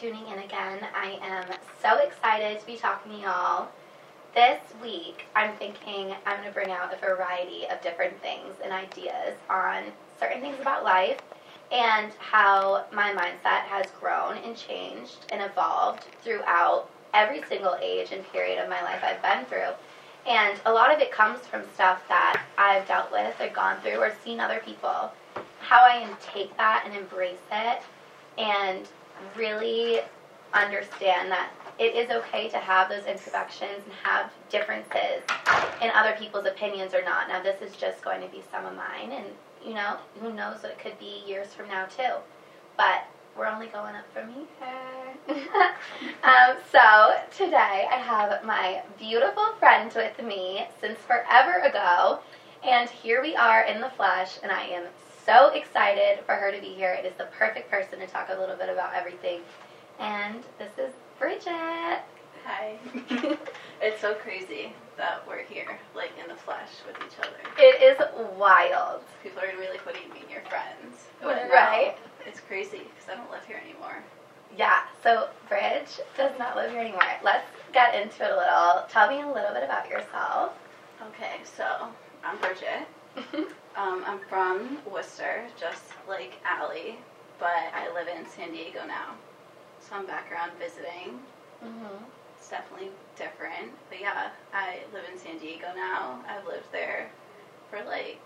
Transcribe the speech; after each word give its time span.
tuning 0.00 0.26
in 0.28 0.38
again. 0.38 0.78
I 0.94 1.18
am 1.20 1.44
so 1.82 1.98
excited 1.98 2.58
to 2.58 2.66
be 2.66 2.76
talking 2.76 3.12
to 3.12 3.18
y'all. 3.18 3.68
This 4.34 4.58
week, 4.82 5.26
I'm 5.36 5.54
thinking 5.56 6.14
I'm 6.24 6.38
going 6.38 6.48
to 6.48 6.54
bring 6.54 6.70
out 6.70 6.94
a 6.94 6.96
variety 6.96 7.66
of 7.70 7.82
different 7.82 8.18
things 8.22 8.54
and 8.64 8.72
ideas 8.72 9.36
on 9.50 9.82
certain 10.18 10.40
things 10.40 10.58
about 10.58 10.84
life 10.84 11.20
and 11.70 12.10
how 12.18 12.86
my 12.90 13.12
mindset 13.12 13.64
has 13.68 13.90
grown 14.00 14.38
and 14.38 14.56
changed 14.56 15.26
and 15.32 15.42
evolved 15.42 16.06
throughout 16.24 16.88
every 17.12 17.42
single 17.42 17.76
age 17.82 18.10
and 18.10 18.24
period 18.32 18.58
of 18.58 18.70
my 18.70 18.80
life 18.82 19.04
I've 19.04 19.20
been 19.20 19.44
through. 19.44 19.74
And 20.26 20.58
a 20.64 20.72
lot 20.72 20.94
of 20.94 21.00
it 21.00 21.12
comes 21.12 21.40
from 21.40 21.62
stuff 21.74 22.00
that 22.08 22.42
I've 22.56 22.88
dealt 22.88 23.12
with 23.12 23.38
or 23.38 23.50
gone 23.50 23.78
through 23.82 23.98
or 23.98 24.14
seen 24.24 24.40
other 24.40 24.62
people. 24.64 25.12
How 25.58 25.82
I 25.82 26.08
take 26.22 26.56
that 26.56 26.84
and 26.86 26.96
embrace 26.96 27.36
it 27.52 27.82
and 28.38 28.88
really 29.36 30.00
understand 30.52 31.30
that 31.30 31.50
it 31.78 31.94
is 31.94 32.10
okay 32.10 32.48
to 32.48 32.58
have 32.58 32.88
those 32.88 33.04
imperfections 33.04 33.82
and 33.84 33.94
have 34.02 34.30
differences 34.50 35.22
in 35.80 35.90
other 35.90 36.14
people's 36.18 36.46
opinions 36.46 36.92
or 36.94 37.02
not. 37.02 37.28
Now, 37.28 37.42
this 37.42 37.62
is 37.62 37.76
just 37.76 38.02
going 38.02 38.20
to 38.20 38.28
be 38.28 38.42
some 38.50 38.66
of 38.66 38.74
mine, 38.74 39.12
and 39.12 39.26
you 39.64 39.74
know, 39.74 39.96
who 40.20 40.32
knows 40.32 40.62
what 40.62 40.72
it 40.72 40.78
could 40.78 40.98
be 40.98 41.22
years 41.26 41.48
from 41.54 41.68
now, 41.68 41.86
too. 41.86 42.14
But 42.76 43.04
we're 43.36 43.46
only 43.46 43.68
going 43.68 43.94
up 43.94 44.04
from 44.12 44.30
here. 44.30 44.46
um, 46.24 46.56
so 46.70 47.14
today 47.36 47.86
I 47.90 47.96
have 47.96 48.44
my 48.44 48.82
beautiful 48.98 49.46
friend 49.58 49.90
with 49.94 50.22
me 50.24 50.66
since 50.80 50.98
forever 50.98 51.60
ago, 51.60 52.18
and 52.62 52.90
here 52.90 53.22
we 53.22 53.36
are 53.36 53.62
in 53.64 53.80
the 53.80 53.90
flesh, 53.90 54.38
and 54.42 54.50
I 54.50 54.64
am 54.64 54.84
so 55.30 55.50
excited 55.50 56.18
for 56.26 56.34
her 56.34 56.50
to 56.50 56.60
be 56.60 56.68
here. 56.68 56.92
It 56.92 57.06
is 57.06 57.12
the 57.16 57.28
perfect 57.38 57.70
person 57.70 58.00
to 58.00 58.06
talk 58.08 58.30
a 58.34 58.40
little 58.40 58.56
bit 58.56 58.68
about 58.68 58.94
everything. 58.94 59.40
And 60.00 60.42
this 60.58 60.72
is 60.76 60.92
Bridget. 61.20 62.00
Hi. 62.44 62.76
it's 63.80 64.00
so 64.00 64.14
crazy 64.14 64.72
that 64.96 65.22
we're 65.28 65.44
here, 65.44 65.78
like 65.94 66.10
in 66.20 66.28
the 66.28 66.34
flesh 66.34 66.70
with 66.84 66.96
each 67.06 67.16
other. 67.20 67.36
It 67.58 67.80
is 67.80 67.98
wild. 68.36 69.02
People 69.22 69.40
are 69.42 69.46
gonna 69.46 69.60
be 69.60 69.68
like, 69.68 69.86
"What 69.86 69.94
do 69.94 70.00
you 70.00 70.12
mean, 70.12 70.24
you're 70.28 70.42
friends?" 70.42 71.06
right. 71.52 71.96
It's 72.26 72.40
crazy 72.40 72.78
because 72.78 73.08
I 73.08 73.14
don't 73.14 73.30
live 73.30 73.44
here 73.46 73.60
anymore. 73.64 74.02
Yeah. 74.56 74.80
So 75.04 75.28
Bridge 75.48 76.00
does 76.16 76.32
not 76.40 76.56
live 76.56 76.72
here 76.72 76.80
anymore. 76.80 77.02
Let's 77.22 77.46
get 77.72 77.94
into 77.94 78.24
it 78.24 78.32
a 78.32 78.36
little. 78.36 78.84
Tell 78.88 79.08
me 79.08 79.22
a 79.22 79.26
little 79.26 79.54
bit 79.54 79.62
about 79.62 79.88
yourself. 79.88 80.54
Okay, 81.08 81.36
so 81.44 81.88
I'm 82.24 82.36
Bridget. 82.38 83.46
um, 83.76 84.04
I'm 84.06 84.18
from 84.28 84.78
Worcester, 84.90 85.44
just 85.58 85.82
like 86.08 86.34
Allie, 86.44 86.96
but 87.38 87.48
I 87.74 87.92
live 87.94 88.08
in 88.08 88.26
San 88.26 88.52
Diego 88.52 88.80
now. 88.86 89.14
So 89.80 89.96
I'm 89.96 90.06
back 90.06 90.30
around 90.32 90.52
visiting. 90.58 91.18
Mm-hmm. 91.64 92.04
It's 92.36 92.48
definitely 92.48 92.90
different, 93.16 93.72
but 93.88 94.00
yeah, 94.00 94.30
I 94.52 94.78
live 94.92 95.04
in 95.12 95.18
San 95.18 95.38
Diego 95.38 95.66
now. 95.76 96.20
I've 96.28 96.46
lived 96.46 96.70
there 96.72 97.10
for 97.70 97.84
like 97.84 98.20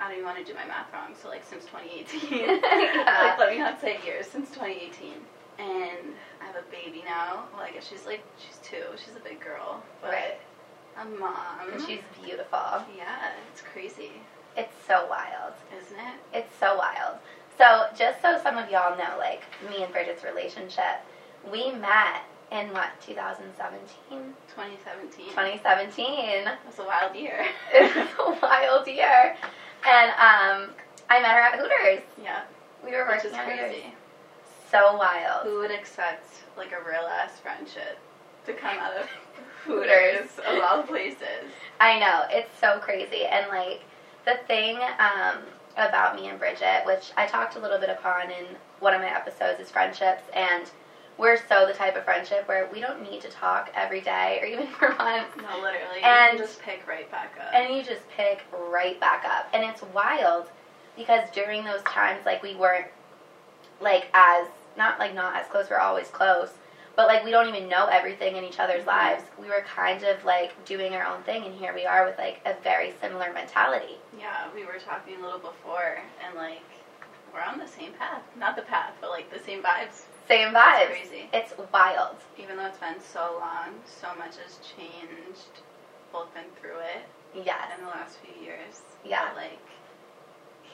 I 0.00 0.08
don't 0.08 0.14
even 0.18 0.24
want 0.24 0.38
to 0.38 0.44
do 0.44 0.54
my 0.58 0.66
math 0.66 0.92
wrong. 0.92 1.14
So 1.20 1.28
like 1.28 1.42
since 1.44 1.64
2018, 1.66 2.38
Yeah. 2.38 2.58
like 3.30 3.38
let 3.38 3.50
me 3.50 3.58
not 3.58 3.80
say 3.80 3.98
years 4.04 4.26
since 4.26 4.50
2018, 4.50 5.12
and 5.58 6.14
I 6.42 6.46
have 6.46 6.56
a 6.56 6.64
baby 6.70 7.02
now. 7.04 7.44
Well, 7.52 7.62
I 7.62 7.70
guess 7.70 7.88
she's 7.88 8.04
like 8.06 8.22
she's 8.38 8.58
two. 8.62 8.84
She's 8.96 9.16
a 9.16 9.20
big 9.20 9.40
girl, 9.40 9.82
but 10.02 10.10
Right. 10.10 10.38
a 11.00 11.04
mom. 11.18 11.72
And 11.72 11.80
she's 11.80 12.00
beautiful. 12.22 12.82
yeah, 12.96 13.32
it's 13.52 13.62
crazy, 13.62 14.12
It's 14.56 14.74
so 14.86 15.06
wild. 15.08 15.52
isn't 15.76 15.96
it? 15.98 16.14
It's 16.32 16.54
so 16.58 16.76
wild. 16.76 17.18
So, 17.58 17.86
just 17.96 18.20
so 18.22 18.38
some 18.42 18.58
of 18.58 18.70
y'all 18.70 18.96
know, 18.96 19.16
like 19.18 19.42
me 19.70 19.82
and 19.84 19.92
Bridget's 19.92 20.24
relationship, 20.24 21.02
we 21.50 21.70
met 21.72 22.22
in 22.52 22.72
what, 22.72 22.88
2017? 23.04 24.34
2017. 24.54 25.26
2017. 25.30 26.44
That's 26.44 26.78
a 26.78 26.84
wild 26.84 27.14
year. 27.16 27.44
It 27.74 27.94
was 27.94 28.08
a 28.18 28.40
wild 28.46 28.86
year. 28.86 29.36
And 29.86 30.10
um, 30.12 30.70
I 31.10 31.20
met 31.20 31.30
her 31.32 31.40
at 31.40 31.58
Hooters. 31.58 32.02
yeah, 32.22 32.42
We 32.84 32.92
were 32.92 33.04
which 33.06 33.24
working 33.24 33.30
is 33.30 33.36
at 33.36 33.44
Hooters. 33.44 33.70
crazy. 33.70 33.94
So 34.70 34.96
wild. 34.96 35.46
Who 35.46 35.58
would 35.60 35.70
expect 35.70 36.26
like 36.56 36.72
a 36.72 36.88
real 36.88 37.06
ass 37.06 37.38
friendship 37.40 37.98
to 38.46 38.52
come 38.52 38.78
out 38.78 38.94
of 38.96 39.06
Hooters. 39.64 39.90
Hooters 40.30 40.30
of 40.46 40.62
all 40.62 40.82
places? 40.82 41.50
I 41.80 41.98
know 42.00 42.24
it's 42.30 42.56
so 42.60 42.78
crazy, 42.80 43.24
and 43.26 43.48
like 43.48 43.82
the 44.24 44.36
thing 44.46 44.78
um, 44.98 45.38
about 45.76 46.16
me 46.16 46.28
and 46.28 46.38
Bridget, 46.38 46.82
which 46.86 47.10
I 47.16 47.26
talked 47.26 47.56
a 47.56 47.58
little 47.58 47.78
bit 47.78 47.88
upon 47.90 48.30
in 48.30 48.44
one 48.80 48.94
of 48.94 49.00
my 49.00 49.08
episodes, 49.14 49.60
is 49.60 49.70
friendships, 49.70 50.22
and 50.34 50.70
we're 51.16 51.36
so 51.48 51.64
the 51.66 51.72
type 51.72 51.96
of 51.96 52.04
friendship 52.04 52.48
where 52.48 52.68
we 52.72 52.80
don't 52.80 53.00
need 53.02 53.20
to 53.20 53.28
talk 53.28 53.70
every 53.74 54.00
day 54.00 54.38
or 54.42 54.46
even 54.46 54.66
for 54.78 54.88
months, 54.96 55.36
No, 55.36 55.60
literally. 55.62 56.02
And- 56.02 56.32
you 56.38 56.44
just 56.44 56.60
pick 56.60 56.86
right 56.88 57.10
back 57.10 57.32
up. 57.40 57.54
and 57.54 57.74
you 57.74 57.82
just 57.82 58.08
pick 58.10 58.44
right 58.68 58.98
back 59.00 59.24
up, 59.24 59.48
and 59.52 59.62
it's 59.64 59.82
wild 59.94 60.46
because 60.96 61.28
during 61.32 61.64
those 61.64 61.82
times, 61.82 62.24
like 62.26 62.42
we 62.42 62.54
weren't 62.54 62.86
like 63.80 64.06
as 64.14 64.46
not 64.76 64.98
like 64.98 65.14
not 65.14 65.36
as 65.36 65.46
close, 65.48 65.68
we're 65.70 65.78
always 65.78 66.08
close. 66.08 66.50
But 66.96 67.08
like 67.08 67.24
we 67.24 67.30
don't 67.32 67.48
even 67.48 67.68
know 67.68 67.86
everything 67.86 68.36
in 68.36 68.44
each 68.44 68.60
other's 68.60 68.86
lives. 68.86 69.24
We 69.40 69.48
were 69.48 69.64
kind 69.66 70.02
of 70.04 70.24
like 70.24 70.52
doing 70.64 70.94
our 70.94 71.04
own 71.04 71.22
thing, 71.24 71.44
and 71.44 71.54
here 71.54 71.74
we 71.74 71.84
are 71.86 72.06
with 72.06 72.16
like 72.18 72.40
a 72.46 72.54
very 72.62 72.94
similar 73.00 73.32
mentality. 73.32 73.96
yeah, 74.18 74.46
we 74.54 74.64
were 74.64 74.78
talking 74.78 75.16
a 75.18 75.22
little 75.22 75.40
before, 75.40 75.98
and 76.24 76.36
like 76.36 76.62
we're 77.32 77.40
on 77.42 77.58
the 77.58 77.66
same 77.66 77.92
path. 77.94 78.22
Not 78.38 78.54
the 78.54 78.62
path, 78.62 78.92
but 79.00 79.10
like 79.10 79.28
the 79.32 79.40
same 79.44 79.60
vibes. 79.62 80.02
Same 80.28 80.54
vibes. 80.54 80.86
crazy. 80.86 81.28
It's 81.32 81.52
wild. 81.72 82.16
Even 82.38 82.56
though 82.56 82.66
it's 82.66 82.78
been 82.78 83.00
so 83.00 83.36
long, 83.40 83.74
so 83.84 84.08
much 84.16 84.36
has 84.36 84.58
changed. 84.76 85.60
Both 86.12 86.32
been 86.32 86.44
through 86.60 86.78
it 86.78 87.02
Yes. 87.44 87.72
in 87.76 87.84
the 87.84 87.90
last 87.90 88.18
few 88.22 88.40
years. 88.44 88.82
Yeah. 89.04 89.30
But, 89.34 89.42
like 89.42 89.58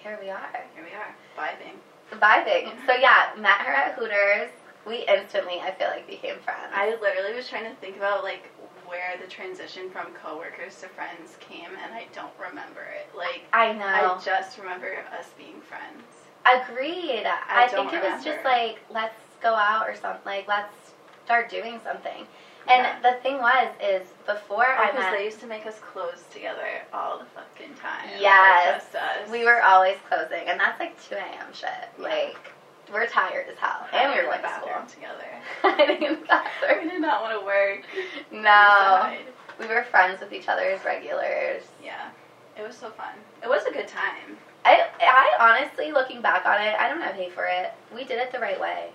Here 0.02 0.18
we 0.22 0.28
are. 0.28 0.64
here 0.74 0.84
we 0.84 0.92
are, 0.94 1.14
vibing. 1.36 1.76
Vibing. 2.20 2.72
So 2.86 2.92
yeah, 2.94 3.30
met 3.38 3.60
her 3.62 3.72
at 3.72 3.94
Hooters. 3.94 4.50
We 4.86 5.04
instantly, 5.06 5.60
I 5.60 5.72
feel 5.72 5.88
like, 5.88 6.06
became 6.06 6.38
friends. 6.40 6.72
I 6.72 6.96
literally 7.00 7.34
was 7.34 7.48
trying 7.48 7.64
to 7.64 7.74
think 7.80 7.96
about 7.96 8.24
like 8.24 8.50
where 8.86 9.16
the 9.22 9.28
transition 9.28 9.90
from 9.90 10.06
coworkers 10.14 10.80
to 10.80 10.88
friends 10.88 11.36
came, 11.40 11.68
and 11.84 11.94
I 11.94 12.06
don't 12.14 12.32
remember 12.38 12.82
it. 12.82 13.08
Like 13.16 13.44
I 13.52 13.72
know. 13.72 13.84
I 13.84 14.20
just 14.24 14.58
remember 14.58 15.04
us 15.18 15.26
being 15.36 15.60
friends. 15.60 16.02
Agreed. 16.46 17.24
I, 17.26 17.64
I 17.64 17.68
think 17.68 17.90
don't 17.90 18.02
it 18.02 18.10
was 18.12 18.24
just 18.24 18.44
like, 18.44 18.78
let's 18.90 19.14
go 19.42 19.54
out 19.54 19.86
or 19.88 19.94
something. 19.94 20.22
Like, 20.24 20.48
let's 20.48 20.92
start 21.24 21.50
doing 21.50 21.80
something. 21.84 22.26
And 22.68 22.82
Yeah. 22.82 23.00
the 23.02 23.18
thing 23.22 23.38
was, 23.38 23.68
is 23.82 24.08
before 24.26 24.64
I 24.64 24.86
Because 24.86 25.04
met, 25.04 25.12
they 25.12 25.24
used 25.24 25.40
to 25.40 25.46
make 25.46 25.66
us 25.66 25.78
close 25.80 26.24
together 26.32 26.82
all 26.92 27.18
the 27.18 27.24
fucking 27.26 27.74
time. 27.74 28.10
like, 28.10 28.20
Yes. 28.20 28.82
just 28.82 28.94
us. 28.96 29.28
we 29.30 29.44
were 29.44 29.62
always 29.62 29.96
closing, 30.08 30.48
and 30.48 30.58
that's 30.58 30.78
like 30.80 31.00
2 31.08 31.14
a.m. 31.14 31.52
shit. 31.52 31.68
Yeah. 31.98 32.04
Like, 32.04 32.52
we're 32.92 33.06
tired 33.06 33.46
as 33.48 33.56
hell, 33.58 33.86
and 33.92 34.10
we 34.10 34.16
were 34.16 34.22
in 34.22 34.26
going 34.30 34.42
the 34.42 34.48
to 34.48 34.54
school. 34.54 34.66
bathroom 34.68 34.86
together. 34.88 35.28
Hiding 35.62 36.02
in 36.02 36.12
the 36.14 36.20
We 36.20 36.26
bathroom. 36.26 36.88
did 36.88 37.00
not 37.00 37.22
want 37.22 37.38
to 37.40 37.44
work. 37.46 37.82
We 38.30 38.38
No, 38.38 38.50
hide. 38.50 39.18
we 39.58 39.66
were 39.66 39.84
friends 39.84 40.20
with 40.20 40.32
each 40.32 40.48
other 40.48 40.62
as 40.70 40.84
regulars. 40.84 41.62
Yeah. 41.82 42.10
It 42.58 42.66
was 42.66 42.76
so 42.76 42.90
fun. 42.90 43.14
It 43.42 43.48
was 43.48 43.64
a 43.64 43.72
good 43.72 43.88
time. 43.88 44.36
I, 44.64 44.86
I 45.00 45.36
honestly, 45.40 45.92
looking 45.92 46.20
back 46.20 46.44
on 46.44 46.60
it, 46.60 46.74
I 46.78 46.88
don't 46.88 47.00
have 47.00 47.14
hate 47.14 47.32
for 47.32 47.46
it. 47.46 47.72
We 47.94 48.04
did 48.04 48.18
it 48.18 48.30
the 48.32 48.38
right 48.40 48.60
way. 48.60 48.90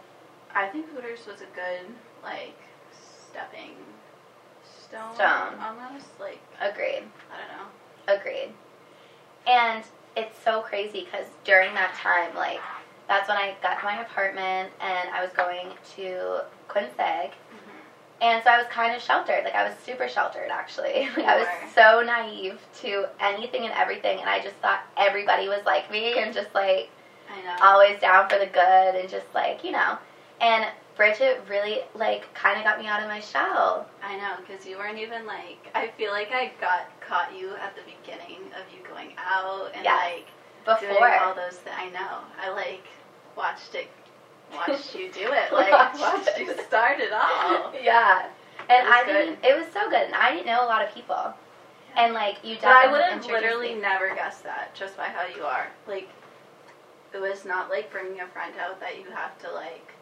I 0.53 0.68
think 0.68 0.88
Hooters 0.92 1.25
was 1.25 1.42
a 1.42 1.45
good 1.56 1.88
like 2.24 2.56
stepping 2.92 3.71
stone, 4.63 5.15
Stone. 5.15 5.56
almost. 5.59 6.06
Like 6.19 6.39
Agreed. 6.62 7.03
I 7.31 7.38
don't 7.39 7.57
know. 7.57 8.13
Agreed. 8.19 8.53
And 9.47 9.83
it's 10.15 10.38
so 10.44 10.62
crazy 10.62 11.06
because 11.06 11.25
during 11.44 11.74
that 11.74 11.94
time, 11.95 12.36
like, 12.36 12.59
that's 13.07 13.28
when 13.28 13.38
I 13.38 13.56
got 13.62 13.80
to 13.80 13.86
my 13.86 14.02
apartment 14.02 14.72
and 14.81 15.10
I 15.10 15.22
was 15.22 15.31
going 15.34 15.68
to 15.96 16.44
Quincy. 16.68 16.92
Mm-hmm. 16.98 18.22
And 18.22 18.44
so 18.44 18.50
I 18.50 18.57
was 18.57 18.68
kind 18.68 18.96
of 18.96 19.02
sheltered. 19.02 19.44
Like, 19.44 19.56
I 19.56 19.68
was 19.68 19.75
super 19.86 20.07
sheltered, 20.07 20.50
actually. 20.50 21.07
Like, 21.18 21.25
I 21.25 21.38
was 21.38 21.48
so 21.74 22.02
naive 22.06 22.60
to 22.81 23.06
anything 23.19 23.66
and 23.66 23.74
everything. 23.74 24.19
And 24.19 24.30
I 24.30 24.40
just 24.42 24.56
thought 24.57 24.81
everybody 24.98 25.48
was 25.48 25.62
like 25.66 25.92
me 25.92 26.18
and 26.19 26.34
just, 26.34 26.54
like, 26.56 26.90
I 27.30 27.42
know. 27.44 27.56
always 27.62 28.00
down 28.00 28.30
for 28.30 28.40
the 28.40 28.46
good 28.48 28.96
and 28.96 29.10
just, 29.10 29.25
like, 29.36 29.63
you 29.63 29.72
know. 29.72 29.98
And 30.42 30.66
Bridget 30.96 31.42
really, 31.50 31.81
like, 31.94 32.34
kind 32.34 32.57
of 32.57 32.63
got 32.63 32.80
me 32.80 32.88
out 32.88 33.02
of 33.02 33.10
my 33.10 33.19
shell. 33.19 33.88
I 34.02 34.16
know, 34.18 34.36
because 34.46 34.66
you 34.66 34.78
weren't 34.78 34.98
even 34.98 35.25
like. 35.28 35.69
I 35.75 35.90
feel 35.98 36.12
like 36.12 36.31
I 36.31 36.54
got 36.62 36.90
caught 37.02 37.36
you 37.38 37.50
at 37.62 37.75
the 37.75 37.81
beginning 37.84 38.40
of 38.56 38.63
you 38.74 38.80
going 38.88 39.13
out 39.18 39.72
and 39.75 39.84
Yes. 39.84 40.04
like 40.16 40.28
doing 40.79 40.97
all 41.21 41.33
those 41.35 41.57
things. 41.57 41.75
I 41.77 41.89
know. 41.89 42.19
I 42.41 42.50
like 42.50 42.85
watched 43.35 43.75
it, 43.75 43.88
watched 44.53 44.95
you 44.95 45.12
do 45.12 45.31
it. 45.31 45.51
Like 45.51 45.71
Watched 45.71 46.29
you 46.39 46.53
start 46.67 47.00
it 47.00 47.12
all. 47.13 47.73
Yeah. 47.81 48.27
And 48.69 48.88
I 48.88 49.03
didn't, 49.06 49.44
it 49.44 49.56
was 49.56 49.67
so 49.73 49.89
good. 49.89 50.01
And 50.06 50.15
I 50.15 50.31
didn't 50.31 50.47
know 50.47 50.63
a 50.63 50.65
lot 50.65 50.83
of 50.83 50.94
people. 50.94 51.33
And, 51.97 52.13
like, 52.13 52.44
you 52.44 52.57
But 52.62 52.69
I 52.69 52.91
would 52.91 53.01
have 53.01 53.25
literally 53.25 53.75
me. 53.75 53.81
never 53.81 54.13
guessed 54.15 54.44
that 54.44 54.73
just 54.75 54.97
by 54.97 55.06
how 55.06 55.25
you 55.27 55.44
are. 55.44 55.67
Like 55.88 56.09
it 57.13 57.21
was 57.21 57.45
not 57.45 57.69
like 57.69 57.91
bringing 57.91 58.19
a 58.19 58.27
friend 58.27 58.53
out 58.59 58.79
that 58.81 58.97
you 58.97 59.06
have 59.11 59.38
to 59.39 59.51
like, 59.51 59.94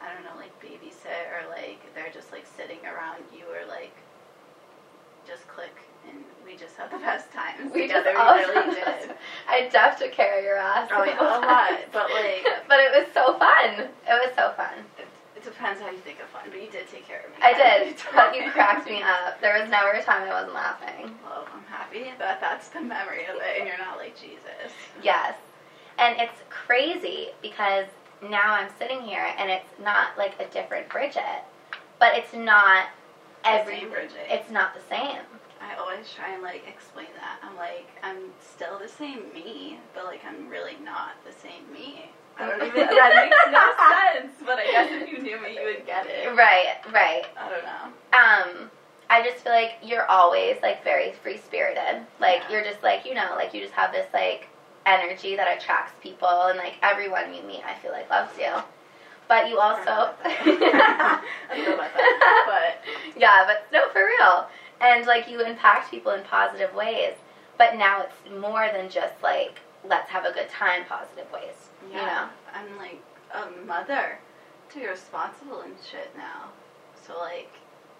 I 0.00 0.12
don't 0.12 0.22
know, 0.24 0.36
like 0.38 0.52
babysit 0.60 1.26
or 1.34 1.48
like 1.50 1.80
they're 1.94 2.12
just 2.12 2.30
like 2.30 2.46
sitting 2.56 2.78
around 2.84 3.24
you 3.32 3.44
or 3.50 3.66
like 3.68 3.92
just 5.26 5.48
click 5.48 5.74
we 6.54 6.60
just 6.60 6.76
had 6.76 6.90
the 6.90 6.98
best 6.98 7.32
times 7.32 7.72
We 7.74 7.82
together. 7.82 8.12
just 8.12 8.48
we 8.48 8.54
really 8.54 8.74
did. 8.76 9.10
I'd 9.48 9.72
have 9.74 9.98
to 9.98 10.08
carry 10.08 10.44
your 10.44 10.56
ass. 10.56 10.88
Oh, 10.92 11.02
yeah, 11.02 11.18
a 11.20 11.42
lot, 11.42 11.70
but, 11.92 12.10
like- 12.12 12.46
but 12.68 12.78
it 12.78 12.92
was 12.94 13.06
so 13.12 13.36
fun. 13.38 13.88
It 14.06 14.14
was 14.22 14.30
so 14.36 14.52
fun. 14.56 14.74
It, 14.98 15.08
it 15.36 15.42
depends 15.42 15.80
how 15.80 15.90
you 15.90 15.98
think 15.98 16.20
of 16.20 16.26
fun, 16.28 16.42
but 16.50 16.62
you 16.62 16.70
did 16.70 16.88
take 16.88 17.06
care 17.08 17.24
of 17.26 17.30
me. 17.30 17.36
I 17.42 17.54
did, 17.88 17.96
but 18.14 18.36
you 18.36 18.50
cracked 18.52 18.86
me 18.88 19.02
up. 19.02 19.40
There 19.40 19.60
was 19.60 19.68
never 19.68 19.90
a 19.90 20.02
time 20.02 20.22
I 20.28 20.30
wasn't 20.32 20.54
laughing. 20.54 21.10
Well, 21.24 21.44
I'm 21.52 21.64
happy 21.64 22.06
that 22.20 22.40
that's 22.40 22.68
the 22.68 22.80
memory 22.80 23.24
of 23.26 23.34
it, 23.36 23.58
and 23.58 23.66
you're 23.66 23.78
not 23.78 23.98
like 23.98 24.14
Jesus. 24.16 24.70
Yes. 25.02 25.34
And 25.98 26.20
it's 26.20 26.38
crazy 26.50 27.28
because 27.42 27.86
now 28.22 28.54
I'm 28.54 28.68
sitting 28.78 29.00
here 29.02 29.26
and 29.38 29.50
it's 29.50 29.68
not 29.82 30.16
like 30.16 30.38
a 30.40 30.46
different 30.46 30.88
Bridget, 30.88 31.42
but 31.98 32.16
it's 32.16 32.32
not 32.32 32.86
every 33.44 33.84
Bridget. 33.86 34.26
It's 34.28 34.50
not 34.50 34.72
the 34.74 34.80
same. 34.88 35.18
I 35.64 35.76
always 35.76 36.12
try 36.12 36.32
and 36.34 36.42
like 36.42 36.64
explain 36.68 37.08
that. 37.16 37.38
I'm 37.42 37.56
like, 37.56 37.88
I'm 38.02 38.18
still 38.40 38.78
the 38.78 38.88
same 38.88 39.20
me, 39.32 39.78
but 39.94 40.04
like 40.04 40.20
I'm 40.26 40.48
really 40.48 40.76
not 40.84 41.12
the 41.24 41.32
same 41.32 41.64
me. 41.72 42.10
I 42.36 42.48
don't 42.48 42.62
even. 42.66 42.86
Know. 42.86 42.94
That 42.94 43.14
makes 43.14 43.36
no 43.50 44.20
sense. 44.20 44.42
But 44.44 44.58
I 44.58 44.64
guess 44.66 44.88
if 44.90 45.08
you 45.08 45.22
knew 45.22 45.40
me, 45.40 45.54
you 45.58 45.64
would 45.64 45.86
get 45.86 46.06
it. 46.06 46.28
Right, 46.34 46.76
right. 46.92 47.24
I 47.38 47.48
don't 47.48 47.62
know. 47.64 47.84
Um, 48.12 48.70
I 49.08 49.22
just 49.22 49.42
feel 49.44 49.52
like 49.52 49.74
you're 49.82 50.06
always 50.10 50.56
like 50.62 50.84
very 50.84 51.12
free 51.22 51.38
spirited. 51.38 52.04
Like 52.20 52.42
Yeah. 52.42 52.50
you're 52.50 52.64
just 52.64 52.82
like 52.82 53.06
you 53.06 53.14
know, 53.14 53.32
like 53.36 53.54
you 53.54 53.60
just 53.60 53.74
have 53.74 53.92
this 53.92 54.06
like 54.12 54.48
energy 54.86 55.34
that 55.36 55.56
attracts 55.56 55.98
people, 56.02 56.28
and 56.28 56.58
like 56.58 56.74
everyone 56.82 57.32
you 57.32 57.42
meet, 57.42 57.62
I 57.64 57.74
feel 57.74 57.92
like 57.92 58.10
loves 58.10 58.36
you. 58.38 58.52
But 59.26 59.48
you 59.48 59.58
also, 59.58 59.80
I 60.24 61.22
don't 61.48 61.64
know 61.64 61.74
about 61.74 61.94
that, 61.94 62.44
but 62.46 62.92
yeah, 63.16 63.44
but 63.46 63.66
no, 63.72 63.88
for 63.88 64.04
real. 64.04 64.46
And 64.84 65.06
like 65.06 65.28
you 65.28 65.40
impact 65.44 65.90
people 65.90 66.12
in 66.12 66.22
positive 66.24 66.74
ways. 66.74 67.14
But 67.58 67.76
now 67.76 68.02
it's 68.02 68.40
more 68.40 68.68
than 68.72 68.90
just 68.90 69.22
like 69.22 69.60
let's 69.86 70.08
have 70.10 70.24
a 70.24 70.32
good 70.32 70.48
time, 70.48 70.84
positive 70.88 71.30
ways. 71.32 71.68
yeah, 71.92 71.98
You 72.00 72.06
know. 72.06 72.28
I'm 72.54 72.76
like 72.78 73.02
a 73.34 73.66
mother 73.66 74.18
to 74.70 74.78
be 74.78 74.86
responsible 74.86 75.60
and 75.60 75.74
shit 75.90 76.10
now. 76.16 76.48
So 77.06 77.18
like, 77.18 77.52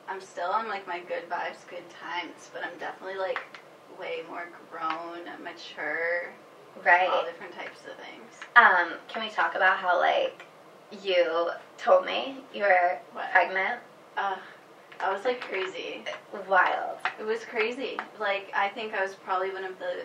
I'm 0.08 0.20
still 0.20 0.48
on 0.50 0.68
like 0.68 0.86
my 0.88 1.00
good 1.00 1.28
vibes, 1.30 1.68
good 1.68 1.88
times, 1.90 2.50
but 2.52 2.64
I'm 2.64 2.76
definitely 2.78 3.18
like 3.18 3.38
way 4.00 4.22
more 4.28 4.48
grown, 4.70 5.24
mature, 5.42 6.32
right? 6.84 7.08
All 7.08 7.24
different 7.24 7.54
types 7.54 7.80
of 7.80 7.96
things. 8.04 8.32
Um, 8.56 8.94
can 9.08 9.22
we 9.22 9.30
talk 9.30 9.54
about 9.54 9.76
how 9.76 9.98
like 10.00 10.44
you 11.02 11.48
told 11.78 12.06
me 12.06 12.38
you 12.54 12.62
were 12.62 12.98
What? 13.12 13.30
pregnant? 13.30 13.80
Uh, 14.16 14.36
I 15.00 15.12
was 15.12 15.24
like 15.24 15.40
crazy. 15.40 16.02
Wild. 16.48 16.98
It 17.18 17.24
was 17.24 17.44
crazy. 17.44 17.98
Like 18.18 18.50
I 18.54 18.68
think 18.68 18.94
I 18.94 19.02
was 19.02 19.14
probably 19.14 19.50
one 19.50 19.64
of 19.64 19.78
the 19.78 20.02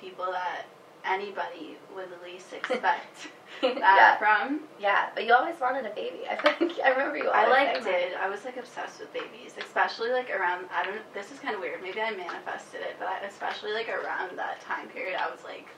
people 0.00 0.26
that 0.32 0.66
anybody 1.04 1.76
would 1.94 2.08
least 2.24 2.52
expect 2.52 3.28
that 3.62 3.78
yeah. 3.78 4.18
from. 4.18 4.60
Yeah, 4.80 5.10
but 5.14 5.26
you 5.26 5.34
always 5.34 5.58
wanted 5.60 5.86
a 5.86 5.94
baby. 5.94 6.20
I 6.30 6.36
think 6.36 6.72
I 6.84 6.90
remember 6.90 7.16
you. 7.18 7.28
I 7.28 7.48
like 7.48 7.84
did. 7.84 8.14
I 8.14 8.28
was 8.28 8.44
like 8.44 8.56
obsessed 8.56 9.00
with 9.00 9.12
babies, 9.12 9.54
especially 9.58 10.10
like 10.10 10.30
around. 10.30 10.66
I 10.74 10.84
don't. 10.84 11.14
This 11.14 11.30
is 11.30 11.38
kind 11.38 11.54
of 11.54 11.60
weird. 11.60 11.82
Maybe 11.82 12.00
I 12.00 12.10
manifested 12.10 12.80
it, 12.80 12.96
but 12.98 13.08
I, 13.08 13.20
especially 13.26 13.72
like 13.72 13.88
around 13.88 14.38
that 14.38 14.60
time 14.60 14.88
period, 14.88 15.18
I 15.20 15.30
was 15.30 15.44
like, 15.44 15.68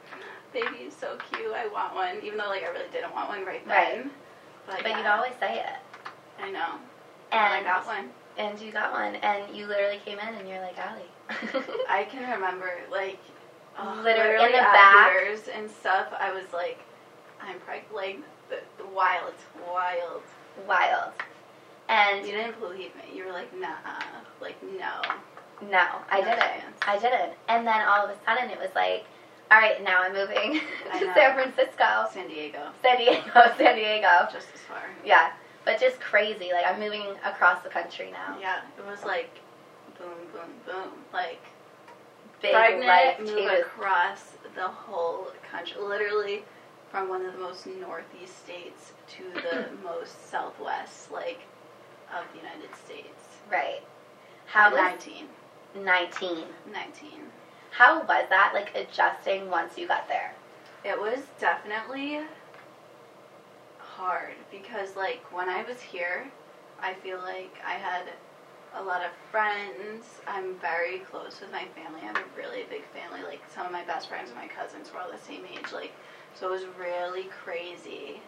"Baby 0.53 0.85
is 0.85 0.95
so 0.95 1.19
cute. 1.33 1.53
I 1.53 1.67
want 1.69 1.95
one." 1.95 2.17
Even 2.23 2.39
though 2.39 2.49
like 2.49 2.63
I 2.63 2.69
really 2.69 2.91
didn't 2.93 3.13
want 3.13 3.29
one 3.29 3.45
right 3.45 3.67
then. 3.67 3.99
Right. 3.99 4.11
But, 4.67 4.83
But 4.83 4.91
yeah, 4.91 4.99
you'd 4.99 5.07
always 5.07 5.35
say 5.39 5.59
it. 5.59 5.77
I 6.43 6.51
know. 6.51 6.77
And 7.33 7.55
I 7.55 7.63
got 7.63 7.87
one. 7.87 8.09
And 8.39 8.59
you 8.61 8.73
got 8.73 8.93
one, 8.93 9.15
and 9.17 9.55
you 9.57 9.67
literally 9.67 10.01
came 10.05 10.19
in, 10.19 10.35
and 10.35 10.49
you're 10.49 10.61
like, 10.61 10.77
Allie. 10.79 11.03
I 11.89 12.05
can 12.05 12.31
remember 12.31 12.71
like 12.91 13.19
oh, 13.79 14.01
Literally 14.05 14.29
literally, 14.31 14.47
in 14.47 14.53
the 14.53 14.59
back. 14.59 15.13
And 15.55 15.71
stuff. 15.71 16.09
I 16.19 16.33
was 16.33 16.45
like, 16.53 16.81
I'm 17.41 17.59
pregnant. 17.61 17.95
Like 17.95 18.19
the, 18.51 18.59
the 18.83 18.87
wild, 18.91 19.35
wild. 19.67 20.23
Wild. 20.69 21.13
And 21.89 22.27
you 22.27 22.33
didn't 22.33 22.59
believe 22.61 22.91
me. 22.97 23.17
You 23.17 23.27
were 23.27 23.33
like, 23.33 23.49
nah, 23.59 23.69
like 24.41 24.57
no. 24.63 25.01
no, 25.71 25.87
I 26.11 26.21
No 26.21 26.25
didn't. 26.25 26.41
chance. 26.41 26.79
I 26.87 26.99
didn't. 26.99 27.33
And 27.49 27.67
then 27.67 27.81
all 27.87 28.05
of 28.07 28.11
a 28.11 28.17
sudden, 28.25 28.51
it 28.51 28.59
was 28.59 28.71
like, 28.75 29.05
all 29.51 29.59
right, 29.61 29.83
now 29.85 30.03
I'm 30.03 30.13
moving 30.15 30.61
to. 30.93 30.99
San 31.15 31.35
Francisco, 31.35 32.09
San 32.13 32.29
Diego, 32.29 32.69
San 32.83 32.99
Diego, 32.99 33.31
San 33.59 33.77
Diego. 33.77 34.29
just 34.33 34.49
as 34.55 34.61
far. 34.63 34.83
Yeah, 35.05 35.33
but 35.65 35.81
just 35.81 36.01
crazy. 36.01 36.51
Like 36.53 36.65
I'm 36.67 36.81
moving 36.81 37.07
across 37.25 37.63
the 37.63 37.69
country 37.69 38.11
now. 38.11 38.37
Yeah, 38.41 38.61
it 38.79 38.87
was 38.87 39.05
like, 39.05 39.31
boom, 39.99 40.09
boom, 40.33 40.51
boom. 40.67 40.91
Like 41.13 41.41
Big 42.43 42.53
life 42.53 43.19
move 43.21 43.29
changes. 43.29 43.61
across 43.61 44.33
the 44.55 44.69
whole 44.69 45.29
country. 45.51 45.81
Literally, 45.81 46.45
from 46.91 47.09
one 47.09 47.25
of 47.25 47.33
the 47.33 47.39
most 47.39 47.67
northeast 47.67 48.45
states 48.45 48.93
to 49.09 49.23
the 49.41 49.67
most 49.83 50.31
southwest, 50.31 51.11
like, 51.11 51.41
of 52.15 52.25
the 52.33 52.39
United 52.39 52.75
States. 52.77 53.39
Right. 53.51 53.81
How 54.47 54.71
was 54.71 54.79
19. 54.79 55.27
19? 55.83 56.45
19. 56.73 57.11
How 57.71 58.01
was 58.03 58.27
that? 58.29 58.53
Like 58.55 58.75
adjusting 58.77 59.51
once 59.51 59.77
you 59.79 59.89
got 59.89 60.07
there. 60.09 60.35
It 60.85 61.01
was 61.01 61.21
definitely 61.41 62.21
hard 63.97 64.35
because, 64.51 64.97
like, 64.97 65.21
when 65.33 65.49
I 65.49 65.63
was 65.65 65.81
here, 65.81 66.27
I 66.81 66.95
feel 66.95 67.19
like 67.19 67.55
I 67.67 67.75
had 67.75 68.05
a 68.75 68.83
lot 68.83 69.03
of 69.03 69.11
friends. 69.31 70.21
I'm 70.27 70.57
very 70.59 70.99
close 70.99 71.41
with 71.41 71.53
my 71.53 71.65
family. 71.75 72.01
I 72.03 72.07
have 72.07 72.17
a 72.17 72.37
really 72.37 72.65
big 72.69 72.83
family. 72.93 73.23
Like, 73.23 73.43
some 73.55 73.67
of 73.67 73.73
my 73.73 73.85
best 73.85 74.09
friends 74.09 74.31
and 74.31 74.39
my 74.39 74.49
cousins 74.49 74.91
were 74.93 75.01
all 75.01 75.11
the 75.11 75.19
same 75.19 75.43
age. 75.53 75.73
Like, 75.73 75.93
so 76.35 76.49
it 76.49 76.51
was 76.53 76.65
really 76.79 77.25
crazy. 77.45 78.21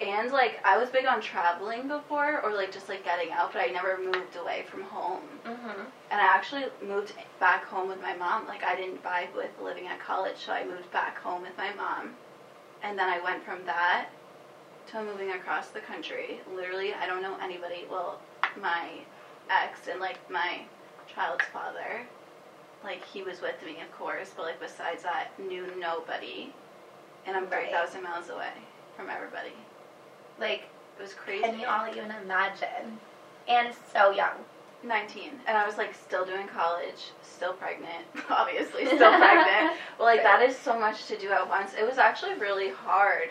And, 0.00 0.32
like, 0.32 0.58
I 0.64 0.78
was 0.78 0.88
big 0.88 1.06
on 1.06 1.20
traveling 1.20 1.86
before 1.86 2.40
or, 2.42 2.54
like, 2.54 2.72
just, 2.72 2.88
like, 2.88 3.04
getting 3.04 3.30
out, 3.30 3.52
but 3.52 3.60
I 3.60 3.66
never 3.66 3.98
moved 3.98 4.36
away 4.36 4.64
from 4.68 4.82
home. 4.82 5.22
Mm-hmm. 5.44 5.82
And 6.10 6.20
I 6.20 6.24
actually 6.24 6.64
moved 6.86 7.12
back 7.42 7.64
home 7.64 7.88
with 7.88 8.00
my 8.00 8.14
mom. 8.14 8.46
Like 8.46 8.62
I 8.62 8.76
didn't 8.76 9.02
vibe 9.02 9.34
with 9.34 9.50
living 9.60 9.88
at 9.88 9.98
college, 9.98 10.36
so 10.36 10.52
I 10.52 10.64
moved 10.64 10.92
back 10.92 11.18
home 11.18 11.42
with 11.42 11.56
my 11.58 11.74
mom. 11.74 12.14
And 12.84 12.96
then 12.96 13.08
I 13.08 13.18
went 13.20 13.42
from 13.44 13.64
that 13.66 14.10
to 14.88 15.02
moving 15.02 15.30
across 15.32 15.68
the 15.68 15.80
country. 15.80 16.40
Literally, 16.54 16.92
I 16.94 17.06
don't 17.06 17.22
know 17.22 17.36
anybody. 17.42 17.86
Well, 17.90 18.20
my 18.60 18.88
ex 19.50 19.88
and 19.88 20.00
like 20.00 20.18
my 20.30 20.62
child's 21.12 21.44
father. 21.52 22.02
Like 22.84 23.04
he 23.04 23.22
was 23.22 23.40
with 23.40 23.62
me, 23.64 23.76
of 23.80 23.92
course, 23.96 24.30
but 24.36 24.42
like 24.44 24.60
besides 24.60 25.02
that, 25.04 25.28
knew 25.38 25.66
nobody. 25.78 26.52
And 27.26 27.36
I'm 27.36 27.44
Right. 27.48 27.64
three 27.68 27.72
thousand 27.72 28.02
miles 28.02 28.28
away 28.28 28.52
from 28.96 29.08
everybody. 29.08 29.54
Like, 30.40 30.64
It 30.98 31.02
was 31.02 31.14
crazy. 31.14 31.42
can 31.44 31.58
you 31.60 31.66
all 31.66 31.86
even 31.88 32.10
imagine? 32.24 32.98
And 33.48 33.74
so 33.92 34.10
young. 34.10 34.36
19 34.84 35.30
and 35.46 35.56
i 35.56 35.64
was 35.64 35.78
like 35.78 35.94
still 35.94 36.24
doing 36.24 36.48
college 36.48 37.12
still 37.22 37.52
pregnant 37.52 38.04
obviously 38.30 38.84
still 38.86 38.98
pregnant 39.16 39.76
well 39.96 40.08
like 40.08 40.24
that 40.24 40.42
is 40.42 40.56
so 40.56 40.76
much 40.76 41.06
to 41.06 41.16
do 41.18 41.30
at 41.30 41.48
once 41.48 41.72
it 41.78 41.86
was 41.88 41.98
actually 41.98 42.34
really 42.34 42.68
hard 42.70 43.28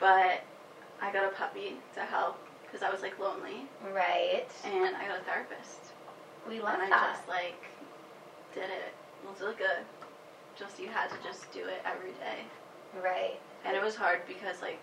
but 0.00 0.42
i 1.04 1.12
got 1.12 1.24
a 1.24 1.28
puppy 1.36 1.76
to 1.94 2.00
help 2.00 2.36
because 2.62 2.82
i 2.82 2.90
was 2.90 3.02
like 3.02 3.18
lonely 3.20 3.66
Right. 3.92 4.46
and 4.64 4.96
i 4.96 5.06
got 5.06 5.20
a 5.20 5.24
therapist 5.24 5.92
We 6.48 6.60
love 6.60 6.80
and 6.80 6.92
i 6.94 7.12
just 7.12 7.28
like 7.28 7.60
did 8.54 8.64
it 8.64 8.92
it 9.22 9.28
was 9.30 9.40
really 9.40 9.54
good 9.56 9.84
just 10.58 10.80
you 10.80 10.88
had 10.88 11.10
to 11.10 11.16
just 11.22 11.50
do 11.52 11.60
it 11.60 11.82
every 11.84 12.12
day 12.12 12.44
Right. 13.02 13.38
and 13.64 13.76
it 13.76 13.82
was 13.82 13.94
hard 13.94 14.20
because 14.26 14.62
like 14.62 14.80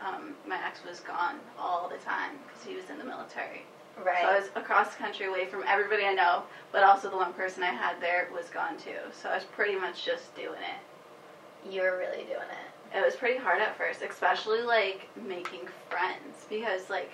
um, 0.00 0.34
my 0.46 0.62
ex 0.66 0.84
was 0.84 1.00
gone 1.00 1.36
all 1.58 1.88
the 1.88 1.96
time 1.96 2.32
because 2.46 2.62
he 2.62 2.74
was 2.76 2.90
in 2.90 2.98
the 2.98 3.04
military 3.04 3.64
Right. 4.04 4.20
So 4.20 4.28
I 4.28 4.38
was 4.38 4.50
across 4.56 4.90
the 4.90 4.98
country 4.98 5.24
away 5.24 5.46
from 5.46 5.64
everybody 5.66 6.04
I 6.04 6.12
know, 6.12 6.42
but 6.70 6.82
also 6.82 7.08
the 7.08 7.16
one 7.16 7.32
person 7.32 7.62
I 7.62 7.70
had 7.72 7.98
there 7.98 8.28
was 8.30 8.50
gone 8.50 8.76
too. 8.76 8.98
So 9.10 9.30
I 9.30 9.34
was 9.36 9.44
pretty 9.44 9.74
much 9.74 10.04
just 10.04 10.34
doing 10.34 10.60
it. 10.60 11.72
you 11.72 11.80
were 11.80 11.96
really 11.96 12.24
doing 12.24 12.50
it. 12.50 12.70
It 12.94 13.04
was 13.04 13.16
pretty 13.16 13.38
hard 13.38 13.60
at 13.60 13.76
first, 13.76 14.02
especially 14.02 14.62
like 14.62 15.08
making 15.26 15.68
friends 15.90 16.46
because 16.48 16.88
like 16.90 17.10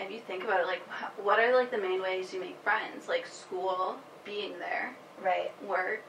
if 0.00 0.10
you 0.10 0.18
think 0.20 0.44
about 0.44 0.60
it, 0.60 0.66
like 0.66 0.82
what 1.22 1.38
are 1.38 1.54
like 1.54 1.70
the 1.70 1.78
main 1.78 2.02
ways 2.02 2.32
you 2.32 2.40
make 2.40 2.56
friends? 2.64 3.08
Like 3.08 3.26
school, 3.26 3.96
being 4.24 4.58
there, 4.58 4.94
Right. 5.22 5.50
work, 5.66 6.02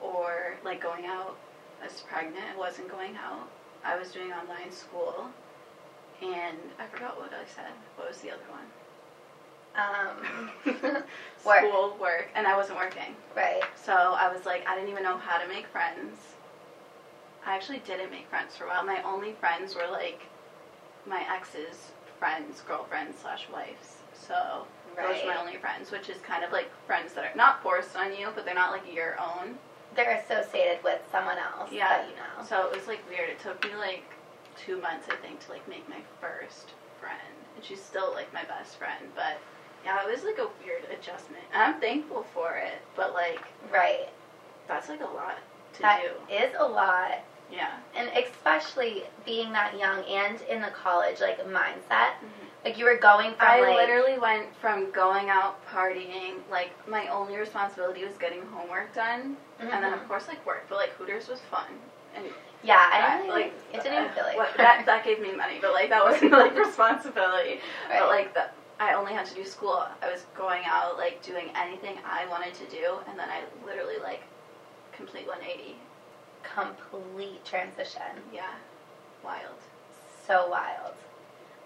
or 0.00 0.56
like 0.64 0.80
going 0.82 1.06
out. 1.06 1.36
I 1.82 1.86
was 1.86 2.00
pregnant, 2.08 2.44
I 2.54 2.58
wasn't 2.58 2.90
going 2.90 3.16
out. 3.16 3.48
I 3.84 3.96
was 3.96 4.10
doing 4.12 4.32
online 4.32 4.70
school, 4.72 5.26
and 6.22 6.56
I 6.78 6.86
forgot 6.86 7.18
what 7.18 7.32
I 7.32 7.44
said. 7.46 7.72
What 7.96 8.08
was 8.08 8.18
the 8.20 8.30
other 8.30 8.40
one? 8.50 8.66
Um. 9.76 10.50
Work. 11.44 11.58
School, 11.60 11.96
work, 12.00 12.28
and 12.34 12.46
I 12.46 12.56
wasn't 12.56 12.78
working. 12.78 13.14
right. 13.36 13.62
So 13.76 13.92
I 13.92 14.32
was 14.32 14.44
like, 14.46 14.66
I 14.66 14.74
didn't 14.74 14.90
even 14.90 15.02
know 15.04 15.16
how 15.16 15.38
to 15.38 15.46
make 15.48 15.66
friends. 15.68 16.16
I 17.46 17.54
actually 17.54 17.78
didn't 17.78 18.10
make 18.10 18.28
friends 18.28 18.56
for 18.56 18.64
a 18.64 18.68
while. 18.68 18.84
My 18.84 19.00
only 19.04 19.32
friends 19.32 19.74
were 19.76 19.86
like 19.90 20.20
my 21.06 21.24
ex's 21.32 21.92
friends, 22.18 22.62
girlfriends 22.66 23.18
slash 23.20 23.46
wives. 23.52 23.98
So 24.12 24.66
those 24.96 25.22
are 25.22 25.26
my 25.26 25.40
only 25.40 25.56
friends, 25.56 25.92
which 25.92 26.08
is 26.08 26.18
kind 26.22 26.42
of 26.42 26.50
like 26.50 26.68
friends 26.86 27.12
that 27.14 27.24
are 27.24 27.36
not 27.36 27.62
forced 27.62 27.96
on 27.96 28.12
you, 28.16 28.28
but 28.34 28.44
they're 28.44 28.54
not 28.54 28.72
like 28.72 28.92
your 28.92 29.16
own. 29.20 29.56
They're 29.94 30.16
associated 30.24 30.82
with 30.82 31.00
someone 31.12 31.36
else 31.38 31.70
Yeah. 31.72 31.88
that 31.88 32.08
you 32.08 32.16
know. 32.16 32.44
So 32.44 32.66
it 32.66 32.74
was 32.76 32.88
like 32.88 33.00
weird. 33.08 33.30
It 33.30 33.38
took 33.38 33.62
me 33.64 33.76
like 33.76 34.02
two 34.56 34.80
months, 34.80 35.06
I 35.08 35.14
think, 35.16 35.38
to 35.46 35.52
like 35.52 35.66
make 35.68 35.88
my 35.88 36.00
first 36.20 36.72
friend, 37.00 37.36
and 37.54 37.64
she's 37.64 37.80
still 37.80 38.10
like 38.12 38.32
my 38.34 38.42
best 38.44 38.76
friend. 38.76 39.04
But 39.14 39.38
yeah, 39.84 40.02
it 40.04 40.10
was 40.10 40.24
like 40.24 40.38
a 40.38 40.48
weird 40.64 40.82
adjustment, 40.90 41.44
I'm 41.54 41.78
thankful 41.80 42.24
for 42.34 42.56
it. 42.56 42.82
But 42.96 43.14
like 43.14 43.40
Right. 43.72 44.08
that's 44.66 44.88
like 44.88 45.00
a 45.00 45.04
lot 45.14 45.38
to 45.74 45.82
That 45.82 46.00
do. 46.02 46.34
is 46.34 46.52
a 46.58 46.66
lot. 46.66 47.20
Yeah. 47.50 47.72
And 47.94 48.10
especially 48.16 49.04
being 49.24 49.52
that 49.52 49.78
young 49.78 50.04
and 50.04 50.40
in 50.42 50.60
the 50.60 50.68
college 50.68 51.20
like 51.20 51.38
mindset. 51.46 52.18
Mhm. 52.22 52.46
Like 52.64 52.78
you 52.78 52.84
were 52.84 52.96
going 52.96 53.30
from 53.34 53.46
I 53.46 53.60
like 53.60 53.76
literally 53.76 54.18
went 54.18 54.54
from 54.56 54.90
going 54.90 55.30
out 55.30 55.64
partying, 55.68 56.38
like 56.50 56.70
my 56.88 57.06
only 57.08 57.36
responsibility 57.36 58.04
was 58.04 58.16
getting 58.16 58.42
homework 58.46 58.92
done, 58.92 59.36
and 59.60 59.70
then 59.70 59.92
of 59.92 60.06
course 60.08 60.26
like 60.26 60.44
work. 60.44 60.66
But 60.68 60.78
like 60.78 60.90
Hooters 60.94 61.28
was 61.28 61.38
fun, 61.48 61.66
and 62.16 62.24
Yeah, 62.64 62.90
I 62.92 63.18
didn't 63.18 63.30
like 63.30 63.44
like 63.44 63.54
it 63.72 63.82
didn't 63.84 64.02
even 64.02 64.14
feel 64.14 64.24
like 64.24 64.36
what, 64.36 64.48
that. 64.56 64.84
That 64.84 65.04
gave 65.04 65.20
me 65.20 65.32
money, 65.32 65.58
but 65.62 65.72
like 65.74 65.90
that 65.90 66.02
wasn't 66.02 66.32
like 66.32 66.56
responsibility. 66.66 67.60
Right. 67.88 68.00
But 68.00 68.08
like 68.08 68.34
that, 68.34 68.54
I 68.80 68.94
only 68.94 69.12
had 69.12 69.26
to 69.26 69.34
do 69.34 69.44
school. 69.44 69.86
I 70.02 70.10
was 70.10 70.24
going 70.36 70.62
out 70.66 70.98
like 70.98 71.22
doing 71.22 71.50
anything 71.54 71.98
I 72.04 72.26
wanted 72.26 72.54
to 72.54 72.64
do, 72.66 72.98
and 73.08 73.16
then 73.16 73.28
I 73.30 73.42
literally 73.64 73.98
like 74.02 74.22
complete 74.92 75.28
180. 75.28 75.76
Complete 76.54 77.44
transition. 77.44 78.02
Yeah, 78.32 78.54
wild. 79.24 79.58
So 80.26 80.48
wild. 80.48 80.94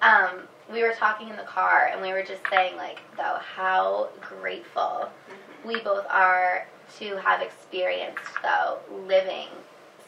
Um, 0.03 0.47
we 0.73 0.83
were 0.83 0.93
talking 0.95 1.29
in 1.29 1.37
the 1.37 1.43
car 1.43 1.91
and 1.93 2.01
we 2.01 2.13
were 2.13 2.23
just 2.23 2.43
saying 2.49 2.77
like 2.77 3.01
though 3.17 3.39
how 3.57 4.09
grateful 4.21 5.11
Mhm. 5.29 5.67
we 5.67 5.81
both 5.81 6.07
are 6.09 6.67
to 6.99 7.17
have 7.19 7.43
experienced 7.43 8.23
though 8.43 8.79
living 9.07 9.49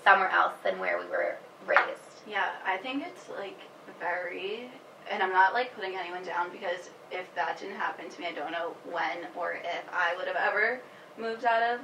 somewhere 0.05 0.31
else 0.31 0.55
than 0.63 0.79
where 0.79 0.99
we 0.99 1.05
were 1.07 1.37
raised. 1.67 2.23
Yeah, 2.27 2.51
I 2.65 2.77
think 2.79 3.07
it's 3.07 3.29
like 3.29 3.59
very, 4.01 4.71
and 5.11 5.23
I'm 5.23 5.33
not 5.33 5.53
like 5.55 5.75
putting 5.75 5.97
anyone 5.97 6.25
down 6.25 6.51
because 6.51 6.91
if 7.11 7.33
that 7.35 7.59
didn't 7.59 7.77
happen 7.77 8.09
to 8.09 8.21
me, 8.21 8.27
I 8.29 8.33
don't 8.33 8.53
know 8.53 8.75
when 8.91 9.27
or 9.37 9.53
if 9.53 9.85
I 9.93 10.15
would 10.17 10.27
have 10.27 10.37
ever 10.37 10.81
moved 11.19 11.45
out 11.45 11.63
of 11.63 11.81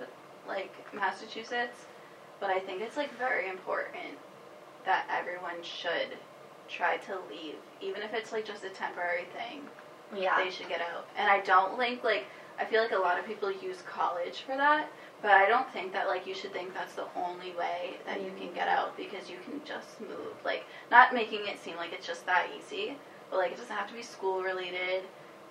like 0.46 0.72
Massachusetts. 0.94 1.84
But 2.40 2.50
I 2.50 2.60
think 2.60 2.82
it's 2.82 2.96
like 2.96 3.16
very 3.18 3.48
important 3.48 4.18
that 4.84 5.06
everyone 5.10 5.62
should 5.62 6.16
try 6.68 6.96
to 6.98 7.18
leave, 7.30 7.56
even 7.80 8.02
if 8.02 8.14
it's 8.14 8.32
like 8.32 8.44
just 8.44 8.64
a 8.64 8.70
temporary 8.70 9.26
thing. 9.36 9.62
Yeah. 10.14 10.42
They 10.42 10.50
should 10.50 10.68
get 10.68 10.80
out. 10.80 11.06
And 11.16 11.28
I 11.28 11.40
don't 11.40 11.76
think 11.78 12.04
like 12.04 12.26
I 12.58 12.64
feel 12.64 12.82
like 12.82 12.92
a 12.92 12.96
lot 12.96 13.18
of 13.18 13.26
people 13.26 13.52
use 13.52 13.82
college 13.82 14.40
for 14.40 14.56
that, 14.56 14.88
but 15.22 15.30
I 15.30 15.46
don't 15.48 15.70
think 15.72 15.92
that 15.92 16.08
like 16.08 16.26
you 16.26 16.34
should 16.34 16.52
think 16.52 16.74
that's 16.74 16.94
the 16.94 17.06
only 17.16 17.52
way 17.52 17.94
that 18.06 18.20
you 18.22 18.32
can 18.38 18.52
get 18.52 18.68
out 18.68 18.96
because 18.96 19.30
you 19.30 19.36
can 19.44 19.60
just 19.64 20.00
move. 20.00 20.34
Like 20.44 20.64
not 20.90 21.14
making 21.14 21.46
it 21.46 21.58
seem 21.62 21.76
like 21.76 21.92
it's 21.92 22.06
just 22.06 22.26
that 22.26 22.48
easy, 22.56 22.96
but 23.30 23.38
like 23.38 23.52
it 23.52 23.58
doesn't 23.58 23.76
have 23.76 23.88
to 23.88 23.94
be 23.94 24.02
school 24.02 24.42
related. 24.42 25.04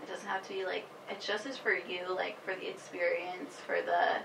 It 0.04 0.08
doesn't 0.08 0.28
have 0.28 0.44
to 0.48 0.54
be 0.54 0.66
like 0.66 0.86
it 1.10 1.22
just 1.22 1.46
is 1.46 1.58
for 1.58 1.74
you, 1.74 2.02
like 2.14 2.44
for 2.44 2.56
the 2.56 2.70
experience, 2.70 3.56
for 3.66 3.78
the 3.86 4.24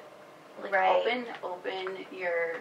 like 0.62 0.72
Right. 0.72 0.96
open 1.06 1.26
open 1.42 2.06
your 2.12 2.56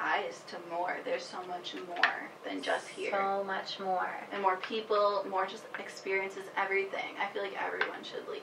eyes 0.00 0.42
to 0.48 0.56
more. 0.70 0.96
There's 1.04 1.24
so 1.24 1.38
much 1.48 1.74
more 1.86 2.30
than 2.44 2.60
just 2.62 2.88
here. 2.88 3.10
So 3.12 3.44
much 3.44 3.78
more. 3.80 4.10
and 4.32 4.42
more 4.42 4.56
people, 4.56 5.24
more 5.30 5.46
just 5.46 5.64
experiences, 5.78 6.44
everything. 6.56 7.14
I 7.20 7.26
feel 7.28 7.42
like 7.42 7.56
everyone 7.62 8.02
should 8.02 8.26
leave. 8.28 8.42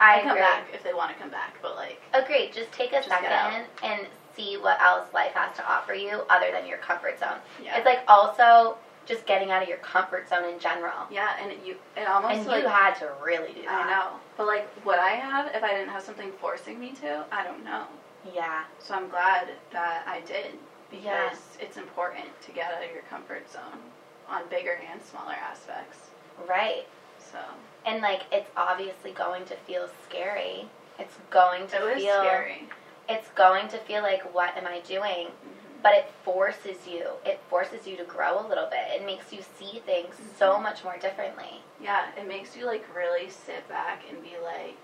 I 0.00 0.14
And 0.14 0.22
come 0.22 0.30
agree. 0.36 0.42
back 0.42 0.66
if 0.72 0.84
they 0.84 0.94
want 0.94 1.10
to 1.12 1.16
come 1.18 1.30
back, 1.30 1.56
but 1.60 1.74
like 1.76 2.00
Agreed. 2.14 2.52
Just 2.52 2.70
take 2.72 2.90
a 2.92 2.96
Just 2.96 3.08
second 3.08 3.66
and 3.82 4.06
see 4.36 4.56
what 4.56 4.80
else 4.80 5.12
life 5.12 5.32
has 5.32 5.56
to 5.56 5.68
offer 5.68 5.92
you 5.94 6.22
other 6.30 6.52
than 6.52 6.64
your 6.66 6.78
comfort 6.78 7.18
zone. 7.18 7.38
yeah, 7.60 7.76
It's 7.76 7.84
like 7.86 8.00
also 8.06 8.76
just 9.06 9.26
getting 9.26 9.50
out 9.50 9.62
of 9.62 9.68
your 9.68 9.78
comfort 9.78 10.28
zone 10.28 10.44
in 10.44 10.58
general. 10.60 11.06
yeah, 11.10 11.30
and 11.42 11.52
you 11.66 11.74
it 11.96 12.06
almost 12.06 12.34
And 12.34 12.46
like 12.46 12.62
you 12.62 12.68
had 12.68 12.94
to 12.96 13.10
really 13.20 13.52
do 13.52 13.62
that. 13.62 13.86
I 13.86 13.90
know, 13.90 14.10
but 14.36 14.46
like 14.46 14.68
would 14.84 14.98
I 14.98 15.10
have 15.14 15.52
if 15.52 15.64
I 15.64 15.72
didn't 15.72 15.88
have 15.88 16.02
something 16.02 16.30
forcing 16.40 16.78
me 16.78 16.92
to? 17.02 17.24
I 17.32 17.42
don't 17.42 17.64
know. 17.64 17.84
Yeah. 18.32 18.64
So 18.78 18.94
I'm 18.94 19.08
glad 19.08 19.48
that 19.72 20.04
I 20.06 20.20
did 20.20 20.58
because 20.90 21.04
Yeah. 21.04 21.34
it's 21.60 21.76
important 21.76 22.40
to 22.42 22.52
get 22.52 22.72
out 22.72 22.82
of 22.84 22.92
your 22.92 23.02
comfort 23.02 23.48
zone 23.50 23.80
on 24.28 24.46
bigger 24.48 24.78
and 24.90 25.02
smaller 25.02 25.34
aspects. 25.34 26.10
Right. 26.46 26.86
So 27.18 27.38
And 27.84 28.02
like 28.02 28.22
it's 28.32 28.50
obviously 28.56 29.12
going 29.12 29.44
to 29.46 29.56
feel 29.56 29.88
scary. 30.08 30.68
It's 30.98 31.16
going 31.30 31.66
to 31.68 31.88
it 31.88 31.98
feel 32.00 32.20
scary. 32.20 32.68
it's 33.08 33.28
going 33.30 33.68
to 33.68 33.78
feel 33.78 34.02
like 34.02 34.34
what 34.34 34.56
am 34.56 34.66
I 34.66 34.80
doing? 34.80 35.28
Mhm. 35.28 35.82
But 35.82 35.94
it 35.94 36.10
forces 36.24 36.86
you. 36.86 37.12
It 37.24 37.40
forces 37.48 37.86
you 37.86 37.96
to 37.96 38.04
grow 38.04 38.44
a 38.44 38.46
little 38.46 38.66
bit. 38.66 38.80
It 39.00 39.04
makes 39.06 39.32
you 39.32 39.40
see 39.42 39.78
things 39.86 40.16
so 40.36 40.54
Mhm. 40.54 40.62
much 40.62 40.84
more 40.84 40.96
differently. 40.98 41.62
Yeah, 41.80 42.10
it 42.16 42.26
makes 42.26 42.56
you 42.56 42.66
like 42.66 42.84
really 42.94 43.30
sit 43.30 43.66
back 43.68 44.02
and 44.08 44.22
be 44.22 44.36
like, 44.38 44.76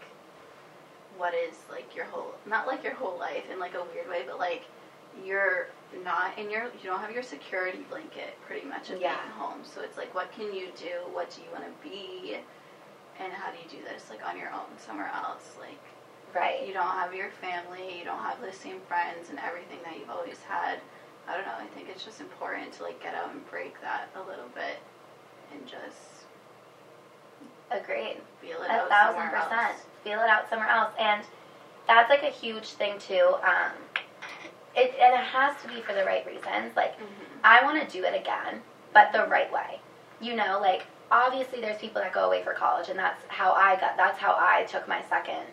what 1.17 1.35
is 1.35 1.55
like 1.71 1.95
your 1.95 2.07
whole, 2.07 2.35
not 2.47 2.67
like 2.67 2.83
your 2.85 2.95
whole 2.95 3.19
life 3.19 3.45
in 3.53 3.59
like 3.59 3.75
a 3.75 3.85
weird 3.95 4.09
way, 4.09 4.23
but 4.27 4.39
like 4.39 4.65
you're 5.25 5.69
not 6.05 6.37
in 6.39 6.51
your, 6.51 6.65
you 6.65 6.85
don't 6.91 6.99
have 7.01 7.13
your 7.13 7.23
security 7.23 7.85
blanket 7.89 8.37
pretty 8.47 8.67
much 8.67 8.91
of 8.91 9.01
Yeah. 9.01 9.17
being 9.21 9.33
home. 9.37 9.61
So 9.63 9.81
it's 9.81 9.97
like, 9.97 10.15
what 10.15 10.33
can 10.33 10.53
you 10.55 10.69
do? 10.77 11.07
What 11.13 11.31
do 11.31 11.41
you 11.43 11.49
want 11.53 11.65
to 11.65 11.89
be? 11.89 12.37
And 13.21 13.33
how 13.33 13.53
do 13.53 13.59
you 13.63 13.71
do 13.81 13.85
this 13.85 14.11
like 14.11 14.27
on 14.27 14.37
your 14.37 14.51
own 14.51 14.67
somewhere 14.79 15.11
else? 15.15 15.55
Like 15.61 15.79
Right. 16.35 16.67
you 16.67 16.73
don't 16.75 16.83
have 16.99 17.15
your 17.15 17.31
family, 17.41 17.97
you 17.99 18.05
don't 18.05 18.19
have 18.19 18.41
the 18.41 18.53
same 18.53 18.81
friends 18.89 19.31
and 19.31 19.39
everything 19.39 19.79
that 19.85 19.97
you've 19.99 20.11
always 20.11 20.43
had. 20.43 20.81
I 21.29 21.35
don't 21.37 21.47
know. 21.47 21.55
I 21.59 21.67
think 21.75 21.89
it's 21.89 22.05
just 22.05 22.21
important 22.21 22.73
to 22.75 22.83
like 22.83 23.01
get 23.01 23.15
out 23.15 23.31
and 23.31 23.49
break 23.49 23.81
that 23.81 24.09
a 24.17 24.21
little 24.29 24.49
bit 24.55 24.79
and 25.53 25.65
just 25.67 26.14
Agreed. 27.71 28.17
feel 28.41 28.63
it 28.63 28.71
A 28.71 28.75
out 28.83 28.89
thousand 28.89 29.31
percent. 29.31 29.53
else. 29.53 29.87
Feel 30.05 30.21
it 30.21 30.29
out 30.29 30.49
somewhere 30.49 30.69
else. 30.69 30.93
And 30.99 31.23
that's 31.87 32.09
like 32.11 32.23
a 32.23 32.31
huge 32.31 32.69
thing 32.73 32.99
too. 32.99 33.35
Um 33.43 33.73
it 34.77 34.95
and 35.01 35.15
it 35.15 35.21
has 35.25 35.61
to 35.63 35.69
be 35.69 35.81
for 35.81 35.93
the 35.95 36.05
right 36.05 36.25
reasons. 36.27 36.77
Like 36.77 36.99
Mhm. 36.99 37.41
I 37.43 37.63
want 37.65 37.81
to 37.81 37.87
do 37.99 38.05
it 38.05 38.15
again, 38.15 38.63
but 38.93 39.13
the 39.13 39.25
right 39.27 39.51
way. 39.53 39.81
You 40.21 40.35
know, 40.35 40.59
like 40.61 40.85
obviously 41.11 41.61
there's 41.61 41.79
people 41.79 42.01
that 42.03 42.13
go 42.13 42.25
away 42.27 42.43
for 42.43 42.53
college 42.55 42.89
and 42.89 42.99
that's 42.99 43.21
how 43.29 43.53
I 43.53 43.77
got 43.77 43.97
that's 43.97 44.19
how 44.19 44.33
I 44.39 44.65
took 44.65 44.87
my 44.89 45.03
second 45.03 45.47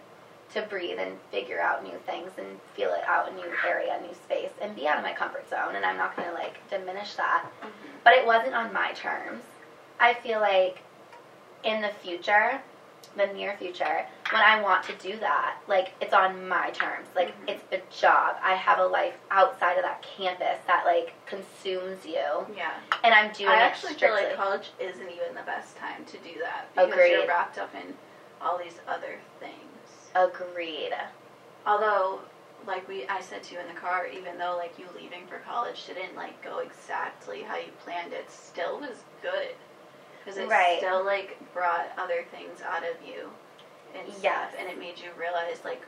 to 0.53 0.61
breathe 0.63 0.99
and 0.99 1.17
figure 1.31 1.61
out 1.61 1.81
new 1.83 1.97
things 2.05 2.31
and 2.37 2.59
feel 2.73 2.91
it 2.93 3.03
out 3.07 3.29
a 3.31 3.33
new 3.35 3.49
area, 3.65 3.97
new 4.01 4.13
space 4.13 4.51
and 4.59 4.75
be 4.75 4.85
out 4.87 4.97
of 4.97 5.03
my 5.03 5.13
comfort 5.13 5.49
zone 5.49 5.75
and 5.75 5.85
I'm 5.85 5.95
not 5.97 6.15
going 6.15 6.27
to 6.27 6.33
like 6.35 6.59
diminish 6.69 7.13
that. 7.15 7.45
Mhm. 7.61 7.69
But 8.03 8.13
it 8.13 8.25
wasn't 8.25 8.53
on 8.55 8.73
my 8.73 8.91
terms. 8.91 9.43
I 9.99 10.13
feel 10.15 10.39
like 10.41 10.81
in 11.63 11.81
the 11.81 11.89
future, 11.89 12.59
the 13.17 13.27
near 13.27 13.55
future, 13.57 14.05
when 14.31 14.41
I 14.41 14.61
want 14.61 14.83
to 14.85 14.93
do 14.93 15.17
that, 15.19 15.57
like 15.67 15.91
it's 15.99 16.13
on 16.13 16.47
my 16.47 16.69
terms. 16.71 17.07
Like 17.15 17.29
Mhm. 17.41 17.49
it's 17.49 17.63
a 17.73 17.79
job. 17.93 18.37
I 18.41 18.53
have 18.55 18.79
a 18.79 18.85
life 18.85 19.15
outside 19.29 19.77
of 19.77 19.83
that 19.83 20.01
campus 20.01 20.59
that 20.67 20.85
like 20.85 21.13
consumes 21.25 22.05
you, 22.05 22.45
Yeah. 22.55 22.71
and 23.03 23.13
I'm 23.13 23.31
doing 23.33 23.49
I 23.49 23.55
it 23.57 23.63
actually 23.63 23.95
feel 23.95 24.13
like 24.13 24.35
college 24.35 24.71
isn't 24.79 25.09
even 25.09 25.35
the 25.35 25.41
best 25.41 25.77
time 25.77 26.05
to 26.05 26.17
do 26.19 26.39
that 26.39 26.73
because 26.73 26.93
Agreed. 26.93 27.11
you're 27.11 27.27
wrapped 27.27 27.57
up 27.57 27.73
in 27.75 27.97
all 28.41 28.57
these 28.57 28.79
other 28.87 29.19
things. 29.39 30.09
Agreed. 30.15 30.93
Although, 31.65 32.21
like 32.65 32.87
we, 32.87 33.05
I 33.07 33.19
said 33.21 33.43
to 33.43 33.53
you 33.55 33.59
in 33.59 33.67
the 33.67 33.79
car, 33.79 34.07
even 34.07 34.37
though 34.37 34.55
like 34.55 34.79
you 34.79 34.87
leaving 34.95 35.27
for 35.27 35.39
college 35.39 35.85
didn't 35.85 36.15
like 36.15 36.41
go 36.41 36.59
exactly 36.59 37.41
how 37.41 37.57
you 37.57 37.71
planned, 37.83 38.13
it 38.13 38.31
still 38.31 38.79
was 38.79 39.03
good 39.21 39.55
because 40.23 40.37
it 40.37 40.47
Right. 40.49 40.77
still 40.79 41.03
like 41.03 41.37
brought 41.53 41.91
other 41.97 42.23
things 42.31 42.61
out 42.61 42.83
of 42.83 42.95
you 43.05 43.31
and 43.93 44.07
stuff, 44.07 44.23
Yes. 44.23 44.53
and 44.57 44.69
it 44.69 44.77
made 44.77 44.99
you 44.99 45.11
realize 45.17 45.63
like, 45.65 45.81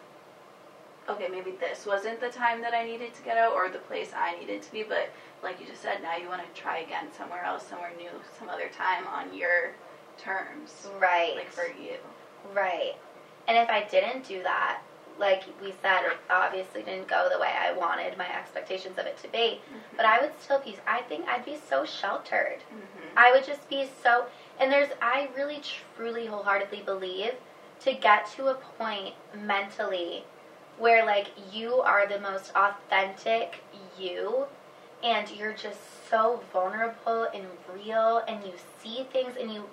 okay, 1.10 1.28
maybe 1.28 1.52
this 1.52 1.86
wasn't 1.86 2.20
the 2.20 2.30
time 2.30 2.62
that 2.62 2.74
I 2.74 2.84
needed 2.86 3.14
to 3.14 3.22
get 3.24 3.38
out 3.38 3.54
or 3.54 3.70
the 3.70 3.80
place 3.80 4.12
I 4.16 4.36
needed 4.40 4.62
to 4.62 4.72
be, 4.72 4.84
but 4.84 5.10
like 5.42 5.60
you 5.60 5.66
just 5.68 5.82
said, 5.82 6.02
now 6.02 6.16
you 6.16 6.28
want 6.30 6.42
to 6.42 6.62
try 6.62 6.78
again 6.80 7.12
somewhere 7.18 7.44
else, 7.44 7.66
somewhere 7.68 7.92
new, 7.98 8.10
some 8.40 8.50
other 8.50 8.70
time 8.70 9.06
on 9.08 9.34
your 9.34 9.72
terms, 10.18 10.88
Right. 11.00 11.36
like 11.36 11.52
for 11.52 11.66
you. 11.68 11.98
Right. 12.54 12.94
And 13.48 13.58
if 13.58 13.70
I 13.70 13.82
didn't 13.84 14.26
do 14.26 14.42
that, 14.44 14.80
like 15.20 15.44
we 15.62 15.74
said, 15.82 16.06
it 16.06 16.18
obviously 16.30 16.82
didn't 16.82 17.08
go 17.08 17.28
the 17.32 17.38
way 17.38 17.52
I 17.56 17.72
wanted 17.74 18.18
my 18.18 18.34
expectations 18.36 18.98
of 18.98 19.06
it 19.06 19.18
to 19.20 19.28
be. 19.28 19.60
But 19.96 20.06
I 20.06 20.20
would 20.22 20.32
still 20.42 20.60
be, 20.60 20.78
I 20.88 21.02
think 21.02 21.28
I'd 21.28 21.46
be 21.46 21.58
so 21.70 21.84
sheltered. 21.86 22.60
hmm 22.70 23.03
I 23.16 23.32
would 23.32 23.46
just 23.46 23.70
be 23.70 23.88
so, 24.02 24.26
and 24.60 24.72
there's, 24.72 24.90
I 25.02 25.30
really 25.36 25.62
truly 25.96 26.26
wholeheartedly 26.26 26.82
believe 26.82 27.34
to 27.82 27.94
get 27.94 28.32
to 28.36 28.48
a 28.48 28.56
point 28.56 29.14
mentally 29.36 30.24
where 30.78 31.06
like 31.06 31.28
you 31.52 31.82
are 31.82 32.08
the 32.08 32.20
most 32.20 32.52
authentic 32.56 33.62
you 34.00 34.46
and 35.04 35.30
you're 35.32 35.54
just 35.54 35.80
so 36.10 36.42
vulnerable 36.52 37.28
and 37.34 37.46
real 37.74 38.24
and 38.28 38.44
you 38.44 38.54
see 38.82 39.06
things 39.12 39.36
and 39.40 39.52
you 39.54 39.64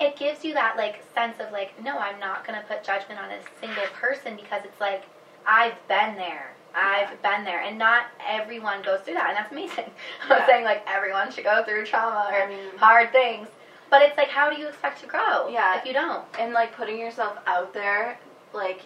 it 0.00 0.16
gives 0.16 0.44
you 0.44 0.52
that 0.52 0.76
like 0.76 1.02
sense 1.14 1.36
of 1.40 1.50
like 1.52 1.82
no 1.82 1.98
i'm 1.98 2.18
not 2.20 2.46
going 2.46 2.58
to 2.58 2.66
put 2.66 2.84
judgment 2.84 3.18
on 3.20 3.30
a 3.30 3.38
single 3.60 3.86
person 3.94 4.36
because 4.36 4.62
it's 4.64 4.80
like 4.80 5.04
i've 5.46 5.76
been 5.88 6.14
there 6.16 6.54
i've 6.74 7.10
Yeah. 7.22 7.36
been 7.36 7.44
there 7.44 7.60
and 7.62 7.78
not 7.78 8.04
everyone 8.26 8.82
goes 8.82 9.00
through 9.00 9.14
that 9.14 9.28
and 9.28 9.36
that's 9.36 9.52
amazing 9.52 9.90
i'm 10.28 10.46
saying 10.46 10.64
like 10.64 10.82
everyone 10.86 11.30
should 11.30 11.44
go 11.44 11.62
through 11.64 11.84
trauma 11.86 12.28
or 12.30 12.42
I 12.42 12.48
mean- 12.48 12.76
hard 12.78 13.12
things 13.12 13.48
but 13.90 14.02
it's 14.02 14.16
like 14.16 14.28
how 14.28 14.50
do 14.50 14.56
you 14.60 14.68
expect 14.68 15.00
to 15.00 15.06
grow 15.06 15.48
Yeah. 15.48 15.78
if 15.78 15.84
you 15.84 15.92
don't 15.92 16.24
and 16.38 16.52
like 16.52 16.74
putting 16.76 16.98
yourself 16.98 17.38
out 17.46 17.72
there 17.74 18.18
like 18.52 18.82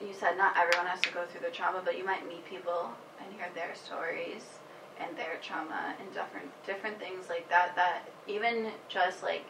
you 0.00 0.12
said 0.12 0.36
not 0.36 0.56
everyone 0.56 0.86
has 0.86 1.00
to 1.02 1.10
go 1.12 1.24
through 1.26 1.42
the 1.42 1.50
trauma 1.54 1.82
but 1.84 1.96
you 1.98 2.04
might 2.04 2.26
meet 2.28 2.44
people 2.46 2.90
and 3.22 3.32
hear 3.34 3.48
their 3.54 3.74
stories 3.74 4.44
and 4.98 5.16
their 5.16 5.36
trauma 5.42 5.94
and 6.00 6.12
different 6.12 6.48
different 6.66 6.98
things 6.98 7.28
like 7.28 7.48
that 7.48 7.74
that 7.76 8.02
even 8.26 8.70
just 8.88 9.22
like 9.22 9.44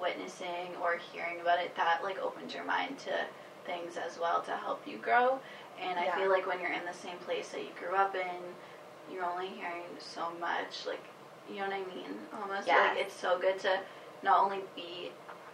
witnessing 0.00 0.68
or 0.82 0.96
hearing 1.12 1.40
about 1.40 1.58
it 1.58 1.74
that 1.76 2.00
like 2.02 2.18
opens 2.18 2.54
your 2.54 2.64
mind 2.64 2.98
to 2.98 3.10
things 3.66 3.96
as 3.96 4.18
well 4.18 4.40
to 4.42 4.52
help 4.56 4.80
you 4.86 4.96
grow 4.98 5.38
and 5.80 5.98
Yeah. 5.98 6.12
i 6.12 6.18
feel 6.18 6.30
like 6.30 6.46
when 6.46 6.60
you're 6.60 6.72
in 6.72 6.84
the 6.84 6.92
same 6.94 7.16
place 7.18 7.48
that 7.50 7.60
you 7.62 7.70
grew 7.78 7.94
up 7.96 8.14
in 8.14 8.42
you're 9.12 9.24
only 9.24 9.48
hearing 9.48 9.82
so 9.98 10.30
much 10.40 10.86
like 10.86 11.02
you 11.50 11.56
know 11.60 11.66
what 11.66 11.74
i 11.74 11.94
mean 11.94 12.14
almost 12.40 12.66
Yes. 12.66 12.96
like 12.96 13.04
it's 13.06 13.14
so 13.14 13.38
good 13.38 13.58
to 13.60 13.80
not 14.22 14.44
only 14.44 14.60
be 14.76 15.10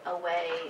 away 0.07 0.69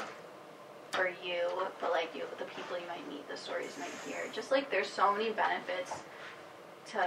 for 0.92 1.08
you, 1.22 1.42
but 1.80 1.90
like 1.90 2.08
you, 2.14 2.22
the 2.38 2.44
people 2.44 2.76
you 2.78 2.86
might 2.88 3.06
meet, 3.08 3.26
the 3.28 3.36
stories 3.36 3.68
you 3.76 3.82
might 3.82 3.92
hear. 4.06 4.32
Just 4.32 4.50
like 4.50 4.70
there's 4.70 4.88
so 4.88 5.12
many 5.12 5.30
benefits 5.30 5.92
to 6.92 6.98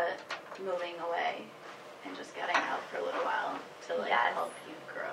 moving 0.64 0.94
away 1.08 1.44
and 2.06 2.16
just 2.16 2.36
getting 2.36 2.56
out 2.56 2.82
for 2.92 2.98
a 2.98 3.04
little 3.04 3.22
while 3.22 3.58
to 3.88 3.96
like 3.96 4.10
Yes. 4.10 4.34
help 4.34 4.54
you 4.68 4.76
grow. 4.94 5.10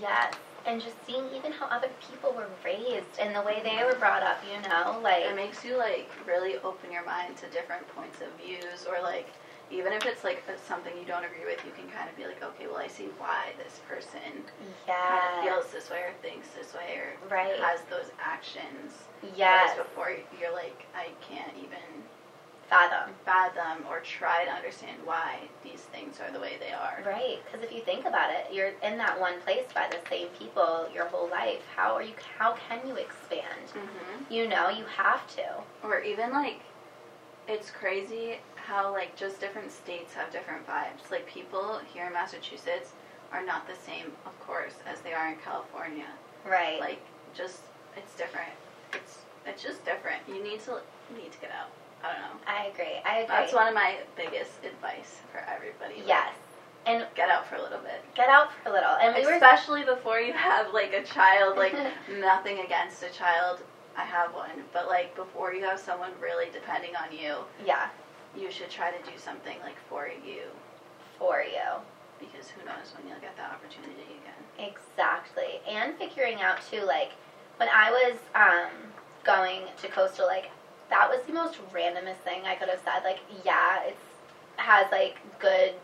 yes 0.00 0.32
and 0.66 0.80
just 0.80 0.96
seeing 1.06 1.24
even 1.34 1.52
how 1.52 1.66
other 1.66 1.88
people 2.10 2.32
were 2.32 2.48
raised 2.64 3.18
and 3.20 3.34
the 3.34 3.42
way 3.42 3.60
they 3.62 3.82
were 3.84 3.94
brought 3.98 4.22
up 4.22 4.38
you 4.44 4.58
know 4.68 4.98
like 5.02 5.22
It 5.22 5.36
makes 5.36 5.64
you 5.64 5.76
like 5.78 6.10
really 6.26 6.56
open 6.64 6.90
your 6.90 7.04
mind 7.04 7.36
to 7.38 7.46
different 7.48 7.86
points 7.94 8.20
of 8.20 8.28
views, 8.42 8.86
or 8.88 9.00
like 9.02 9.28
even 9.70 9.92
if 9.92 10.06
it's 10.06 10.22
like 10.22 10.42
something 10.66 10.92
you 10.96 11.04
don't 11.06 11.24
agree 11.24 11.42
with, 11.44 11.58
you 11.66 11.72
can 11.74 11.90
kind 11.90 12.08
of 12.08 12.16
be 12.16 12.22
like, 12.24 12.38
okay, 12.40 12.66
well, 12.68 12.76
I 12.78 12.86
see 12.86 13.10
why 13.18 13.50
this 13.58 13.80
person 13.88 14.22
kind 14.86 15.22
of 15.26 15.42
feels 15.42 15.72
this 15.72 15.90
way 15.90 16.06
or 16.06 16.14
thinks 16.22 16.48
this 16.54 16.72
way 16.72 16.98
or 17.02 17.18
Right. 17.28 17.58
has 17.58 17.80
those 17.90 18.10
actions. 18.22 19.10
yes 19.34 19.74
Whereas 19.74 19.88
before 19.88 20.10
you're 20.40 20.54
like, 20.54 20.86
I 20.94 21.10
can't 21.18 21.50
even 21.58 21.82
fathom 22.68 23.14
fathom 23.24 23.84
or 23.88 24.00
try 24.00 24.44
to 24.44 24.50
understand 24.50 24.96
why 25.04 25.38
these 25.62 25.82
things 25.92 26.18
are 26.20 26.32
the 26.32 26.40
way 26.40 26.54
they 26.58 26.72
are. 26.72 27.02
Right, 27.06 27.38
because 27.44 27.64
if 27.64 27.72
you 27.72 27.80
think 27.82 28.06
about 28.06 28.30
it, 28.30 28.52
you're 28.52 28.72
in 28.82 28.98
that 28.98 29.20
one 29.20 29.40
place 29.42 29.66
by 29.74 29.88
the 29.90 29.98
same 30.08 30.28
people 30.38 30.88
your 30.92 31.06
whole 31.06 31.28
life. 31.28 31.62
How 31.74 31.94
are 31.94 32.02
you? 32.02 32.14
How 32.38 32.54
can 32.68 32.86
you 32.86 32.96
expand? 32.96 33.70
hmm 33.72 34.32
You 34.32 34.48
know, 34.48 34.68
you 34.68 34.84
have 34.84 35.26
to. 35.36 35.62
Or 35.82 36.00
even 36.00 36.32
like, 36.32 36.60
it's 37.48 37.70
crazy 37.70 38.38
how 38.56 38.92
like 38.92 39.16
just 39.16 39.40
different 39.40 39.70
states 39.70 40.14
have 40.14 40.32
different 40.32 40.66
vibes. 40.66 41.10
Like 41.10 41.26
people 41.26 41.80
here 41.92 42.06
in 42.06 42.12
Massachusetts 42.12 42.92
are 43.32 43.44
not 43.44 43.66
the 43.68 43.74
same, 43.74 44.06
of 44.24 44.38
course, 44.40 44.74
as 44.86 45.00
they 45.00 45.12
are 45.12 45.28
in 45.28 45.36
California. 45.44 46.06
Right. 46.44 46.80
Like 46.80 47.00
just 47.34 47.60
it's 47.96 48.14
different. 48.16 48.52
It's 48.92 49.18
it's 49.46 49.62
just 49.62 49.84
different. 49.84 50.22
You 50.28 50.42
need 50.42 50.60
to 50.64 50.80
need 51.14 51.32
to 51.32 51.38
get 51.38 51.50
out. 51.50 51.70
I 52.04 52.12
don't 52.12 52.20
know. 52.20 52.40
I 52.46 52.66
agree. 52.66 53.00
I 53.04 53.18
agree. 53.18 53.34
That's 53.36 53.52
one 53.52 53.68
of 53.68 53.74
my 53.74 53.96
biggest 54.16 54.64
advice 54.64 55.20
for 55.32 55.38
everybody. 55.48 55.96
Like, 56.00 56.08
Yes, 56.08 56.34
and 56.86 57.06
Get 57.16 57.28
out 57.30 57.46
for 57.48 57.56
a 57.56 57.62
little 57.62 57.78
bit. 57.80 58.02
get 58.14 58.28
out 58.28 58.50
for 58.62 58.68
a 58.70 58.72
little. 58.72 58.90
And 59.00 59.14
we 59.14 59.24
were. 59.26 59.32
Especially 59.34 59.82
before 59.84 60.20
you 60.20 60.32
have 60.32 60.72
like 60.72 60.92
a 60.92 61.02
child, 61.02 61.56
like 61.56 61.74
nothing 62.20 62.60
against 62.60 63.02
a 63.02 63.08
child. 63.10 63.60
I 63.96 64.04
have 64.04 64.34
one, 64.34 64.50
but 64.72 64.86
like 64.88 65.16
before 65.16 65.54
you 65.54 65.64
have 65.64 65.80
someone 65.80 66.10
really 66.20 66.46
depending 66.52 66.94
on 66.96 67.16
you, 67.16 67.36
Yeah, 67.64 67.88
you 68.36 68.50
should 68.50 68.70
try 68.70 68.90
to 68.90 69.10
do 69.10 69.16
something 69.18 69.56
like 69.64 69.76
for 69.88 70.08
you 70.24 70.42
for 71.18 71.40
you. 71.42 71.80
because 72.20 72.50
who 72.50 72.62
knows 72.66 72.92
when 72.96 73.08
you'll 73.08 73.20
get 73.20 73.34
that 73.38 73.50
opportunity 73.52 74.20
again. 74.20 74.70
Exactly. 74.70 75.60
And 75.68 75.94
figuring 75.98 76.40
out 76.42 76.58
too, 76.70 76.82
like 76.84 77.12
when 77.56 77.68
I 77.72 77.90
was 77.90 78.18
um, 78.34 78.70
going 79.24 79.62
to 79.80 79.88
coastal, 79.88 80.26
like 80.26 80.50
that 80.90 81.08
was 81.08 81.20
the 81.26 81.32
most 81.32 81.58
randomest 81.72 82.18
thing 82.24 82.42
I 82.44 82.54
could 82.54 82.68
have 82.68 82.80
said. 82.84 83.02
Like, 83.04 83.20
yeah, 83.44 83.80
it's 83.84 84.00
has 84.56 84.90
like 84.90 85.16
good 85.38 85.74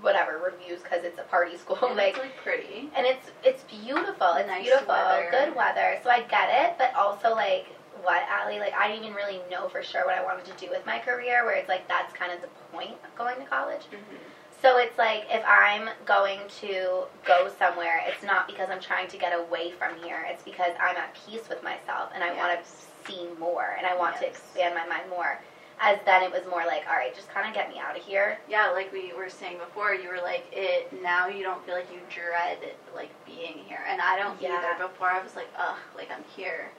whatever 0.00 0.38
reviews 0.38 0.82
because 0.82 1.04
it's 1.04 1.18
a 1.18 1.22
party 1.24 1.56
school. 1.62 1.78
And 1.82 1.96
like 1.96 2.14
it's 2.14 2.18
like 2.18 2.36
pretty. 2.42 2.90
and 2.96 3.06
it's 3.06 3.30
it's 3.44 3.62
beautiful. 3.64 4.34
It's 4.34 4.46
Nice 4.48 4.62
beautiful, 4.64 4.88
weather. 4.88 5.28
good 5.30 5.54
weather. 5.56 5.98
So 6.02 6.10
I 6.10 6.22
get 6.22 6.48
it, 6.70 6.78
but 6.78 6.94
also 6.94 7.34
like 7.34 7.66
what 8.02 8.22
Allie 8.28 8.58
like 8.58 8.74
I 8.74 8.88
didn't 8.88 9.04
even 9.04 9.16
really 9.16 9.40
know 9.50 9.68
for 9.68 9.82
sure 9.82 10.04
what 10.04 10.14
I 10.16 10.22
wanted 10.24 10.44
to 10.46 10.52
do 10.64 10.70
with 10.70 10.84
my 10.86 10.98
career. 10.98 11.44
Where 11.44 11.56
it's 11.56 11.68
like 11.68 11.88
that's 11.88 12.12
kind 12.12 12.32
of 12.32 12.40
the 12.40 12.48
point 12.72 12.92
of 13.04 13.14
going 13.16 13.36
to 13.36 13.44
college. 13.46 13.82
Mm-hmm. 13.82 14.16
So 14.62 14.78
it's 14.78 14.96
like 14.96 15.26
if 15.30 15.44
I'm 15.46 15.90
going 16.06 16.40
to 16.60 17.04
go 17.26 17.50
somewhere, 17.58 18.02
it's 18.06 18.22
not 18.24 18.46
because 18.46 18.68
I'm 18.70 18.80
trying 18.80 19.08
to 19.08 19.18
get 19.18 19.32
away 19.38 19.70
from 19.72 19.96
here. 20.02 20.26
It's 20.28 20.42
because 20.42 20.72
I'm 20.80 20.96
at 20.96 21.14
peace 21.26 21.48
with 21.48 21.62
myself 21.62 22.10
and 22.14 22.24
I 22.24 22.34
want 22.36 22.58
to 22.58 22.70
Yes. 23.08 23.16
see 23.18 23.28
more 23.38 23.76
and 23.78 23.86
I 23.86 23.96
want 23.96 24.16
to 24.18 24.26
expand 24.26 24.74
my 24.74 24.86
mind 24.86 25.08
more. 25.10 25.40
As 25.78 25.98
then 26.06 26.22
it 26.22 26.32
was 26.32 26.40
more 26.48 26.64
like, 26.64 26.84
all 26.88 26.96
right, 26.96 27.14
just 27.14 27.28
kind 27.28 27.46
of 27.46 27.52
get 27.54 27.68
me 27.68 27.78
out 27.78 27.96
of 27.98 28.02
here. 28.02 28.38
Yeah, 28.48 28.70
like 28.70 28.90
we 28.92 29.12
were 29.12 29.28
saying 29.28 29.58
before, 29.58 29.92
you 29.92 30.08
were 30.08 30.22
like 30.22 30.46
it. 30.50 30.90
Now 31.02 31.28
you 31.28 31.42
don't 31.42 31.64
feel 31.66 31.74
like 31.74 31.92
you 31.92 32.00
dread 32.08 32.58
like 32.94 33.10
being 33.26 33.58
here, 33.68 33.80
and 33.86 34.00
I 34.00 34.16
don't 34.16 34.40
Yeah. 34.40 34.56
either. 34.56 34.88
Before 34.88 35.08
I 35.10 35.22
was 35.22 35.36
like, 35.36 35.48
ugh, 35.58 35.76
like 35.94 36.10
I'm 36.10 36.24
here. 36.34 36.70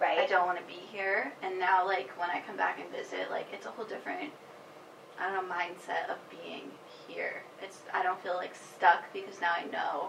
Right. 0.00 0.18
I 0.20 0.26
don't 0.26 0.46
want 0.46 0.58
to 0.58 0.64
be 0.64 0.80
here. 0.90 1.30
And 1.42 1.58
now, 1.58 1.84
like, 1.86 2.08
when 2.18 2.30
I 2.30 2.40
come 2.46 2.56
back 2.56 2.78
and 2.80 2.88
visit, 2.90 3.30
like, 3.30 3.48
it's 3.52 3.66
a 3.66 3.68
whole 3.70 3.84
different, 3.84 4.32
I 5.20 5.30
don't 5.30 5.46
know, 5.46 5.54
mindset 5.54 6.08
of 6.08 6.16
being 6.30 6.70
here. 7.06 7.42
It's, 7.60 7.80
I 7.92 8.02
don't 8.02 8.18
feel, 8.22 8.32
like, 8.36 8.54
stuck 8.54 9.12
because 9.12 9.42
now 9.42 9.50
I 9.54 9.64
know 9.66 10.08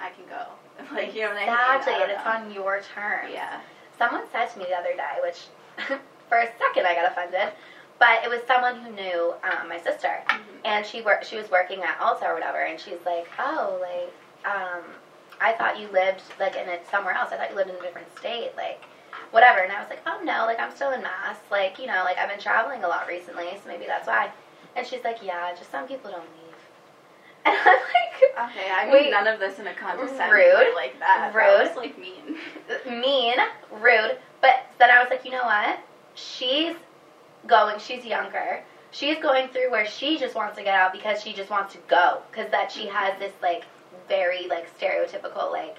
I 0.00 0.10
can 0.10 0.24
go. 0.28 0.46
Like, 0.92 1.14
you 1.14 1.22
know 1.22 1.28
what 1.28 1.36
I 1.36 1.46
mean? 1.46 1.54
Exactly, 1.54 1.92
and 2.02 2.10
it's 2.10 2.26
on 2.26 2.50
your 2.52 2.80
terms. 2.80 3.30
Yeah. 3.32 3.60
Someone 3.98 4.22
said 4.32 4.46
to 4.50 4.58
me 4.58 4.66
the 4.68 4.74
other 4.76 4.94
day, 4.94 5.18
which 5.22 5.46
for 6.28 6.38
a 6.38 6.48
second 6.58 6.86
I 6.86 6.94
got 6.94 7.06
offended, 7.10 7.52
but 7.98 8.24
it 8.24 8.30
was 8.30 8.40
someone 8.46 8.76
who 8.76 8.90
knew 8.92 9.34
um, 9.42 9.68
my 9.68 9.78
sister, 9.80 10.22
Mhm. 10.28 10.38
and 10.64 10.86
she 10.86 11.02
worked. 11.02 11.26
She 11.26 11.36
was 11.36 11.50
working 11.50 11.82
at 11.82 11.98
Alta 12.00 12.26
or 12.26 12.34
whatever, 12.34 12.58
and 12.58 12.78
she's 12.80 13.04
like, 13.04 13.26
"Oh, 13.38 13.78
like, 13.80 14.12
um, 14.54 14.82
I 15.40 15.52
thought 15.52 15.78
you 15.78 15.88
lived 15.88 16.22
like 16.38 16.56
in 16.56 16.68
it 16.68 16.86
somewhere 16.90 17.14
else. 17.14 17.32
I 17.32 17.36
thought 17.36 17.50
you 17.50 17.56
lived 17.56 17.70
in 17.70 17.76
a 17.76 17.82
different 17.82 18.16
state, 18.18 18.52
like." 18.56 18.80
Whatever, 19.30 19.58
and 19.58 19.70
I 19.70 19.78
was 19.80 19.90
like, 19.90 20.00
oh 20.06 20.20
no, 20.22 20.46
like 20.46 20.58
I'm 20.58 20.74
still 20.74 20.92
in 20.92 21.02
Mass, 21.02 21.36
like 21.50 21.78
you 21.78 21.86
know, 21.86 22.02
like 22.04 22.16
I've 22.18 22.30
been 22.30 22.38
traveling 22.38 22.82
a 22.82 22.88
lot 22.88 23.06
recently, 23.08 23.48
so 23.62 23.68
maybe 23.68 23.84
that's 23.84 24.06
why. 24.06 24.30
And 24.74 24.86
she's 24.86 25.04
like, 25.04 25.18
yeah, 25.22 25.52
just 25.54 25.70
some 25.70 25.86
people 25.86 26.10
don't 26.10 26.22
leave. 26.22 26.47
And 27.46 27.56
I'm 27.56 27.76
like, 27.76 28.08
Okay, 28.50 28.70
I 28.72 28.84
mean 28.84 28.92
Wait. 28.92 29.10
none 29.10 29.26
of 29.26 29.40
this 29.40 29.58
in 29.58 29.66
a 29.66 29.74
condescending 29.74 30.30
Rude. 30.30 30.54
way 30.54 30.72
like 30.74 30.98
that. 31.00 31.32
Rude. 31.34 31.68
That 31.68 31.76
like, 31.76 31.98
mean. 31.98 32.36
mean, 33.00 33.36
rude. 33.72 34.16
But 34.40 34.66
then 34.78 34.90
I 34.90 35.00
was 35.00 35.08
like, 35.10 35.24
you 35.24 35.32
know 35.32 35.44
what? 35.44 35.80
She's 36.14 36.76
going. 37.46 37.78
She's 37.80 38.04
younger. 38.04 38.62
She's 38.90 39.18
going 39.18 39.48
through 39.48 39.70
where 39.70 39.86
she 39.86 40.18
just 40.18 40.34
wants 40.34 40.56
to 40.56 40.62
get 40.62 40.74
out 40.74 40.92
because 40.92 41.22
she 41.22 41.32
just 41.32 41.50
wants 41.50 41.72
to 41.74 41.78
go. 41.88 42.22
Because 42.30 42.50
that 42.52 42.70
she 42.70 42.86
has 42.86 43.18
this 43.18 43.32
like 43.42 43.64
very 44.08 44.46
like 44.48 44.66
stereotypical 44.78 45.50
like 45.50 45.76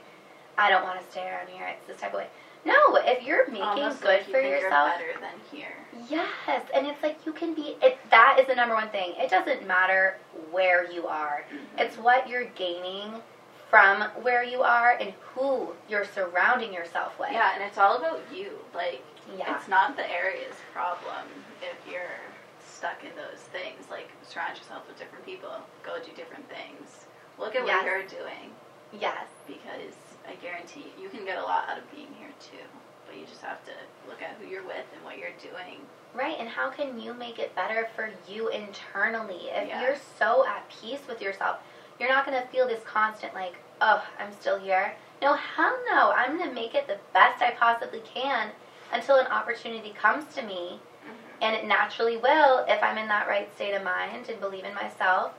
I 0.57 0.69
don't 0.69 0.83
want 0.83 0.99
to 0.99 1.11
stay 1.11 1.27
around 1.27 1.47
here. 1.47 1.65
It's 1.67 1.87
this 1.87 1.97
type 1.97 2.13
of 2.13 2.19
way. 2.19 2.27
No, 2.65 2.75
if 2.97 3.23
you're 3.23 3.47
making 3.47 3.63
Almost 3.63 4.01
good 4.01 4.07
like 4.07 4.27
you 4.27 4.33
for 4.33 4.41
yourself, 4.41 4.91
You're 4.99 5.13
better 5.13 5.19
than 5.21 5.39
here. 5.59 5.75
yes, 6.09 6.63
and 6.73 6.85
it's 6.87 7.01
like 7.01 7.25
you 7.25 7.31
can 7.31 7.53
be. 7.53 7.77
It 7.81 7.97
that 8.11 8.37
is 8.39 8.47
the 8.47 8.55
number 8.55 8.75
one 8.75 8.89
thing. 8.89 9.13
It 9.17 9.29
doesn't 9.29 9.65
matter 9.65 10.17
where 10.51 10.89
you 10.91 11.07
are. 11.07 11.45
Mhm. 11.51 11.79
It's 11.79 11.97
what 11.97 12.27
you're 12.27 12.45
gaining 12.45 13.21
from 13.69 14.01
where 14.23 14.43
you 14.43 14.61
are 14.61 14.91
and 14.99 15.13
who 15.33 15.73
you're 15.87 16.03
surrounding 16.05 16.73
yourself 16.73 17.17
with. 17.19 17.31
Yeah, 17.31 17.53
and 17.53 17.63
it's 17.63 17.77
all 17.77 17.95
about 17.95 18.21
you. 18.31 18.59
Like, 18.73 19.03
Yeah. 19.37 19.55
it's 19.55 19.67
not 19.67 19.95
the 19.95 20.09
area's 20.11 20.55
problem 20.73 21.27
if 21.61 21.77
you're 21.91 22.19
stuck 22.65 23.03
in 23.03 23.15
those 23.15 23.39
things. 23.53 23.89
Like, 23.89 24.09
surround 24.23 24.57
yourself 24.57 24.85
with 24.87 24.97
different 24.97 25.23
people. 25.25 25.53
Go 25.83 25.99
do 25.99 26.11
different 26.11 26.49
things. 26.49 27.05
Look 27.37 27.55
at 27.55 27.65
Yes. 27.65 27.83
what 27.83 27.85
you're 27.85 28.03
doing 28.03 28.55
Yes. 28.91 29.27
because 29.47 29.93
I 30.27 30.33
guarantee 30.35 30.91
you 30.99 31.09
can 31.09 31.23
get 31.25 31.37
a 31.37 31.43
lot 31.43 31.69
out 31.69 31.77
of 31.77 31.89
being 31.91 32.13
here 32.17 32.18
too. 32.39 32.65
But 33.05 33.17
you 33.17 33.25
just 33.25 33.41
have 33.41 33.63
to 33.65 33.71
look 34.07 34.21
at 34.21 34.35
who 34.39 34.47
you're 34.47 34.63
with 34.63 34.85
and 34.95 35.03
what 35.03 35.17
you're 35.17 35.29
doing. 35.41 35.79
Right, 36.13 36.37
and 36.39 36.47
how 36.49 36.69
can 36.69 36.99
you 36.99 37.13
make 37.13 37.39
it 37.39 37.55
better 37.55 37.87
for 37.95 38.09
you 38.27 38.49
internally? 38.49 39.49
If 39.49 39.67
Yeah. 39.67 39.81
you're 39.81 39.95
so 40.17 40.45
at 40.47 40.67
peace 40.69 41.01
with 41.07 41.21
yourself, 41.21 41.57
you're 41.99 42.09
not 42.09 42.25
going 42.25 42.39
to 42.41 42.47
feel 42.47 42.67
this 42.67 42.83
constant, 42.83 43.33
like, 43.33 43.55
oh, 43.81 44.03
I'm 44.19 44.31
still 44.33 44.57
here. 44.59 44.95
No, 45.21 45.33
hell 45.33 45.77
no. 45.91 46.11
I'm 46.11 46.37
going 46.37 46.49
to 46.49 46.55
make 46.55 46.73
it 46.75 46.87
the 46.87 46.97
best 47.13 47.41
I 47.41 47.51
possibly 47.51 47.99
can 48.01 48.51
until 48.91 49.17
an 49.17 49.27
opportunity 49.27 49.91
comes 49.91 50.33
to 50.35 50.41
me. 50.41 50.79
Mm-hmm. 51.03 51.43
And 51.43 51.55
it 51.55 51.65
naturally 51.65 52.17
will 52.17 52.65
if 52.67 52.81
I'm 52.81 52.97
in 52.97 53.07
that 53.09 53.27
right 53.27 53.53
state 53.55 53.73
of 53.73 53.83
mind 53.83 54.29
and 54.29 54.39
believe 54.39 54.65
in 54.65 54.73
myself. 54.73 55.33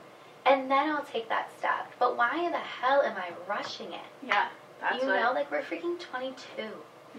and 0.45 0.71
then 0.71 0.89
I'll 0.89 1.03
take 1.03 1.29
that 1.29 1.51
step. 1.59 1.91
But 1.99 2.17
why 2.17 2.49
the 2.49 2.57
hell 2.57 3.03
am 3.03 3.15
I 3.15 3.29
rushing 3.47 3.93
it? 3.93 4.01
Yeah, 4.23 4.47
that's 4.79 4.99
you 5.01 5.07
know, 5.07 5.33
like 5.35 5.51
we're 5.51 5.61
freaking 5.61 5.99
22. 5.99 6.63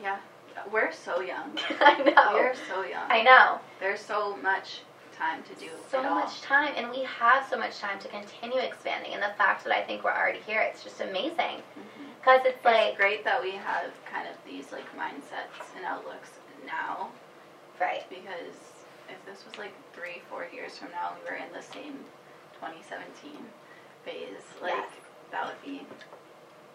Yeah, 0.00 0.18
we're 0.72 0.92
so 0.92 1.20
young. 1.20 1.58
I 1.80 1.98
know. 2.02 2.32
We're 2.34 2.54
so 2.68 2.82
young. 2.82 3.10
I 3.10 3.22
know. 3.22 3.58
There's 3.80 4.00
so 4.00 4.36
much 4.36 4.80
time 5.16 5.42
to 5.44 5.54
do 5.60 5.70
So 5.90 6.00
it 6.00 6.06
all. 6.06 6.14
much 6.14 6.40
time, 6.40 6.72
and 6.76 6.90
we 6.90 7.02
have 7.04 7.46
so 7.48 7.58
much 7.58 7.78
time 7.78 7.98
to 8.00 8.08
continue 8.08 8.58
expanding. 8.60 9.12
And 9.14 9.22
the 9.22 9.34
fact 9.36 9.64
that 9.64 9.72
I 9.76 9.82
think 9.82 10.04
we're 10.04 10.16
already 10.16 10.40
here, 10.46 10.60
it's 10.62 10.82
just 10.82 11.00
amazing. 11.00 11.60
Mm-hmm. 11.76 12.08
Because 12.20 12.40
it's 12.46 12.56
It's 12.56 12.64
like, 12.64 12.96
great 12.96 13.24
that 13.24 13.42
we 13.42 13.50
have 13.52 13.90
kind 14.10 14.26
of 14.28 14.34
these 14.46 14.70
like 14.72 14.86
mindsets 14.96 15.58
and 15.76 15.84
outlooks 15.84 16.30
now 16.64 17.08
right. 17.80 18.04
because 18.08 18.54
if 19.10 19.18
this 19.26 19.44
was 19.44 19.58
like 19.58 19.72
three, 19.92 20.22
four 20.30 20.46
years 20.54 20.78
from 20.78 20.90
now, 20.92 21.12
we 21.18 21.28
were 21.28 21.36
in 21.36 21.52
the 21.52 21.60
same 21.62 21.98
2017 22.62 23.32
phase, 24.04 24.38
like 24.62 24.70
Yes. 24.72 24.88
that 25.32 25.46
would 25.46 25.60
be 25.66 25.82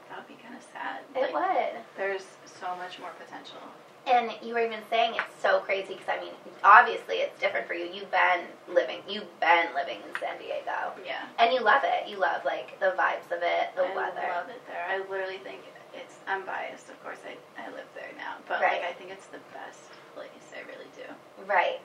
that 0.09 0.17
would 0.19 0.27
be 0.27 0.37
kind 0.41 0.55
of 0.55 0.63
sad. 0.73 1.01
It 1.15 1.33
like, 1.33 1.33
would. 1.33 1.81
There's 1.97 2.25
so 2.45 2.75
much 2.77 2.99
more 2.99 3.11
potential. 3.19 3.59
And 4.07 4.31
you 4.41 4.53
were 4.55 4.63
even 4.63 4.79
saying 4.89 5.15
it's 5.19 5.35
so 5.43 5.59
crazy 5.59 5.99
because 5.99 6.07
I 6.07 6.19
mean, 6.23 6.31
obviously 6.63 7.15
it's 7.27 7.35
different 7.41 7.67
for 7.67 7.73
you. 7.75 7.91
You've 7.91 8.09
been 8.09 8.47
living, 8.71 9.03
you've 9.07 9.27
been 9.43 9.67
living 9.75 9.99
in 9.99 10.11
San 10.23 10.39
Diego, 10.39 10.95
Yeah. 11.03 11.27
and 11.39 11.51
you 11.51 11.59
love 11.59 11.83
it. 11.83 12.07
You 12.07 12.15
love 12.17 12.45
like 12.45 12.79
the 12.79 12.95
vibes 12.95 13.27
of 13.35 13.43
it, 13.43 13.75
the 13.75 13.83
I 13.83 13.95
weather. 13.95 14.23
I 14.23 14.39
love 14.39 14.47
it 14.49 14.63
there. 14.67 14.85
I 14.87 14.99
literally 15.11 15.43
think 15.43 15.59
it's. 15.93 16.15
I'm 16.27 16.45
biased, 16.45 16.87
of 16.89 16.95
course. 17.03 17.19
I, 17.27 17.35
I 17.59 17.67
live 17.75 17.87
there 17.95 18.11
now, 18.17 18.35
but 18.47 18.61
Right. 18.61 18.79
like 18.79 18.87
I 18.89 18.93
think 18.95 19.11
it's 19.11 19.27
the 19.27 19.43
best 19.51 19.91
place. 20.15 20.31
I 20.55 20.63
really 20.71 20.87
do. 20.95 21.07
Right. 21.45 21.79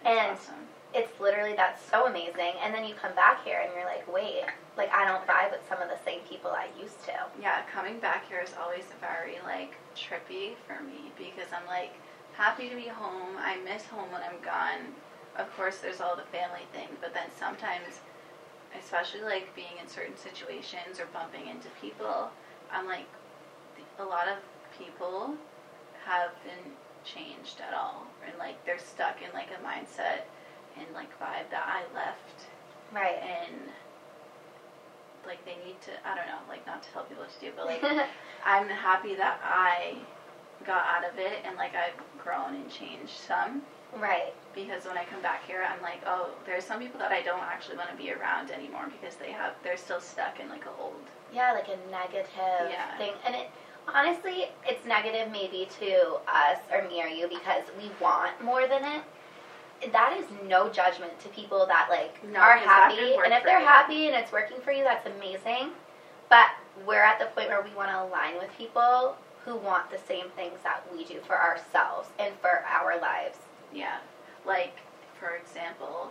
It's 0.00 0.08
And- 0.08 0.32
awesome. 0.32 0.64
It's 0.96 1.20
literally 1.20 1.52
that's 1.54 1.84
so 1.84 2.06
amazing. 2.06 2.56
And 2.64 2.74
then 2.74 2.82
you 2.82 2.94
come 2.94 3.14
back 3.14 3.44
here 3.44 3.60
and 3.60 3.70
you're 3.76 3.84
like, 3.84 4.10
wait, 4.10 4.48
like 4.78 4.90
I 4.90 5.04
don't 5.04 5.26
vibe 5.26 5.52
with 5.52 5.60
some 5.68 5.82
of 5.82 5.90
the 5.90 6.02
same 6.06 6.20
people 6.20 6.50
I 6.50 6.68
used 6.80 7.04
to. 7.04 7.12
yeah, 7.38 7.60
coming 7.70 8.00
back 8.00 8.26
here 8.30 8.40
is 8.40 8.54
always 8.58 8.84
very 8.98 9.36
like 9.44 9.76
trippy 9.94 10.56
for 10.66 10.82
me 10.82 11.12
because 11.18 11.52
I'm 11.52 11.66
like 11.66 11.92
happy 12.32 12.70
to 12.70 12.74
be 12.74 12.88
home. 12.88 13.36
I 13.36 13.58
miss 13.62 13.84
home 13.84 14.10
when 14.10 14.22
I'm 14.22 14.40
gone. 14.42 14.96
Of 15.36 15.54
course, 15.54 15.78
there's 15.84 16.00
all 16.00 16.16
the 16.16 16.28
family 16.32 16.64
thing, 16.72 16.88
but 17.02 17.12
then 17.12 17.28
sometimes, 17.38 18.00
especially 18.80 19.20
like 19.20 19.54
being 19.54 19.76
in 19.80 19.86
certain 19.86 20.16
situations 20.16 20.96
or 20.98 21.04
bumping 21.12 21.48
into 21.48 21.68
people, 21.78 22.30
I'm 22.72 22.86
like, 22.86 23.04
a 23.98 24.04
lot 24.04 24.28
of 24.28 24.40
people 24.78 25.34
have 26.06 26.30
been 26.42 26.72
changed 27.04 27.60
at 27.60 27.76
all, 27.76 28.06
and 28.26 28.32
like 28.38 28.64
they're 28.64 28.78
stuck 28.78 29.20
in 29.20 29.28
like 29.34 29.52
a 29.52 29.60
mindset 29.60 30.24
and 30.78 30.86
like 30.94 31.10
vibe 31.20 31.48
that 31.50 31.66
I 31.66 31.82
left 31.94 32.46
Right. 32.92 33.18
and 33.22 33.54
like 35.26 35.44
they 35.44 35.56
need 35.66 35.80
to 35.82 35.90
I 36.06 36.14
don't 36.14 36.26
know, 36.26 36.38
like 36.48 36.64
not 36.66 36.82
to 36.84 36.88
tell 36.90 37.04
people 37.04 37.24
what 37.24 37.32
to 37.32 37.40
do, 37.40 37.52
but 37.56 37.66
like 37.66 37.82
I'm 38.44 38.68
happy 38.68 39.14
that 39.16 39.40
I 39.42 39.96
got 40.66 40.84
out 40.86 41.04
of 41.10 41.18
it 41.18 41.42
and 41.44 41.56
like 41.56 41.72
I've 41.74 41.96
grown 42.22 42.54
and 42.54 42.70
changed 42.70 43.12
some 43.26 43.62
right. 43.96 44.32
because 44.54 44.84
when 44.86 44.96
I 44.96 45.04
come 45.04 45.20
back 45.22 45.44
here 45.46 45.62
I'm 45.68 45.82
like, 45.82 46.00
oh, 46.06 46.30
there's 46.46 46.64
some 46.64 46.78
people 46.80 46.98
that 47.00 47.12
I 47.12 47.22
don't 47.22 47.42
actually 47.42 47.76
want 47.76 47.90
to 47.90 47.96
be 47.96 48.12
around 48.12 48.50
anymore 48.50 48.86
because 49.00 49.16
they 49.16 49.30
have 49.32 49.52
they're 49.62 49.76
still 49.76 50.00
stuck 50.00 50.40
in 50.40 50.48
like 50.48 50.64
a 50.66 50.70
old 50.80 51.02
Yeah, 51.32 51.52
like 51.52 51.68
a 51.68 51.90
negative 51.90 52.26
Yeah. 52.70 52.96
thing. 52.98 53.12
And 53.26 53.34
it 53.34 53.48
honestly, 53.88 54.46
it's 54.66 54.84
negative 54.86 55.30
maybe 55.30 55.68
to 55.80 56.18
us 56.26 56.58
or 56.72 56.82
me 56.88 57.02
or 57.02 57.06
you 57.08 57.28
because 57.28 57.62
we 57.78 57.90
want 58.00 58.40
more 58.42 58.66
than 58.66 58.84
it. 58.84 59.02
That 59.92 60.16
is 60.18 60.26
no 60.48 60.68
judgment 60.68 61.18
to 61.20 61.28
people 61.28 61.66
that 61.66 61.88
like 61.90 62.22
No, 62.24 62.40
are 62.40 62.56
'cause 62.58 62.66
that 62.66 62.90
could 62.90 62.98
happy, 62.98 63.14
and 63.24 63.32
if 63.32 63.44
they're 63.44 63.60
you. 63.60 63.66
happy 63.66 64.06
and 64.08 64.16
it's 64.16 64.32
working 64.32 64.60
for 64.60 64.72
you, 64.72 64.84
that's 64.84 65.06
amazing. 65.06 65.72
But 66.28 66.48
we're 66.84 67.02
at 67.02 67.18
the 67.18 67.26
point 67.26 67.48
where 67.48 67.62
we 67.62 67.70
want 67.74 67.90
to 67.90 68.02
align 68.02 68.38
with 68.38 68.50
people 68.56 69.16
who 69.44 69.56
want 69.56 69.90
the 69.90 69.98
same 69.98 70.28
things 70.30 70.58
that 70.62 70.82
we 70.92 71.04
do 71.04 71.20
for 71.20 71.40
ourselves 71.40 72.08
and 72.18 72.34
for 72.40 72.64
our 72.66 72.98
lives. 72.98 73.38
Yeah. 73.72 73.98
Like, 74.44 74.72
for 75.20 75.36
example, 75.36 76.10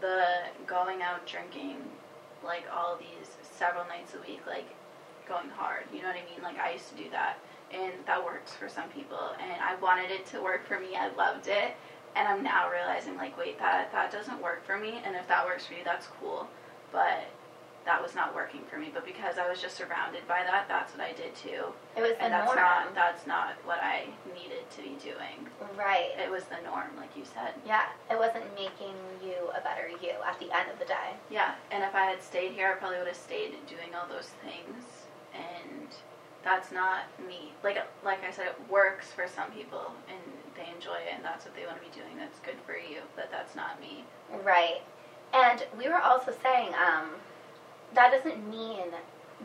the 0.00 0.24
going 0.66 1.02
out 1.02 1.26
drinking, 1.26 1.76
like 2.42 2.64
all 2.74 2.96
these 2.96 3.36
several 3.42 3.84
nights 3.86 4.14
a 4.14 4.20
week, 4.26 4.40
like 4.46 4.68
going 5.28 5.50
hard. 5.50 5.84
You 5.92 6.00
know 6.02 6.08
what 6.08 6.16
I 6.16 6.24
mean? 6.30 6.42
Like, 6.42 6.58
I 6.58 6.72
used 6.72 6.88
to 6.90 6.94
do 7.02 7.10
that. 7.10 7.36
And 7.72 7.92
that 8.06 8.24
works 8.24 8.52
for 8.54 8.68
some 8.68 8.88
people. 8.88 9.34
And 9.40 9.60
I 9.62 9.74
wanted 9.76 10.10
it 10.10 10.26
to 10.26 10.40
work 10.42 10.66
for 10.66 10.80
me. 10.80 10.96
I 10.96 11.08
loved 11.16 11.46
it. 11.46 11.76
And 12.16 12.26
I'm 12.26 12.42
now 12.42 12.70
realizing, 12.70 13.16
like, 13.16 13.36
wait, 13.38 13.58
that, 13.58 13.92
that 13.92 14.10
doesn't 14.10 14.42
work 14.42 14.64
for 14.66 14.76
me. 14.78 15.00
And 15.04 15.14
if 15.16 15.26
that 15.28 15.44
works 15.46 15.66
for 15.66 15.74
you, 15.74 15.80
that's 15.84 16.08
cool. 16.20 16.48
But 16.92 17.24
that 17.86 18.02
was 18.02 18.14
not 18.14 18.34
working 18.34 18.60
for 18.70 18.78
me. 18.78 18.90
But 18.92 19.06
because 19.06 19.38
I 19.38 19.48
was 19.48 19.60
just 19.62 19.76
surrounded 19.76 20.26
by 20.28 20.42
that, 20.44 20.66
that's 20.68 20.92
what 20.92 21.00
I 21.06 21.12
did 21.12 21.34
too. 21.34 21.72
It 21.96 22.02
was 22.02 22.12
the 22.12 22.22
And 22.24 22.32
that's 22.32 22.46
norm, 22.46 22.58
not 22.58 22.94
that's 22.94 23.26
not 23.26 23.54
what 23.64 23.78
I 23.82 24.06
needed 24.34 24.68
to 24.76 24.82
be 24.82 24.96
doing. 25.00 25.48
right? 25.78 26.10
It 26.18 26.30
was 26.30 26.44
the 26.44 26.60
norm, 26.64 26.90
like 26.98 27.16
you 27.16 27.24
said. 27.24 27.54
Yeah, 27.64 27.86
it 28.10 28.18
wasn't 28.18 28.44
making 28.54 28.94
you 29.24 29.34
a 29.56 29.60
better 29.62 29.88
you 29.88 30.12
at 30.26 30.38
the 30.38 30.50
end 30.54 30.70
of 30.70 30.78
the 30.78 30.84
day. 30.84 31.14
Yeah, 31.30 31.54
and 31.70 31.82
if 31.82 31.94
I 31.94 32.04
had 32.04 32.22
stayed 32.22 32.52
here, 32.52 32.68
I 32.68 32.74
probably 32.74 32.98
would 32.98 33.06
have 33.06 33.16
stayed 33.16 33.54
doing 33.66 33.94
all 33.94 34.06
those 34.08 34.28
things, 34.44 34.84
and 35.32 35.88
that's 36.44 36.70
not 36.72 37.04
me. 37.26 37.52
Like 37.64 37.78
like 38.04 38.22
I 38.24 38.30
said, 38.30 38.46
it 38.48 38.56
works 38.70 39.06
for 39.12 39.26
some 39.26 39.50
people, 39.52 39.92
and 40.08 40.20
they 40.60 40.70
enjoy 40.74 40.96
it, 40.96 41.14
and 41.16 41.24
that's 41.24 41.44
what 41.44 41.54
they 41.56 41.64
want 41.66 41.76
to 41.80 41.84
be 41.84 41.94
doing. 41.94 42.16
That's 42.16 42.38
good 42.40 42.56
for 42.66 42.76
you, 42.76 43.00
but 43.16 43.30
that's 43.30 43.56
not 43.56 43.80
me. 43.80 44.04
Right. 44.44 44.82
And 45.32 45.64
we 45.78 45.88
were 45.88 46.00
also 46.00 46.32
saying, 46.42 46.68
um, 46.74 47.10
that 47.94 48.12
doesn't 48.12 48.48
mean 48.50 48.88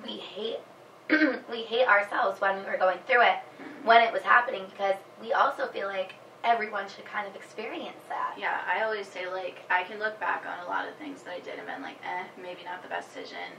we 0.03 0.17
hate 0.17 0.59
we 1.51 1.61
hate 1.61 1.87
ourselves 1.87 2.41
when 2.41 2.57
we 2.57 2.65
were 2.65 2.77
going 2.77 2.97
through 3.07 3.21
it, 3.21 3.37
when 3.83 4.01
it 4.01 4.11
was 4.11 4.23
happening, 4.23 4.63
because 4.71 4.95
we 5.21 5.33
also 5.33 5.67
feel 5.67 5.87
like 5.87 6.15
everyone 6.43 6.85
should 6.89 7.05
kind 7.05 7.27
of 7.27 7.35
experience 7.35 8.01
that. 8.09 8.35
Yeah, 8.39 8.61
I 8.67 8.83
always 8.83 9.07
say 9.07 9.29
like 9.31 9.59
I 9.69 9.83
can 9.83 9.99
look 9.99 10.19
back 10.19 10.45
on 10.45 10.65
a 10.65 10.67
lot 10.69 10.87
of 10.87 10.95
things 10.95 11.21
that 11.23 11.31
I 11.33 11.39
did 11.39 11.57
and 11.59 11.67
been 11.67 11.81
like, 11.83 11.97
eh, 12.03 12.23
maybe 12.41 12.61
not 12.65 12.81
the 12.81 12.89
best 12.89 13.13
decision. 13.13 13.53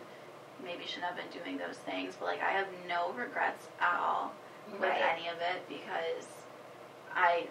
Maybe 0.64 0.84
shouldn't 0.86 1.04
have 1.06 1.16
been 1.16 1.30
doing 1.30 1.56
those 1.58 1.76
things, 1.78 2.14
but 2.18 2.26
like 2.26 2.42
I 2.42 2.50
have 2.50 2.66
no 2.88 3.12
regrets 3.12 3.68
at 3.80 3.98
all 4.00 4.32
with 4.72 4.82
Right. 4.82 5.02
any 5.14 5.28
of 5.28 5.36
it 5.38 5.62
because 5.68 6.26
I 7.14 7.46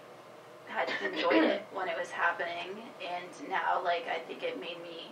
had 0.68 0.90
enjoyed 1.04 1.44
it 1.44 1.66
when 1.74 1.88
it 1.88 1.98
was 1.98 2.12
happening, 2.12 2.82
and 3.02 3.50
now 3.50 3.82
like 3.84 4.06
I 4.08 4.20
think 4.28 4.44
it 4.44 4.60
made 4.60 4.82
me. 4.82 5.12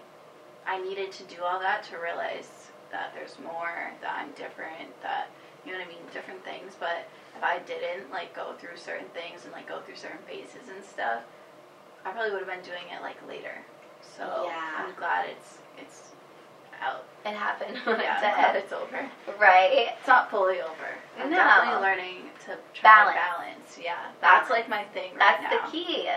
I 0.66 0.82
needed 0.82 1.12
to 1.14 1.24
do 1.24 1.44
all 1.44 1.60
that 1.60 1.84
to 1.92 1.98
realize 1.98 2.72
that 2.92 3.12
there's 3.14 3.36
more, 3.44 3.92
that 4.02 4.16
I'm 4.22 4.32
different, 4.32 4.90
that 5.02 5.28
you 5.66 5.72
know 5.74 5.80
what 5.80 5.88
I 5.88 5.90
mean, 5.90 6.04
different 6.14 6.44
things. 6.46 6.74
But 6.80 7.10
if 7.36 7.44
I 7.44 7.60
didn't 7.60 8.10
like 8.12 8.34
go 8.36 8.54
through 8.54 8.78
certain 8.78 9.08
things 9.14 9.44
and 9.44 9.52
like 9.52 9.68
go 9.68 9.82
through 9.82 9.98
certain 9.98 10.24
phases 10.28 10.70
and 10.74 10.84
stuff, 10.84 11.24
I 12.06 12.12
probably 12.12 12.32
would 12.32 12.48
have 12.48 12.50
been 12.50 12.64
doing 12.64 12.88
it 12.96 13.02
like 13.02 13.18
later. 13.28 13.58
So 14.16 14.46
Yeah. 14.48 14.86
I'm 14.88 14.96
glad 14.96 15.30
it's 15.30 15.58
it's 15.78 16.12
out. 16.84 17.06
It 17.26 17.34
happened 17.34 17.78
when 17.86 18.00
Yeah, 18.00 18.16
it's 18.16 18.24
I'm 18.26 18.34
glad 18.36 18.56
it's 18.56 18.74
over. 18.74 19.10
Right. 19.40 19.70
It's 19.98 20.08
not 20.08 20.30
fully 20.30 20.60
over. 20.62 20.90
I'm 21.20 21.30
No. 21.30 21.38
definitely 21.38 21.82
learning 21.82 22.16
to 22.46 22.58
try 22.74 22.84
Balance. 22.84 23.16
to 23.18 23.22
balance. 23.22 23.80
Yeah, 23.82 23.96
that's 24.22 24.50
Balance. 24.50 24.50
like 24.50 24.70
my 24.70 24.84
thing 24.94 25.12
right 25.12 25.20
That's 25.20 25.44
now. 25.44 25.66
the 25.66 25.72
key. 25.72 26.10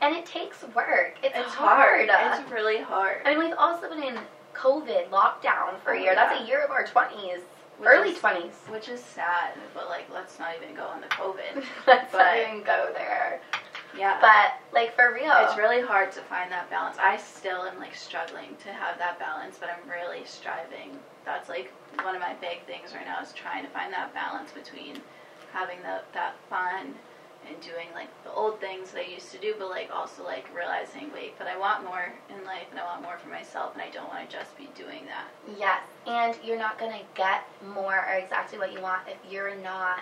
And 0.00 0.14
it 0.14 0.26
takes 0.26 0.62
work. 0.74 1.16
It's, 1.22 1.36
It's 1.36 1.54
hard. 1.54 2.08
hard. 2.08 2.40
It's 2.40 2.50
really 2.52 2.78
hard. 2.82 3.18
I 3.24 3.30
mean, 3.34 3.38
we've 3.48 3.56
also 3.58 3.88
been 3.88 4.02
in 4.02 4.18
COVID 4.54 5.08
lockdown 5.10 5.78
for 5.84 5.92
a 5.92 5.98
Oh, 5.98 6.02
year. 6.02 6.14
That's 6.14 6.40
a 6.40 6.44
year 6.46 6.62
of 6.64 6.70
our 6.70 6.84
20s, 6.84 7.40
Which 7.78 7.88
early 7.88 8.12
20s. 8.14 8.52
Which 8.70 8.88
is 8.88 9.00
sad, 9.02 9.54
but 9.74 9.88
like 9.88 10.06
let's 10.12 10.38
not 10.40 10.50
even 10.60 10.74
go 10.74 10.84
on 10.84 11.00
the 11.00 11.06
COVID. 11.08 11.64
Let's 11.86 12.10
But- 12.12 12.18
not 12.18 12.36
even 12.38 12.62
go 12.64 12.90
there. 12.94 13.40
Yeah. 13.98 14.18
But, 14.20 14.54
like, 14.72 14.94
for 14.94 15.12
real. 15.12 15.34
It's 15.40 15.56
really 15.56 15.82
hard 15.82 16.12
to 16.12 16.20
find 16.22 16.50
that 16.52 16.70
balance. 16.70 16.96
I 17.00 17.16
still 17.16 17.64
am 17.64 17.78
like 17.78 17.94
struggling 17.94 18.56
to 18.64 18.72
have 18.72 18.98
that 18.98 19.18
balance, 19.18 19.58
but 19.58 19.68
I'm 19.68 19.90
really 19.90 20.24
striving. 20.24 20.98
That's 21.24 21.48
like 21.48 21.72
one 22.02 22.14
of 22.14 22.20
my 22.20 22.34
big 22.40 22.64
things 22.66 22.94
right 22.94 23.04
now 23.04 23.20
is 23.20 23.32
trying 23.32 23.64
to 23.64 23.70
find 23.70 23.92
that 23.92 24.14
balance 24.14 24.52
between 24.52 25.00
having 25.52 25.78
the, 25.82 26.00
that 26.14 26.34
fun 26.48 26.94
and 27.48 27.60
doing 27.60 27.88
like 27.94 28.08
the 28.24 28.32
old 28.32 28.60
things 28.60 28.90
that 28.90 29.04
I 29.04 29.10
used 29.10 29.32
to 29.32 29.38
do, 29.38 29.54
but 29.58 29.70
like 29.70 29.90
also 29.92 30.22
like 30.24 30.46
realizing, 30.54 31.10
wait, 31.12 31.38
but 31.38 31.46
I 31.46 31.56
want 31.56 31.84
more 31.84 32.12
in 32.28 32.44
life 32.44 32.66
and 32.70 32.78
I 32.78 32.84
want 32.84 33.02
more 33.02 33.18
for 33.18 33.28
myself 33.28 33.72
and 33.74 33.82
I 33.82 33.90
don't 33.90 34.08
want 34.08 34.28
to 34.28 34.36
just 34.36 34.56
be 34.56 34.68
doing 34.74 35.06
that. 35.06 35.28
Yes, 35.58 35.80
and 36.06 36.36
you're 36.44 36.58
not 36.58 36.78
going 36.78 36.92
to 36.92 37.04
get 37.14 37.44
more 37.74 38.06
or 38.08 38.14
exactly 38.14 38.58
what 38.58 38.72
you 38.72 38.80
want 38.80 39.02
if 39.08 39.16
you're 39.32 39.56
not 39.56 40.00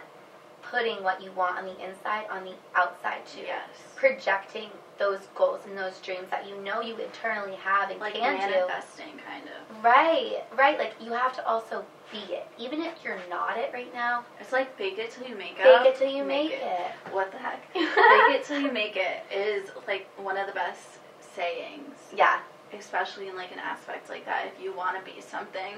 putting 0.63 1.03
what 1.03 1.23
you 1.23 1.31
want 1.33 1.59
on 1.59 1.65
the 1.65 1.79
inside 1.85 2.27
on 2.31 2.45
the 2.45 2.55
outside 2.75 3.25
too. 3.27 3.43
Yes. 3.43 3.86
Projecting 3.97 4.69
those 4.99 5.21
goals 5.35 5.61
and 5.67 5.77
those 5.77 5.99
dreams 6.01 6.27
that 6.31 6.49
you 6.49 6.57
know 6.63 6.81
you 6.81 6.97
internally 6.97 7.57
have 7.57 7.91
and 7.91 8.01
Like 8.01 8.15
can 8.15 8.35
do. 8.35 8.39
manifesting 8.55 9.19
kind 9.27 9.45
of. 9.45 9.85
Right, 9.85 10.43
right. 10.57 10.79
Like 10.79 10.95
you 11.01 11.13
have 11.13 11.35
to 11.37 11.47
also 11.47 11.85
be 12.13 12.19
it. 12.33 12.47
Even 12.59 12.81
if 12.83 12.93
you're 13.05 13.19
not 13.29 13.59
it 13.59 13.71
right 13.75 13.93
now, 13.93 14.25
It's 14.41 14.53
like 14.53 14.77
bake 14.79 14.99
it 14.99 15.11
till 15.11 15.27
you 15.27 15.35
make 15.37 15.59
it. 15.59 15.63
fake 15.65 15.87
it 15.87 15.97
till 15.97 16.11
you 16.11 16.25
make, 16.25 16.51
Make 16.51 16.61
it. 16.63 16.91
What 17.11 17.33
the 17.33 17.39
heck? 17.39 17.71
Fake 17.73 17.85
it 17.95 18.45
till 18.45 18.61
you 18.61 18.71
make 18.73 18.97
it 18.97 19.25
is 19.35 19.71
like 19.87 20.07
one 20.19 20.37
of 20.37 20.47
the 20.47 20.53
best 20.53 20.99
sayings. 21.35 21.97
Yeah, 22.17 22.41
especially 22.73 23.29
in 23.29 23.37
like 23.37 23.53
an 23.53 23.59
aspect 23.59 24.09
like 24.09 24.25
that. 24.27 24.47
If 24.47 24.63
you 24.63 24.73
want 24.75 24.97
to 24.99 25.11
be 25.15 25.21
something, 25.21 25.75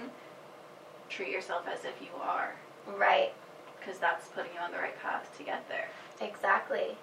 treat 1.08 1.30
yourself 1.30 1.66
as 1.72 1.84
if 1.84 1.94
you 2.00 2.08
are, 2.20 2.54
Right. 2.86 3.32
because 3.80 3.98
that's 3.98 4.28
putting 4.28 4.52
you 4.54 4.60
on 4.60 4.70
the 4.70 4.78
right 4.78 5.00
path 5.02 5.34
to 5.38 5.42
get 5.44 5.68
there. 5.68 5.88
Exactly. 6.20 6.96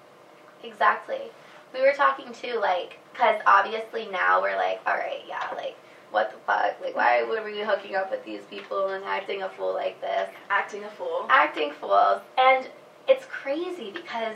Exactly. 0.66 1.32
We 1.74 1.82
were 1.82 1.94
talking 1.94 2.34
too, 2.34 2.60
like, 2.60 3.00
because 3.12 3.42
obviously 3.46 4.08
now 4.08 4.42
we're 4.42 4.56
like, 4.56 4.80
all 4.86 4.94
right, 4.96 5.22
yeah, 5.28 5.50
like, 5.56 5.76
what 6.12 6.32
the 6.32 6.38
fuck? 6.48 6.80
Like, 6.82 6.96
why 6.96 7.24
were 7.24 7.44
we 7.44 7.60
hooking 7.60 7.96
up 7.96 8.10
with 8.10 8.24
these 8.24 8.42
people 8.50 8.88
and 8.88 9.04
acting 9.04 9.44
a 9.44 9.50
fool 9.50 9.74
like 9.74 10.00
this? 10.00 10.30
Acting 10.50 10.84
a 10.86 10.90
fool. 10.90 11.26
Acting 11.30 11.74
fools. 11.74 12.22
And 12.38 12.70
it's 13.08 13.26
crazy 13.26 13.92
because 13.92 14.36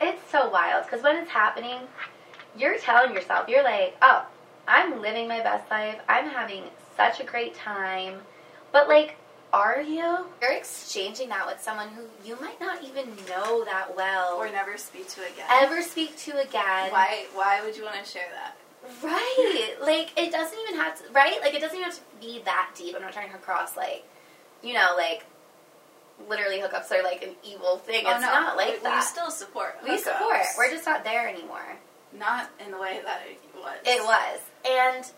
it's 0.00 0.22
so 0.30 0.48
wild. 0.48 0.84
Because 0.84 1.02
when 1.02 1.16
it's 1.16 1.30
happening, 1.30 1.80
you're 2.56 2.78
telling 2.78 3.12
yourself, 3.12 3.48
you're 3.48 3.64
like, 3.64 3.96
oh, 4.00 4.26
I'm 4.68 5.00
living 5.00 5.26
my 5.26 5.40
best 5.40 5.68
life. 5.70 6.00
I'm 6.08 6.28
having 6.28 6.64
such 6.96 7.18
a 7.20 7.24
great 7.24 7.54
time. 7.54 8.20
But, 8.70 8.88
like, 8.88 9.16
are 9.52 9.80
you? 9.80 10.26
You're 10.42 10.52
exchanging 10.52 11.28
that 11.30 11.46
with 11.46 11.60
someone 11.60 11.88
who 11.88 12.02
you 12.24 12.38
might 12.40 12.60
not 12.60 12.82
even 12.84 13.08
know 13.28 13.64
that 13.64 13.94
well 13.96 14.36
Or 14.36 14.48
never 14.50 14.76
speak 14.76 15.08
to 15.10 15.20
again. 15.22 15.46
ever 15.50 15.82
speak 15.82 16.16
to 16.18 16.32
again. 16.38 16.90
Why? 16.92 17.26
Why 17.34 17.60
would 17.64 17.76
you 17.76 17.84
want 17.84 18.02
to 18.04 18.10
share 18.10 18.28
that? 18.34 18.56
Right. 19.02 19.74
like 19.82 20.12
it 20.16 20.30
doesn't 20.32 20.58
even 20.58 20.74
have 20.80 20.98
to 20.98 21.12
right? 21.12 21.38
Like 21.40 21.54
it 21.54 21.60
doesn't 21.60 21.76
even 21.76 21.90
have 21.90 21.94
to 21.98 22.02
be 22.20 22.40
that 22.44 22.70
deep. 22.76 22.94
I'm 22.94 23.02
not 23.02 23.12
trying 23.12 23.30
to 23.32 23.38
cross 23.38 23.76
like 23.76 24.04
you 24.62 24.74
know, 24.74 24.94
like 24.96 25.24
literally 26.28 26.58
hookups 26.60 26.90
are 26.90 27.02
like 27.02 27.22
an 27.22 27.34
evil 27.44 27.78
thing. 27.78 28.04
Oh, 28.06 28.12
it's 28.12 28.20
no. 28.20 28.26
not 28.26 28.56
like 28.56 28.74
we, 28.74 28.82
that. 28.82 28.96
We 28.96 29.02
still 29.02 29.30
support. 29.30 29.76
We 29.84 29.98
support. 29.98 30.42
We're 30.56 30.70
just 30.70 30.84
not 30.86 31.04
there 31.04 31.28
anymore. 31.28 31.76
not 32.12 32.50
in 32.64 32.70
the 32.72 32.78
way 32.78 33.00
that 33.04 33.22
it 33.26 33.38
was. 33.54 33.76
It 33.84 34.02
was. 34.02 34.40
And 34.68 35.10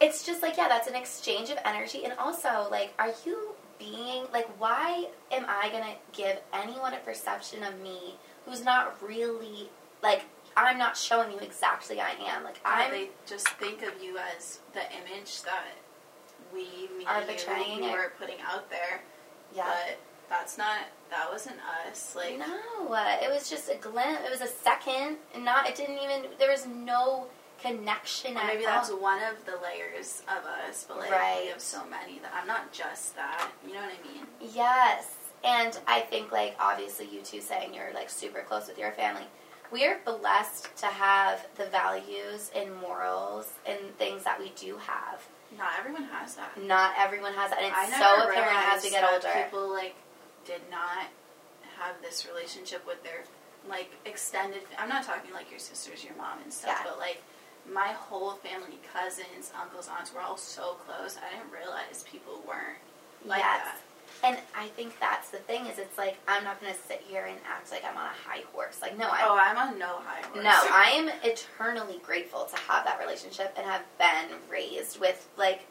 it's 0.00 0.26
just 0.26 0.42
like, 0.42 0.56
yeah, 0.56 0.68
that's 0.68 0.88
an 0.88 0.96
exchange 0.96 1.50
of 1.50 1.58
energy. 1.64 2.04
And 2.04 2.14
also, 2.18 2.66
like, 2.70 2.92
are 2.98 3.12
you 3.24 3.53
being, 3.78 4.24
like, 4.32 4.48
why 4.60 5.08
am 5.32 5.44
I 5.48 5.68
going 5.70 5.84
to 5.84 5.94
give 6.12 6.38
anyone 6.52 6.94
a 6.94 6.98
perception 6.98 7.62
of 7.62 7.80
me 7.80 8.16
who's 8.46 8.64
not 8.64 8.96
really, 9.02 9.68
like, 10.02 10.22
I'm 10.56 10.78
not 10.78 10.96
showing 10.96 11.32
you 11.32 11.38
exactly 11.38 12.00
I 12.00 12.10
am. 12.28 12.44
Like, 12.44 12.60
I 12.64 12.90
they 12.90 13.08
just 13.26 13.48
think 13.48 13.82
of 13.82 14.02
you 14.02 14.18
as 14.36 14.60
the 14.72 14.80
image 14.80 15.42
that 15.42 15.64
we, 16.52 16.88
me, 16.96 17.04
Are 17.06 17.20
you, 17.22 17.26
betraying 17.26 17.80
we 17.80 17.86
it. 17.88 17.92
were 17.92 18.12
putting 18.18 18.36
out 18.46 18.70
there. 18.70 19.00
yeah. 19.54 19.64
But 19.66 19.98
that's 20.30 20.56
not. 20.56 20.78
That 21.10 21.30
wasn't 21.30 21.56
us. 21.88 22.14
Like 22.16 22.38
no, 22.38 22.92
uh, 22.92 23.16
it 23.22 23.30
was 23.30 23.48
just 23.50 23.68
a 23.70 23.76
glimpse. 23.76 24.22
It 24.24 24.30
was 24.30 24.40
a 24.40 24.48
second, 24.52 25.16
and 25.34 25.44
not. 25.44 25.68
It 25.68 25.76
didn't 25.76 25.98
even. 25.98 26.30
There 26.38 26.50
was 26.50 26.66
no 26.66 27.26
connection. 27.68 28.36
or 28.36 28.44
maybe 28.44 28.64
that's 28.64 28.90
one 28.90 29.22
of 29.22 29.44
the 29.46 29.56
layers 29.62 30.22
of 30.28 30.44
us. 30.44 30.84
But 30.86 30.98
like 30.98 31.10
Right. 31.10 31.42
we 31.44 31.48
have 31.50 31.60
so 31.60 31.84
many 31.86 32.18
that 32.20 32.32
I'm 32.34 32.46
not 32.46 32.72
just 32.72 33.16
that. 33.16 33.50
You 33.66 33.74
know 33.74 33.80
what 33.80 33.90
I 33.90 34.06
mean? 34.12 34.26
Yes. 34.40 35.06
And 35.42 35.78
I 35.86 36.00
think, 36.00 36.32
like, 36.32 36.56
obviously, 36.58 37.06
you 37.06 37.20
two 37.20 37.42
saying 37.42 37.74
you're, 37.74 37.92
like, 37.92 38.08
super 38.08 38.40
close 38.40 38.66
with 38.66 38.78
your 38.78 38.92
family. 38.92 39.26
We 39.70 39.84
are 39.84 39.98
blessed 40.04 40.74
to 40.78 40.86
have 40.86 41.46
the 41.56 41.66
values 41.66 42.50
and 42.54 42.74
morals 42.76 43.50
and 43.66 43.78
things 43.98 44.24
that 44.24 44.38
we 44.40 44.50
do 44.56 44.78
have. 44.78 45.20
Not 45.58 45.72
everyone 45.78 46.04
has 46.04 46.36
that. 46.36 46.56
Not 46.62 46.94
everyone 46.96 47.34
has 47.34 47.50
that. 47.50 47.58
And 47.60 47.74
it's 47.76 47.98
so 47.98 48.26
apparent 48.28 48.72
as 48.72 48.82
we 48.84 48.90
get 48.90 49.04
older. 49.04 49.28
People 49.44 49.68
like 49.68 49.94
did 50.46 50.62
not 50.70 51.06
have 51.78 52.00
this 52.02 52.26
relationship 52.26 52.86
with 52.86 53.02
their 53.04 53.24
like 53.68 53.90
extended. 54.06 54.62
I'm 54.78 54.88
not 54.88 55.04
talking 55.04 55.32
like 55.34 55.50
your 55.50 55.58
sisters, 55.60 56.02
your 56.04 56.14
mom, 56.16 56.38
and 56.42 56.52
stuff, 56.52 56.78
Yeah. 56.82 56.90
but 56.90 56.98
like 56.98 57.22
my 57.72 57.88
whole 57.88 58.32
family, 58.32 58.78
cousins, 58.92 59.52
uncles, 59.60 59.88
aunts, 59.88 60.12
were 60.14 60.20
all 60.20 60.36
so 60.36 60.76
close. 60.86 61.16
I 61.16 61.36
didn't 61.36 61.52
realize 61.52 62.04
people 62.10 62.42
weren't 62.46 62.78
like 63.24 63.40
yes. 63.40 63.64
that. 63.64 63.80
And 64.22 64.38
I 64.56 64.68
think 64.68 64.98
that's 65.00 65.30
the 65.30 65.38
thing 65.38 65.66
is 65.66 65.78
it's 65.78 65.98
like, 65.98 66.16
I'm 66.28 66.44
not 66.44 66.60
going 66.60 66.72
to 66.72 66.78
sit 66.86 67.02
here 67.08 67.26
and 67.26 67.38
act 67.46 67.70
like 67.70 67.84
I'm 67.84 67.96
on 67.96 68.06
a 68.06 68.28
high 68.28 68.42
horse. 68.52 68.78
Like, 68.80 68.96
no, 68.96 69.06
I 69.06 69.20
Oh, 69.24 69.36
I'm 69.38 69.56
on 69.56 69.78
no 69.78 69.98
high 70.04 70.22
horse. 70.22 70.44
No, 70.44 70.50
I 70.50 70.92
am 70.94 71.10
eternally 71.22 72.00
grateful 72.02 72.44
to 72.44 72.56
have 72.56 72.84
that 72.84 72.98
relationship 73.00 73.54
and 73.56 73.66
have 73.66 73.82
been 73.98 74.38
raised 74.50 75.00
with 75.00 75.28
like 75.36 75.66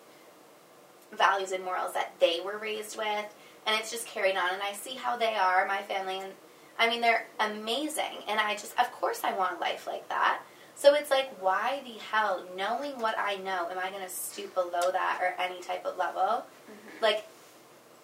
values 1.17 1.51
and 1.51 1.63
morals 1.63 1.93
that 1.93 2.13
they 2.19 2.41
were 2.43 2.57
raised 2.57 2.97
with, 2.97 3.33
and 3.65 3.79
it's 3.79 3.91
just 3.91 4.05
carried 4.07 4.35
on. 4.35 4.53
And 4.53 4.61
I 4.61 4.73
see 4.73 4.95
how 4.95 5.15
they 5.17 5.35
are, 5.35 5.65
my 5.67 5.81
family, 5.83 6.19
and 6.19 6.33
I 6.77 6.89
mean 6.89 7.01
they're 7.01 7.25
amazing. 7.39 8.23
And 8.27 8.39
I 8.39 8.53
just, 8.53 8.77
of 8.79 8.91
course, 8.91 9.21
I 9.23 9.33
want 9.33 9.57
a 9.57 9.59
life 9.61 9.87
like 9.87 10.07
that. 10.09 10.41
So 10.83 10.93
it's 10.95 11.09
like, 11.09 11.29
why 11.41 11.79
the 11.85 11.97
hell, 12.11 12.43
knowing 12.57 12.99
what 12.99 13.15
I 13.17 13.37
know, 13.37 13.69
am 13.71 13.79
I 13.79 13.89
going 13.89 14.03
to 14.03 14.09
stoop 14.09 14.53
below 14.53 14.91
that 14.91 15.17
or 15.21 15.33
any 15.41 15.61
type 15.61 15.85
of 15.85 15.95
level? 15.97 16.43
Mhm. 16.69 17.01
Like, 17.01 17.25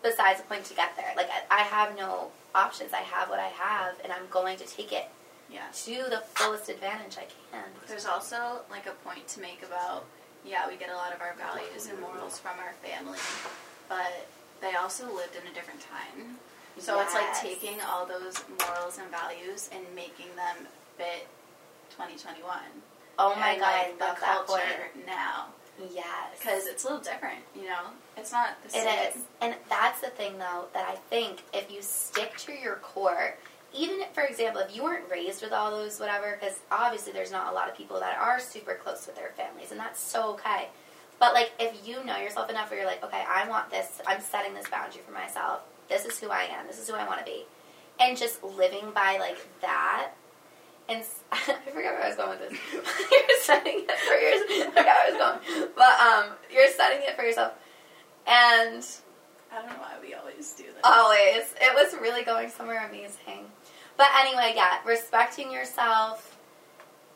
besides 0.01 0.39
the 0.39 0.47
point 0.47 0.63
to 0.71 0.73
get 0.75 0.95
there, 0.95 1.11
like 1.17 1.27
I, 1.29 1.59
I 1.59 1.63
have 1.63 1.97
no 1.97 2.31
options. 2.55 2.93
I 2.93 3.01
have 3.01 3.27
what 3.29 3.37
I 3.37 3.49
have, 3.49 3.95
and 4.01 4.13
I'm 4.13 4.27
going 4.31 4.57
to 4.59 4.65
take 4.65 4.93
it 4.93 5.09
Yeah. 5.49 5.67
to 5.83 6.09
the 6.09 6.23
fullest 6.35 6.69
advantage 6.69 7.17
I 7.17 7.27
can. 7.51 7.65
There's 7.85 8.05
also 8.05 8.61
like 8.71 8.85
a 8.85 8.95
point 9.07 9.27
to 9.35 9.41
make 9.41 9.61
about 9.61 10.05
yeah, 10.45 10.65
we 10.69 10.77
get 10.77 10.89
a 10.89 10.95
lot 10.95 11.11
of 11.13 11.19
our 11.19 11.33
values 11.35 11.87
and 11.87 11.99
morals 11.99 12.39
from 12.39 12.57
our 12.59 12.71
family, 12.81 13.19
but 13.89 14.25
they 14.61 14.75
also 14.75 15.03
lived 15.13 15.35
in 15.35 15.45
a 15.51 15.53
different 15.53 15.81
time. 15.81 16.37
So 16.77 17.01
it's 17.01 17.13
like 17.13 17.37
taking 17.41 17.81
all 17.81 18.05
those 18.05 18.41
morals 18.57 18.99
and 18.99 19.11
values 19.11 19.69
and 19.73 19.83
making 19.93 20.33
them 20.37 20.65
fit 20.97 21.27
2021. 21.99 22.57
Oh 23.19 23.35
my 23.35 23.51
and, 23.51 23.59
god, 23.59 23.87
like, 23.87 23.99
the 23.99 24.25
culture 24.25 24.87
now 25.05 25.47
Yes, 25.93 26.05
because 26.37 26.67
it's 26.67 26.83
a 26.83 26.87
little 26.87 27.01
different. 27.01 27.39
You 27.55 27.67
know, 27.67 27.87
it's 28.17 28.31
not 28.31 28.61
the 28.63 28.69
same. 28.69 28.87
It 28.87 29.15
is. 29.15 29.23
and 29.41 29.55
that's 29.69 30.01
the 30.01 30.09
thing 30.09 30.37
though 30.37 30.65
that 30.73 30.87
I 30.87 30.95
think 30.95 31.43
if 31.53 31.71
you 31.71 31.81
stick 31.81 32.35
to 32.39 32.51
your 32.51 32.75
core, 32.75 33.35
even 33.73 34.01
if, 34.01 34.13
for 34.13 34.23
example, 34.23 34.61
if 34.61 34.75
you 34.75 34.83
weren't 34.83 35.09
raised 35.09 35.41
with 35.41 35.53
all 35.53 35.71
those 35.71 35.99
whatever, 35.99 36.37
because 36.39 36.59
obviously 36.71 37.13
there's 37.13 37.31
not 37.31 37.51
a 37.51 37.55
lot 37.55 37.69
of 37.69 37.77
people 37.77 37.99
that 37.99 38.17
are 38.17 38.39
super 38.39 38.73
close 38.75 39.07
with 39.07 39.15
their 39.15 39.31
families, 39.37 39.71
and 39.71 39.79
that's 39.79 40.01
so 40.01 40.31
okay. 40.33 40.69
But 41.19 41.33
like, 41.33 41.51
if 41.59 41.87
you 41.87 42.03
know 42.03 42.17
yourself 42.17 42.49
enough, 42.49 42.69
where 42.69 42.79
you're 42.79 42.89
like, 42.89 43.03
okay, 43.03 43.23
I 43.27 43.47
want 43.47 43.69
this. 43.69 44.01
I'm 44.07 44.21
setting 44.21 44.53
this 44.53 44.69
boundary 44.69 45.01
for 45.05 45.13
myself. 45.13 45.61
This 45.87 46.05
is 46.05 46.19
who 46.19 46.29
I 46.29 46.43
am. 46.43 46.67
This 46.67 46.79
is 46.79 46.89
who 46.89 46.95
I 46.95 47.05
want 47.07 47.19
to 47.19 47.25
be, 47.25 47.45
and 47.99 48.17
just 48.17 48.43
living 48.43 48.91
by 48.93 49.17
like 49.17 49.37
that. 49.61 50.11
And 50.89 51.03
I 51.31 51.37
forgot 51.37 51.93
where 51.93 52.03
I 52.03 52.07
was 52.07 52.15
going 52.17 52.39
with 52.39 52.49
this. 52.49 52.59
you're 53.11 53.39
setting 53.43 53.85
it 53.87 53.99
for 53.99 54.15
yourself. 54.15 54.49
I 54.49 54.81
forgot 54.81 54.85
where 54.85 55.05
I 55.05 55.11
was 55.11 55.43
going, 55.53 55.69
but 55.75 55.99
um, 56.01 56.37
you're 56.51 56.67
setting 56.75 57.01
it 57.07 57.15
for 57.15 57.23
yourself, 57.23 57.53
and 58.25 58.83
I 59.51 59.61
don't 59.61 59.67
know 59.69 59.79
why 59.79 59.93
we 60.01 60.15
always 60.15 60.51
do 60.53 60.63
this. 60.63 60.81
always 60.83 61.53
it 61.61 61.73
was 61.75 61.93
really 62.01 62.23
going 62.23 62.49
somewhere 62.49 62.87
amazing. 62.89 63.45
But 63.97 64.07
anyway, 64.17 64.53
yeah, 64.55 64.77
respecting 64.85 65.51
yourself, 65.51 66.37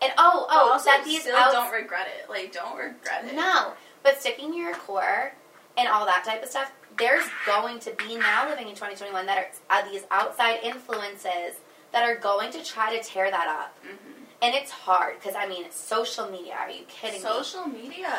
and 0.03 0.11
oh, 0.17 0.45
But 0.47 0.57
oh, 0.57 0.71
also 0.73 0.89
that 0.91 1.03
these 1.05 1.21
still 1.21 1.35
outs- 1.35 1.53
don't 1.53 1.71
regret 1.71 2.07
it. 2.19 2.29
Like, 2.29 2.51
don't 2.51 2.77
regret 2.77 3.25
it. 3.25 3.35
no, 3.35 3.73
but 4.03 4.19
sticking 4.19 4.51
to 4.51 4.57
your 4.57 4.75
core 4.75 5.33
and 5.77 5.87
all 5.87 6.05
that 6.05 6.23
type 6.25 6.43
of 6.43 6.49
stuff. 6.49 6.71
There's 6.99 7.25
going 7.47 7.79
to 7.79 7.91
be 7.97 8.17
now 8.17 8.47
living 8.47 8.67
in 8.69 8.75
2021 8.75 9.25
that 9.25 9.37
are 9.39 9.47
uh, 9.71 9.89
these 9.89 10.03
outside 10.11 10.59
influences 10.61 11.55
that 11.93 12.03
are 12.03 12.15
going 12.17 12.51
to 12.51 12.63
try 12.63 12.95
to 12.97 13.03
tear 13.03 13.31
that 13.31 13.47
up, 13.47 13.77
hmm 13.83 14.09
and 14.41 14.53
it's 14.53 14.71
hard 14.71 15.15
because 15.19 15.35
I 15.37 15.47
mean, 15.47 15.71
social 15.71 16.29
media. 16.29 16.55
Are 16.59 16.69
you 16.69 16.83
kidding 16.89 17.21
me? 17.23 17.25
Social 17.29 17.65
media, 17.65 18.13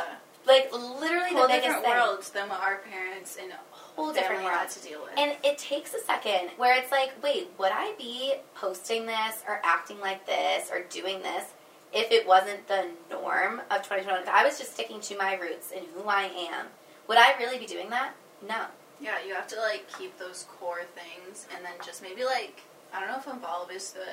Like 0.46 0.72
literally 0.72 1.30
whole 1.32 1.42
the 1.42 1.48
biggest 1.48 1.76
different 1.76 1.86
worlds 1.86 2.30
than 2.30 2.48
what 2.48 2.60
our 2.60 2.76
parents 2.78 3.36
and 3.40 3.52
a 3.52 3.56
Whole 3.72 4.10
different 4.12 4.40
family 4.40 4.44
had 4.50 4.60
world. 4.62 4.70
to 4.70 4.82
deal 4.82 5.00
with. 5.02 5.10
And 5.18 5.36
it 5.44 5.58
takes 5.58 5.92
a 5.92 6.00
second 6.00 6.48
where 6.56 6.78
it's 6.80 6.90
like, 6.90 7.12
wait, 7.22 7.48
would 7.58 7.72
I 7.72 7.92
be 7.98 8.34
posting 8.54 9.04
this 9.06 9.42
or 9.46 9.60
acting 9.64 10.00
like 10.00 10.24
this 10.26 10.70
or 10.72 10.80
doing 10.88 11.20
this 11.22 11.44
if 11.92 12.10
it 12.10 12.26
wasn't 12.26 12.66
the 12.68 12.86
norm 13.10 13.60
of 13.70 13.82
2021? 13.82 14.22
If 14.22 14.28
I 14.30 14.44
was 14.44 14.58
just 14.58 14.72
sticking 14.72 15.00
to 15.02 15.18
my 15.18 15.34
roots 15.36 15.72
and 15.76 15.84
who 15.94 16.08
I 16.08 16.22
am, 16.24 16.66
would 17.06 17.18
I 17.18 17.36
really 17.38 17.58
be 17.58 17.66
doing 17.66 17.90
that? 17.90 18.14
No. 18.48 18.64
Yeah, 19.00 19.16
you 19.26 19.34
have 19.34 19.46
to 19.48 19.56
like 19.60 19.84
keep 19.98 20.18
those 20.18 20.46
core 20.58 20.82
things, 20.94 21.46
and 21.54 21.62
then 21.64 21.72
just 21.84 22.00
maybe 22.02 22.24
like 22.24 22.62
I 22.94 23.00
don't 23.00 23.08
know 23.08 23.18
if 23.18 23.26
evolve 23.26 23.70
is 23.72 23.90
the 23.92 24.06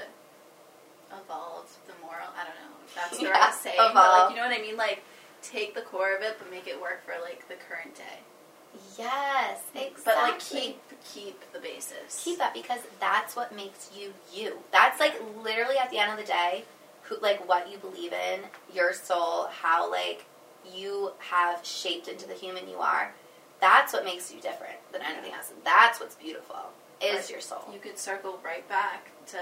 evolve 1.15 1.69
the 1.85 1.93
moral. 2.01 2.27
I 2.35 2.43
don't 2.45 2.55
know 2.55 2.77
if 2.85 2.95
that's 2.95 3.17
the 3.17 3.25
Yeah, 3.25 3.31
right 3.31 3.53
saying, 3.53 3.77
but 3.77 3.95
like 3.95 4.29
you 4.31 4.35
know 4.37 4.47
what 4.47 4.57
I 4.57 4.61
mean. 4.61 4.75
Like 4.75 5.03
take 5.43 5.75
the 5.75 5.81
core 5.81 6.15
of 6.15 6.23
it, 6.23 6.37
but 6.39 6.49
make 6.49 6.67
it 6.67 6.81
work 6.81 7.03
for 7.05 7.13
like 7.21 7.47
the 7.47 7.55
current 7.55 7.95
day. 7.95 8.21
Yes, 8.97 9.59
exactly. 9.75 10.03
But 10.05 10.15
like 10.15 10.39
keep 10.39 10.81
keep 11.05 11.53
the 11.53 11.59
basis. 11.59 12.23
keep 12.23 12.39
that 12.39 12.53
because 12.53 12.79
that's 12.99 13.35
what 13.35 13.55
makes 13.55 13.91
you 13.95 14.13
you. 14.33 14.57
That's 14.71 14.99
like 14.99 15.15
literally 15.43 15.77
at 15.77 15.91
the 15.91 15.99
end 15.99 16.11
of 16.11 16.17
the 16.17 16.25
day, 16.25 16.63
who 17.03 17.17
like 17.21 17.47
what 17.47 17.71
you 17.71 17.77
believe 17.77 18.13
in, 18.13 18.41
your 18.73 18.93
soul, 18.93 19.47
how 19.51 19.91
like 19.91 20.25
you 20.73 21.11
have 21.19 21.63
shaped 21.65 22.07
into 22.07 22.27
the 22.27 22.33
human 22.33 22.67
you 22.67 22.77
are. 22.77 23.13
That's 23.59 23.93
what 23.93 24.05
makes 24.05 24.33
you 24.33 24.41
different 24.41 24.77
than 24.91 25.01
anything 25.03 25.33
else. 25.33 25.51
And 25.51 25.63
that's 25.63 25.99
what's 25.99 26.15
beautiful 26.15 26.71
is 27.03 27.29
your 27.29 27.41
soul. 27.41 27.69
You 27.73 27.79
could 27.79 27.97
circle 27.97 28.39
right 28.43 28.67
back 28.67 29.11
to 29.27 29.37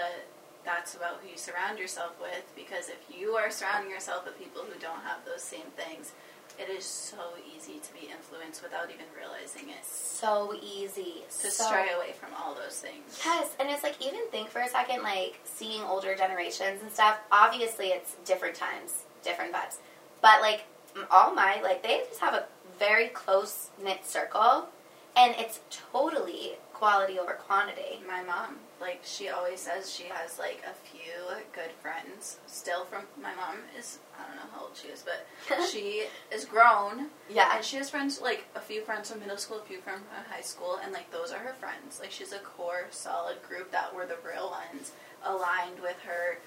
that's 0.65 0.93
about 0.95 1.19
who 1.21 1.29
you 1.29 1.37
surround 1.37 1.79
yourself 1.79 2.19
with 2.21 2.43
because 2.55 2.89
if 2.89 2.99
you 3.09 3.31
are 3.31 3.49
surrounding 3.49 3.89
yourself 3.89 4.25
with 4.25 4.37
people 4.37 4.61
who 4.61 4.79
don't 4.79 5.01
have 5.03 5.23
those 5.25 5.41
same 5.41 5.71
things, 5.77 6.11
it 6.59 6.69
is 6.69 6.83
so 6.83 7.17
easy 7.55 7.79
to 7.79 7.93
be 7.93 8.09
influenced 8.11 8.61
without 8.61 8.89
even 8.89 9.05
realizing 9.17 9.69
it. 9.69 9.85
So 9.85 10.53
easy. 10.61 11.23
To 11.41 11.51
so 11.51 11.63
stray 11.65 11.87
away 11.95 12.11
from 12.11 12.29
all 12.37 12.53
those 12.53 12.79
things. 12.79 13.21
Yes, 13.23 13.55
and 13.59 13.69
it's 13.69 13.83
like 13.83 13.95
even 14.01 14.27
think 14.29 14.49
for 14.49 14.59
a 14.59 14.67
second, 14.67 15.01
like 15.01 15.39
seeing 15.45 15.81
older 15.83 16.15
generations 16.15 16.81
and 16.81 16.91
stuff. 16.91 17.17
Obviously, 17.31 17.87
it's 17.87 18.15
different 18.25 18.55
times, 18.55 19.03
different 19.23 19.53
vibes, 19.53 19.77
but 20.21 20.41
like 20.41 20.65
all 21.09 21.33
my 21.33 21.61
like 21.61 21.81
they 21.81 22.01
just 22.09 22.19
have 22.19 22.33
a 22.33 22.45
very 22.77 23.07
close 23.07 23.69
knit 23.81 24.05
circle, 24.05 24.67
and 25.15 25.33
it's 25.37 25.61
totally 25.69 26.57
quality 26.79 27.19
over 27.19 27.33
quantity. 27.33 28.01
My 28.07 28.23
mom, 28.23 28.55
like 28.79 29.01
she 29.03 29.27
always 29.27 29.59
says 29.59 29.93
she 29.93 30.05
has 30.05 30.39
like 30.39 30.63
a 30.65 30.73
few 30.87 31.11
good 31.53 31.71
friends 31.81 32.37
still 32.47 32.85
from 32.85 33.03
my 33.21 33.35
mom 33.35 33.57
is 33.77 33.99
I 34.17 34.25
don't 34.25 34.37
know 34.37 34.49
how 34.55 34.61
old 34.63 34.77
she 34.81 34.87
is, 34.87 35.03
but 35.03 35.27
she 35.69 36.05
is 36.31 36.45
grown 36.45 37.07
Yeah, 37.29 37.51
and 37.55 37.65
she 37.65 37.75
has 37.75 37.89
friends 37.89 38.21
like 38.21 38.45
a 38.55 38.61
few 38.61 38.81
friends 38.81 39.11
from 39.11 39.19
middle 39.19 39.37
school, 39.37 39.59
a 39.59 39.63
few 39.63 39.81
from 39.81 39.95
uh, 40.17 40.23
high 40.33 40.41
school, 40.41 40.79
and 40.81 40.93
like 40.93 41.11
those 41.11 41.31
are 41.33 41.39
her 41.39 41.53
friends. 41.59 41.99
Like 41.99 42.11
she's 42.11 42.31
a 42.31 42.39
core, 42.39 42.87
solid 42.91 43.43
group 43.43 43.71
that 43.71 43.93
were 43.93 44.05
the 44.05 44.17
real 44.25 44.49
ones, 44.49 44.93
aligned 45.25 45.79
with 45.81 45.97
her 46.07 46.39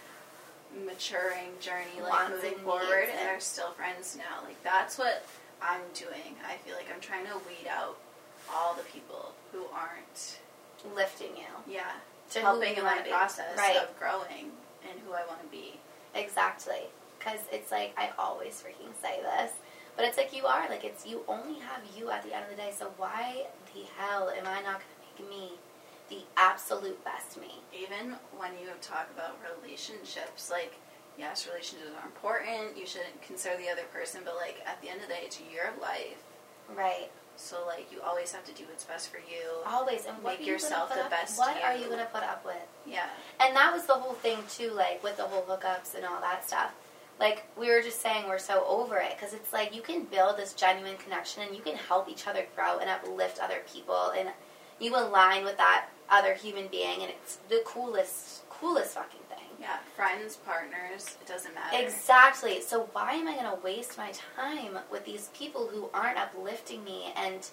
maturing 0.87 1.53
journey, 1.61 2.01
like 2.01 2.11
Wants 2.11 2.37
moving 2.37 2.55
and 2.55 2.62
forward, 2.62 3.09
and 3.11 3.21
and- 3.21 3.37
are 3.37 3.40
still 3.40 3.73
friends 3.73 4.16
now. 4.16 4.42
Like 4.45 4.62
that's 4.64 4.97
what 4.97 5.27
I'm 5.61 5.83
doing. 5.92 6.37
I 6.49 6.57
feel 6.64 6.75
like 6.75 6.88
I'm 6.92 7.01
trying 7.01 7.27
to 7.27 7.35
weed 7.47 7.68
out 7.68 7.99
all 8.51 8.75
the 8.75 8.83
people 8.85 9.35
who 9.53 9.65
aren't, 9.73 10.38
lifting 10.97 11.37
you 11.37 11.73
yeah, 11.73 11.93
to 12.31 12.41
helping 12.41 12.75
in 12.77 12.83
my 12.83 12.99
process 13.09 13.57
Right. 13.57 13.77
of 13.77 13.97
growing 13.99 14.51
and 14.88 14.99
who 15.07 15.12
I 15.12 15.25
want 15.27 15.41
to 15.43 15.49
be. 15.49 15.79
Exactly. 16.15 16.88
Because 17.19 17.38
it's 17.53 17.71
like, 17.71 17.95
I 17.97 18.11
always 18.19 18.55
freaking 18.67 18.91
say 19.01 19.21
this, 19.23 19.53
but 19.97 20.05
it's 20.05 20.17
like 20.17 20.35
you 20.35 20.45
are. 20.47 20.69
Like, 20.69 20.85
it's 20.85 21.07
you 21.07 21.23
only 21.29 21.61
have 21.61 21.83
you 21.97 22.11
at 22.11 22.25
the 22.25 22.35
end 22.35 22.45
of 22.45 22.51
the 22.51 22.57
day, 22.57 22.73
so 22.77 22.91
why 22.97 23.47
the 23.73 23.83
hell 23.97 24.29
am 24.31 24.47
I 24.47 24.61
not 24.62 24.81
going 24.83 24.97
to 25.19 25.23
make 25.23 25.31
me 25.31 25.53
the 26.09 26.25
absolute 26.37 27.03
best 27.05 27.41
me? 27.41 27.61
even 27.73 28.17
when 28.37 28.51
you 28.61 28.69
talk 28.81 29.09
about 29.15 29.38
relationships, 29.62 30.51
like, 30.51 30.75
yes, 31.19 31.47
relationships 31.47 31.91
are 32.01 32.07
important. 32.07 32.77
You 32.77 32.87
shouldn't 32.87 33.23
consider 33.23 33.57
the 33.57 33.69
other 33.71 33.85
person, 33.93 34.23
but, 34.25 34.35
like, 34.37 34.57
at 34.67 34.81
the 34.83 34.88
end 34.88 35.01
of 35.01 35.09
the 35.09 35.15
day, 35.15 35.21
it's 35.25 35.41
your 35.53 35.71
life. 35.81 36.23
Right. 36.75 37.11
So, 37.37 37.64
like, 37.66 37.90
you 37.90 38.01
always 38.03 38.33
have 38.33 38.45
to 38.45 38.53
do 38.53 38.64
what's 38.68 38.85
best 38.85 39.11
for 39.11 39.18
you. 39.18 39.42
Always. 39.66 40.07
And 40.07 40.23
Make 40.23 40.40
you 40.40 40.53
yourself 40.53 40.95
the 40.95 41.05
up, 41.05 41.11
best 41.11 41.38
What 41.38 41.57
you. 41.57 41.62
are 41.62 41.75
you 41.77 41.87
going 41.87 41.99
to 41.99 42.05
put 42.07 42.23
up 42.23 42.45
with? 42.45 42.57
Yeah. 42.87 43.07
And 43.40 43.57
that 43.57 43.73
was 43.73 43.87
the 43.87 43.95
whole 43.95 44.14
thing, 44.14 44.38
too, 44.49 44.71
like, 44.71 45.03
with 45.03 45.16
the 45.16 45.25
whole 45.25 45.42
hookups 45.42 45.95
and 45.95 46.05
all 46.05 46.21
that 46.21 46.47
stuff. 46.47 46.73
Like, 47.18 47.45
we 47.57 47.68
were 47.68 47.83
just 47.83 48.01
saying, 48.01 48.27
we're 48.27 48.38
so 48.38 48.64
over 48.66 48.97
it 48.97 49.16
because 49.16 49.35
it's 49.35 49.53
like 49.53 49.75
you 49.75 49.83
can 49.83 50.05
build 50.05 50.37
this 50.37 50.55
genuine 50.55 50.97
connection 50.97 51.42
and 51.42 51.55
you 51.55 51.62
can 51.62 51.77
help 51.77 52.09
each 52.09 52.27
other 52.27 52.45
grow 52.57 52.79
and 52.79 52.88
uplift 52.90 53.38
other 53.38 53.61
people 53.73 54.12
and 54.16 54.29
you 54.81 54.97
align 54.97 55.45
with 55.45 55.57
that 55.59 55.87
other 56.11 56.35
human 56.35 56.66
being 56.68 57.01
and 57.01 57.11
it's 57.11 57.37
the 57.49 57.62
coolest, 57.64 58.49
coolest 58.49 58.95
fucking. 58.95 59.12
Friends, 60.12 60.37
partners, 60.37 61.16
it 61.20 61.27
doesn't 61.27 61.55
matter. 61.55 61.79
Exactly. 61.79 62.61
So 62.61 62.88
why 62.92 63.12
am 63.14 63.29
I 63.29 63.35
going 63.35 63.46
to 63.57 63.62
waste 63.64 63.96
my 63.96 64.12
time 64.37 64.79
with 64.90 65.05
these 65.07 65.31
people 65.35 65.68
who 65.68 65.88
aren't 65.94 66.18
uplifting 66.18 66.85
me 66.85 67.12
and 67.16 67.48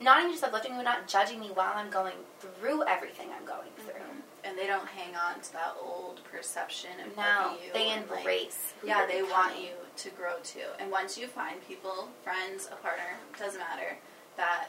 not 0.00 0.20
even 0.20 0.32
just 0.32 0.42
uplifting 0.44 0.72
me, 0.72 0.78
but 0.78 0.84
not 0.84 1.06
judging 1.06 1.38
me 1.38 1.50
while 1.52 1.72
I'm 1.76 1.90
going 1.90 2.14
through 2.40 2.84
everything 2.86 3.28
I'm 3.36 3.44
going 3.44 3.68
through? 3.76 3.92
Mhm. 4.00 4.22
And 4.44 4.56
they 4.56 4.66
don't 4.66 4.86
hang 4.88 5.16
on 5.16 5.40
to 5.40 5.52
that 5.52 5.74
old 5.82 6.22
perception 6.24 6.98
of 7.00 7.14
No, 7.16 7.58
you. 7.62 7.72
they 7.74 7.88
like, 7.88 7.98
embrace. 7.98 8.72
who 8.80 8.86
yeah, 8.86 9.04
they 9.04 9.22
want 9.22 9.58
you 9.58 9.74
to 9.96 10.10
grow 10.10 10.38
too. 10.42 10.64
And 10.78 10.90
once 10.90 11.18
you 11.18 11.26
find 11.26 11.66
people, 11.66 12.08
friends, 12.24 12.68
a 12.72 12.76
partner, 12.76 13.18
doesn't 13.38 13.60
matter, 13.60 13.98
that 14.36 14.68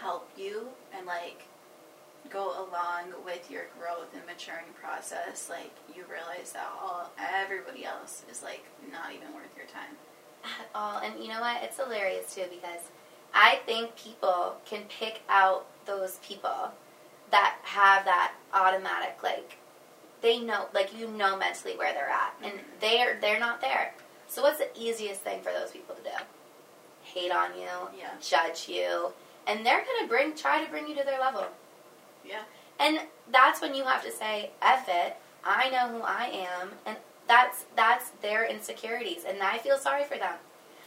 help 0.00 0.30
you 0.36 0.70
and 0.94 1.04
like 1.06 1.42
go 2.28 2.50
along 2.50 3.12
with 3.24 3.50
your 3.50 3.64
growth 3.78 4.12
and 4.14 4.24
maturing 4.26 4.66
process, 4.80 5.48
like 5.48 5.72
you 5.94 6.04
realize 6.10 6.52
that 6.52 6.68
all 6.80 7.10
everybody 7.18 7.84
else 7.84 8.22
is 8.30 8.42
like 8.42 8.64
not 8.92 9.12
even 9.14 9.32
worth 9.34 9.56
your 9.56 9.66
time. 9.66 9.96
at 10.44 10.68
all. 10.74 10.98
And 10.98 11.22
you 11.22 11.28
know 11.28 11.40
what? 11.40 11.62
It's 11.62 11.76
hilarious 11.76 12.34
too 12.34 12.44
because 12.50 12.80
I 13.34 13.60
think 13.66 13.94
people 13.96 14.56
can 14.64 14.82
pick 14.88 15.20
out 15.28 15.66
those 15.86 16.18
people 16.22 16.70
that 17.30 17.56
have 17.62 18.04
that 18.06 18.32
automatic 18.54 19.18
like 19.22 19.56
they 20.22 20.38
know 20.40 20.66
like 20.74 20.98
you 20.98 21.08
know 21.08 21.36
mentally 21.36 21.76
where 21.76 21.92
they're 21.92 22.08
at 22.10 22.34
and 22.42 22.52
Mhm. 22.54 22.62
they're 22.80 23.18
they're 23.20 23.38
not 23.40 23.60
there. 23.60 23.94
So 24.28 24.42
what's 24.42 24.58
the 24.58 24.68
easiest 24.78 25.20
thing 25.22 25.42
for 25.42 25.52
those 25.52 25.70
people 25.72 25.94
to 25.96 26.02
do? 26.02 26.16
Hate 27.02 27.32
on 27.32 27.54
you, 27.58 27.68
Yeah. 27.96 28.10
judge 28.20 28.68
you, 28.68 29.12
and 29.46 29.64
they're 29.66 29.84
gonna 29.84 30.06
bring 30.08 30.34
try 30.34 30.62
to 30.64 30.70
bring 30.70 30.86
you 30.88 30.94
to 30.96 31.02
their 31.04 31.18
level. 31.20 31.46
Yeah. 32.24 32.42
And 32.78 33.00
that's 33.30 33.60
when 33.60 33.74
you 33.74 33.84
have 33.84 34.02
to 34.04 34.10
say, 34.12 34.50
F 34.62 34.88
it, 34.88 35.16
I 35.44 35.70
know 35.70 35.88
who 35.88 36.02
I 36.02 36.46
am 36.60 36.70
and 36.86 36.96
that's 37.28 37.64
that's 37.76 38.10
their 38.22 38.44
insecurities 38.44 39.24
and 39.26 39.42
I 39.42 39.58
feel 39.58 39.78
sorry 39.78 40.04
for 40.04 40.16
them. 40.18 40.34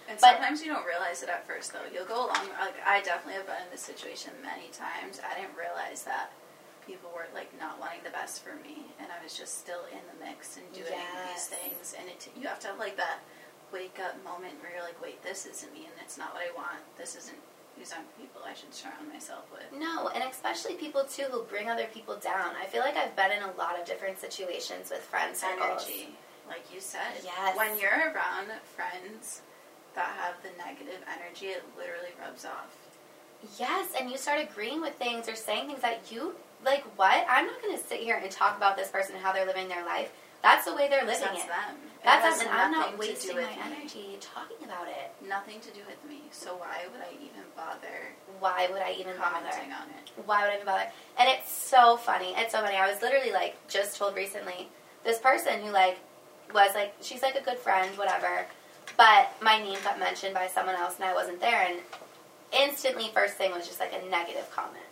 And 0.09 0.19
But- 0.19 0.35
sometimes 0.35 0.61
you 0.63 0.71
don't 0.73 0.85
realize 0.85 1.23
it 1.23 1.29
at 1.29 1.47
first, 1.47 1.71
though. 1.71 1.85
You'll 1.93 2.05
go 2.05 2.25
along. 2.25 2.49
Like 2.59 2.75
I 2.85 3.01
definitely 3.01 3.35
have 3.35 3.47
been 3.47 3.61
in 3.63 3.71
this 3.71 3.81
situation 3.81 4.31
many 4.43 4.67
times. 4.73 5.21
I 5.23 5.39
didn't 5.39 5.55
realize 5.55 6.03
that 6.03 6.31
people 6.85 7.09
were 7.15 7.27
like 7.33 7.47
not 7.57 7.79
wanting 7.79 8.03
the 8.03 8.09
best 8.11 8.43
for 8.43 8.55
me, 8.59 8.83
and 8.99 9.07
I 9.07 9.23
was 9.23 9.37
just 9.37 9.59
still 9.59 9.85
in 9.93 10.03
the 10.11 10.25
mix 10.25 10.57
and 10.57 10.67
doing 10.73 10.91
Yes. 10.91 11.47
these 11.47 11.57
things. 11.57 11.95
And 11.97 12.09
it, 12.09 12.27
you 12.35 12.47
have 12.49 12.59
to 12.67 12.67
have 12.67 12.79
like 12.79 12.97
that 12.97 13.19
wake 13.71 13.97
up 14.03 14.21
moment 14.25 14.59
where 14.61 14.73
you're 14.75 14.83
like, 14.83 15.01
wait, 15.01 15.23
this 15.23 15.45
isn't 15.45 15.71
me, 15.71 15.85
and 15.87 15.95
it's 16.03 16.17
not 16.17 16.33
what 16.33 16.43
I 16.43 16.51
want. 16.53 16.83
This 16.97 17.15
isn't 17.15 17.39
these 17.77 17.91
aren't 17.91 18.17
people 18.17 18.41
I 18.45 18.53
should 18.53 18.73
surround 18.73 19.11
myself 19.11 19.45
with. 19.51 19.79
No, 19.79 20.09
and 20.09 20.23
especially 20.29 20.75
people 20.75 21.03
too 21.05 21.25
who 21.31 21.43
bring 21.43 21.69
other 21.69 21.87
people 21.93 22.15
down. 22.17 22.53
I 22.61 22.65
feel 22.65 22.81
like 22.81 22.95
I've 22.95 23.15
been 23.15 23.31
in 23.31 23.43
a 23.43 23.51
lot 23.57 23.79
of 23.79 23.85
different 23.85 24.19
situations 24.19 24.89
with 24.91 25.01
friend 25.01 25.35
circles. 25.35 25.85
Energy, 25.85 26.09
like 26.47 26.63
you 26.73 26.79
said. 26.79 27.21
Yes. 27.23 27.57
When 27.57 27.79
you're 27.79 28.13
around 28.13 28.51
friends 28.75 29.41
that 29.95 30.13
have 30.17 30.35
the 30.43 30.49
negative 30.57 31.01
energy, 31.07 31.47
it 31.47 31.63
literally 31.77 32.13
rubs 32.19 32.45
off. 32.45 32.69
Yes, 33.59 33.91
and 33.99 34.09
you 34.09 34.17
start 34.17 34.39
agreeing 34.41 34.81
with 34.81 34.95
things 34.95 35.27
or 35.27 35.35
saying 35.35 35.67
things 35.67 35.81
that 35.81 36.11
you 36.11 36.35
like. 36.63 36.83
What? 36.97 37.25
I'm 37.29 37.47
not 37.47 37.61
going 37.61 37.77
to 37.77 37.83
sit 37.83 37.99
here 37.99 38.19
and 38.21 38.31
talk 38.31 38.55
about 38.55 38.77
this 38.77 38.89
person 38.89 39.15
and 39.15 39.23
how 39.23 39.33
they're 39.33 39.45
living 39.45 39.67
their 39.67 39.85
life. 39.85 40.11
That's 40.43 40.65
the 40.65 40.75
way 40.75 40.89
they're 40.89 41.05
living 41.05 41.21
That's 41.21 41.43
it. 41.43 41.47
them. 41.47 41.75
That's 42.03 42.41
us, 42.41 42.47
I'm 42.51 42.71
not 42.71 42.97
wasting 42.97 43.37
my 43.37 43.43
me. 43.43 43.57
energy 43.63 44.17
talking 44.19 44.57
about 44.65 44.87
it. 44.89 45.13
Nothing 45.25 45.61
to 45.61 45.71
do 45.71 45.79
with 45.87 45.97
me. 46.07 46.23
So 46.31 46.55
why 46.57 46.83
would 46.91 47.01
I 47.01 47.13
even 47.15 47.43
bother 47.55 48.11
Why 48.41 48.67
would 48.69 48.81
I 48.81 48.91
even 48.99 49.15
bother? 49.17 49.47
on 49.47 49.87
it? 49.89 50.11
Why 50.25 50.41
would 50.41 50.51
I 50.51 50.55
even 50.55 50.65
bother? 50.65 50.91
And 51.17 51.29
it's 51.29 51.49
so 51.49 51.95
funny. 51.95 52.33
It's 52.35 52.51
so 52.51 52.59
funny. 52.61 52.75
I 52.75 52.91
was 52.91 53.01
literally 53.01 53.31
like 53.31 53.55
just 53.69 53.97
told 53.97 54.15
recently 54.15 54.67
this 55.05 55.17
person 55.17 55.61
who 55.61 55.71
like 55.71 55.97
was 56.53 56.75
like 56.75 56.93
she's 57.01 57.21
like 57.21 57.35
a 57.35 57.41
good 57.41 57.57
friend, 57.57 57.97
whatever. 57.97 58.45
But 58.97 59.31
my 59.41 59.59
name 59.59 59.77
got 59.85 59.97
mentioned 59.97 60.33
by 60.33 60.47
someone 60.47 60.75
else 60.75 60.95
and 60.95 61.05
I 61.05 61.13
wasn't 61.13 61.39
there 61.39 61.65
and 61.69 61.79
instantly 62.51 63.09
first 63.13 63.35
thing 63.35 63.51
was 63.53 63.65
just 63.65 63.79
like 63.79 63.93
a 63.93 64.09
negative 64.09 64.51
comment. 64.53 64.83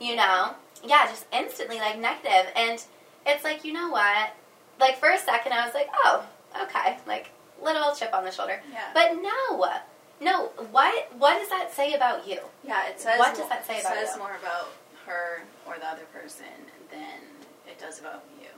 You 0.00 0.16
know? 0.16 0.54
Yeah, 0.84 1.06
just 1.06 1.26
instantly 1.32 1.78
like 1.78 1.96
negative 2.00 2.50
and 2.56 2.82
it's 3.24 3.44
like, 3.44 3.64
you 3.64 3.72
know 3.72 3.88
what? 3.90 4.34
Like 4.80 4.98
for 4.98 5.10
a 5.10 5.18
second 5.18 5.52
I 5.52 5.64
was 5.64 5.74
like, 5.74 5.88
Oh, 5.94 6.24
okay. 6.62 6.98
Like 7.06 7.30
little 7.62 7.94
chip 7.94 8.12
on 8.14 8.24
the 8.24 8.30
shoulder. 8.30 8.60
Yeah. 8.72 8.80
But 8.94 9.12
no. 9.22 9.66
No, 10.22 10.46
what 10.70 11.10
what 11.18 11.38
does 11.38 11.48
that 11.48 11.72
say 11.72 11.94
about 11.94 12.26
you? 12.28 12.40
yeah, 12.66 12.88
it 12.88 13.00
says 13.00 13.18
what 13.18 13.34
does 13.36 13.48
that 13.48 13.66
say 13.66 13.80
about 13.80 13.94
says 13.94 14.10
you? 14.14 14.18
more 14.20 14.36
about 14.42 14.68
her 15.06 15.42
or 15.66 15.76
the 15.78 15.86
other 15.86 16.04
person 16.12 16.44
than 16.90 17.20
it 17.66 17.78
does 17.78 18.00
about 18.00 18.22
you. 18.40 18.48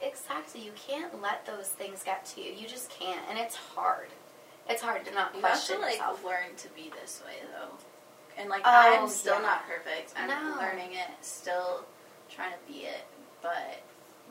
Exactly. 0.00 0.60
You 0.60 0.70
can't 0.76 1.20
let 1.20 1.44
those 1.44 1.66
things 1.68 2.04
get 2.04 2.24
to 2.26 2.40
you. 2.40 2.52
You 2.52 2.68
just 2.68 2.88
can't, 2.90 3.20
and 3.28 3.36
it's 3.36 3.56
hard. 3.56 4.08
It's 4.68 4.80
hard 4.80 5.04
to 5.06 5.12
not 5.14 5.34
You 5.34 5.40
have 5.42 5.50
question 5.50 5.76
to 5.76 5.82
like 5.82 5.94
yourself. 5.94 6.24
learn 6.24 6.54
to 6.58 6.68
be 6.68 6.92
this 7.00 7.20
way 7.26 7.34
though. 7.52 7.74
And 8.40 8.48
like 8.48 8.62
Oh, 8.64 8.70
I'm 9.02 9.08
still 9.08 9.34
yeah. 9.36 9.42
not 9.42 9.66
perfect. 9.66 10.14
I'm 10.16 10.28
No. 10.28 10.56
learning 10.60 10.92
it, 10.92 11.08
still 11.22 11.84
trying 12.30 12.52
to 12.52 12.72
be 12.72 12.80
it. 12.86 13.04
But 13.42 13.80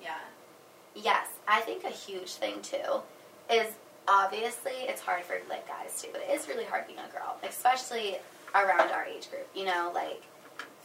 yeah. 0.02 0.20
Yes, 1.02 1.28
I 1.48 1.62
think 1.62 1.84
a 1.84 1.90
huge 1.90 2.34
thing 2.34 2.62
too 2.62 3.02
is 3.50 3.68
obviously 4.08 4.72
it's 4.82 5.02
hard 5.02 5.24
for 5.24 5.36
like 5.50 5.68
guys 5.68 6.02
too, 6.02 6.10
but 6.12 6.22
it 6.22 6.32
is 6.32 6.48
really 6.48 6.66
hard 6.66 6.88
being 6.88 7.00
a 7.00 7.12
girl, 7.12 7.38
especially 7.48 8.18
around 8.56 8.92
our 8.92 9.06
age 9.06 9.30
group. 9.30 9.48
You 9.56 9.66
know, 9.66 9.92
like 9.94 10.24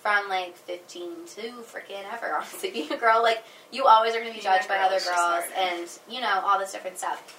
from 0.03 0.29
like 0.29 0.57
15 0.57 1.11
to 1.37 1.41
freaking 1.63 2.05
ever. 2.13 2.35
Honestly, 2.37 2.71
being 2.71 2.93
a 2.93 2.97
girl, 2.97 3.23
like 3.23 3.43
you 3.71 3.87
always 3.87 4.15
are 4.15 4.21
going 4.21 4.33
to 4.33 4.37
be 4.39 4.43
judged 4.43 4.69
by 4.69 4.79
other 4.79 4.99
girls, 5.01 5.45
and 5.57 5.89
you 6.09 6.21
know 6.21 6.43
all 6.45 6.59
this 6.59 6.73
different 6.73 6.99
stuff. 6.99 7.39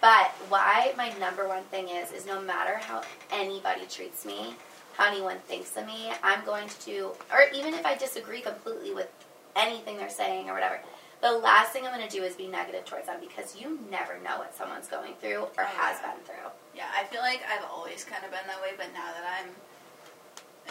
But 0.00 0.30
why 0.48 0.94
my 0.96 1.12
number 1.18 1.46
one 1.46 1.64
thing 1.64 1.88
is 1.88 2.10
is 2.12 2.26
no 2.26 2.40
matter 2.40 2.78
how 2.78 3.02
anybody 3.30 3.82
treats 3.88 4.24
me, 4.24 4.54
how 4.96 5.08
anyone 5.08 5.36
thinks 5.46 5.76
of 5.76 5.86
me, 5.86 6.10
I'm 6.22 6.44
going 6.44 6.68
to 6.68 6.84
do, 6.84 7.10
or 7.30 7.44
even 7.54 7.74
if 7.74 7.84
I 7.84 7.96
disagree 7.96 8.40
completely 8.40 8.94
with 8.94 9.08
anything 9.56 9.96
they're 9.98 10.08
saying 10.08 10.48
or 10.48 10.54
whatever, 10.54 10.80
the 11.20 11.32
last 11.32 11.72
thing 11.72 11.84
I'm 11.86 11.92
going 11.92 12.06
to 12.06 12.10
do 12.10 12.24
is 12.24 12.34
be 12.34 12.48
negative 12.48 12.84
towards 12.84 13.06
them 13.06 13.20
because 13.20 13.54
you 13.54 13.78
never 13.90 14.16
know 14.24 14.40
what 14.40 14.56
someone's 14.56 14.88
going 14.88 15.14
through 15.20 15.52
or 15.56 15.64
has 15.64 16.00
been 16.00 16.16
through. 16.24 16.48
Yeah, 16.74 16.88
I 16.96 17.04
feel 17.04 17.20
like 17.20 17.42
I've 17.44 17.64
always 17.68 18.04
kind 18.04 18.24
of 18.24 18.30
been 18.30 18.46
that 18.46 18.60
way, 18.62 18.72
but 18.76 18.88
now 18.96 19.12
that 19.12 19.24
I'm 19.28 19.52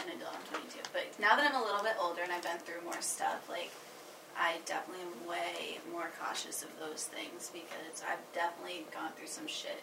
an 0.02 0.16
adult, 0.18 0.34
I'm 0.34 0.60
22, 0.60 0.90
but 0.92 1.06
now 1.22 1.36
that 1.36 1.46
I'm 1.46 1.60
a 1.60 1.64
little 1.64 1.82
bit 1.82 1.94
older 2.02 2.22
and 2.22 2.32
I've 2.32 2.42
been 2.42 2.58
through 2.66 2.82
more 2.82 3.00
stuff, 3.00 3.46
like, 3.48 3.70
I 4.34 4.58
definitely 4.66 5.06
am 5.06 5.28
way 5.28 5.78
more 5.92 6.10
cautious 6.18 6.62
of 6.62 6.70
those 6.80 7.04
things 7.04 7.50
because 7.52 8.02
I've 8.02 8.22
definitely 8.34 8.86
gone 8.90 9.12
through 9.14 9.30
some 9.30 9.46
shit 9.46 9.82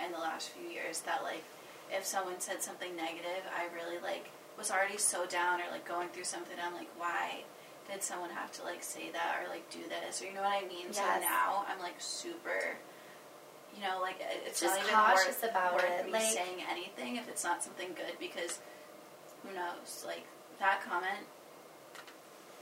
in 0.00 0.12
the 0.12 0.18
last 0.18 0.50
few 0.50 0.68
years 0.68 1.00
that, 1.04 1.22
like, 1.24 1.44
if 1.92 2.04
someone 2.04 2.40
said 2.40 2.62
something 2.62 2.96
negative, 2.96 3.44
I 3.52 3.68
really, 3.74 4.00
like, 4.00 4.30
was 4.56 4.70
already 4.70 4.96
so 4.96 5.26
down 5.26 5.60
or, 5.60 5.68
like, 5.70 5.84
going 5.84 6.08
through 6.08 6.24
something, 6.24 6.56
I'm 6.56 6.74
like, 6.74 6.88
why 6.96 7.44
did 7.90 8.02
someone 8.02 8.30
have 8.30 8.50
to, 8.52 8.62
like, 8.64 8.82
say 8.82 9.10
that 9.12 9.40
or, 9.42 9.48
like, 9.48 9.68
do 9.70 9.78
this? 9.88 10.20
Or, 10.22 10.26
you 10.26 10.34
know 10.34 10.42
what 10.42 10.52
I 10.64 10.66
mean? 10.66 10.92
So 10.92 11.02
now 11.02 11.64
I'm, 11.68 11.78
like, 11.80 11.94
super 11.98 12.76
you 13.76 13.82
know, 13.82 14.00
like 14.00 14.16
it's 14.46 14.58
Just 14.62 14.80
cautious 14.88 15.42
worth, 15.42 15.50
about 15.50 15.74
worth 15.74 15.84
it, 15.84 16.06
me 16.06 16.12
like- 16.12 16.22
saying 16.22 16.62
anything 16.70 17.16
if 17.16 17.28
it's 17.28 17.44
not 17.44 17.62
something 17.62 17.88
good 17.94 18.18
because 18.18 18.58
who 19.42 19.54
knows? 19.54 20.02
Like 20.06 20.24
that 20.60 20.80
comment 20.88 21.26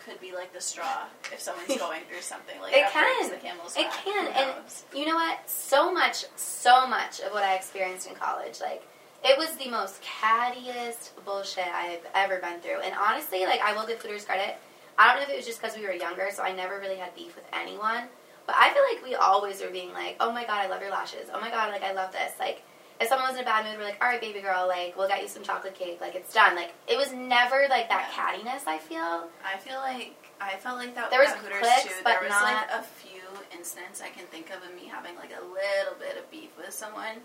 could 0.05 0.21
be 0.21 0.33
like 0.35 0.53
the 0.53 0.61
straw 0.61 1.05
if 1.33 1.41
someone's 1.41 1.77
going 1.79 2.03
through 2.11 2.21
something. 2.21 2.61
Like 2.61 2.73
It 2.75 2.87
can. 2.91 3.31
the 3.31 3.37
camel's 3.37 3.77
It 3.77 3.89
can, 4.05 4.27
and? 4.35 4.55
You 4.93 5.07
know 5.07 5.15
what? 5.15 5.49
So 5.49 5.93
much, 5.93 6.25
so 6.35 6.85
much 6.89 7.21
of 7.21 7.31
what 7.33 7.45
I 7.45 7.55
experienced 7.55 8.09
in 8.09 8.17
college, 8.17 8.61
like, 8.61 8.83
it 9.25 9.39
was 9.39 9.53
the 9.57 9.71
most 9.71 10.03
cattiest 10.03 11.11
bullshit 11.25 11.69
I've 11.69 12.05
ever 12.15 12.39
been 12.41 12.59
through. 12.61 12.81
And 12.81 12.95
honestly, 13.01 13.45
like, 13.47 13.61
I 13.61 13.73
will 13.73 13.87
give 13.87 14.03
Hooters 14.03 14.25
credit. 14.25 14.57
I 14.99 15.09
don't 15.09 15.17
know 15.17 15.23
if 15.25 15.31
it 15.31 15.37
was 15.37 15.47
just 15.47 15.61
because 15.61 15.77
we 15.77 15.83
were 15.85 15.93
younger, 15.93 16.29
so 16.33 16.43
I 16.43 16.53
never 16.53 16.79
really 16.79 16.97
had 16.97 17.15
beef 17.15 17.35
with 17.35 17.45
anyone. 17.53 18.05
But 18.47 18.57
I 18.59 18.73
feel 18.75 18.83
like 18.93 19.03
we 19.05 19.15
always 19.15 19.61
were 19.63 19.71
being 19.71 19.93
like, 19.93 20.17
oh 20.21 20.31
my 20.33 20.45
god, 20.45 20.61
I 20.65 20.67
love 20.69 20.81
your 20.83 20.91
lashes. 20.91 21.29
Oh 21.33 21.41
my 21.41 21.51
god, 21.51 21.71
like, 21.73 21.83
I 21.83 21.93
love 21.93 22.13
this. 22.13 22.33
Like, 22.39 22.63
if 23.01 23.09
someone 23.09 23.27
was 23.29 23.37
in 23.37 23.43
a 23.43 23.45
bad 23.45 23.65
mood, 23.65 23.77
we're 23.79 23.85
like, 23.85 23.99
all 24.01 24.07
right, 24.09 24.21
baby 24.21 24.41
girl, 24.41 24.69
like, 24.69 24.97
we'll 24.97 25.09
get 25.09 25.23
you 25.23 25.29
some 25.29 25.43
chocolate 25.43 25.75
cake. 25.75 26.01
Like, 26.01 26.15
it's 26.15 26.33
done. 26.33 26.55
Like, 26.55 26.75
it 26.87 26.97
was 26.97 27.13
never, 27.13 27.67
like, 27.71 27.89
that 27.89 28.13
Yeah. 28.15 28.37
cattiness, 28.37 28.67
I 28.69 28.79
feel. 28.79 29.29
I 29.45 29.57
feel 29.59 29.79
like 29.81 30.15
I 30.41 30.57
felt 30.57 30.77
like 30.79 30.95
that 30.95 31.11
There 31.11 31.21
was 31.21 31.33
Hooters 31.33 31.59
clicks, 31.59 31.83
too. 31.85 32.05
but 32.05 32.21
there 32.21 32.29
was 32.29 32.43
like 32.43 32.69
not- 32.71 32.81
a 32.81 32.83
few 32.83 33.23
incidents 33.53 34.03
I 34.03 34.11
can 34.11 34.27
think 34.27 34.51
of 34.51 34.63
of 34.63 34.75
me 34.75 34.87
having 34.87 35.17
like 35.17 35.31
a 35.33 35.41
little 35.43 35.95
bit 35.99 36.19
of 36.19 36.31
beef 36.31 36.51
with 36.59 36.73
someone, 36.75 37.23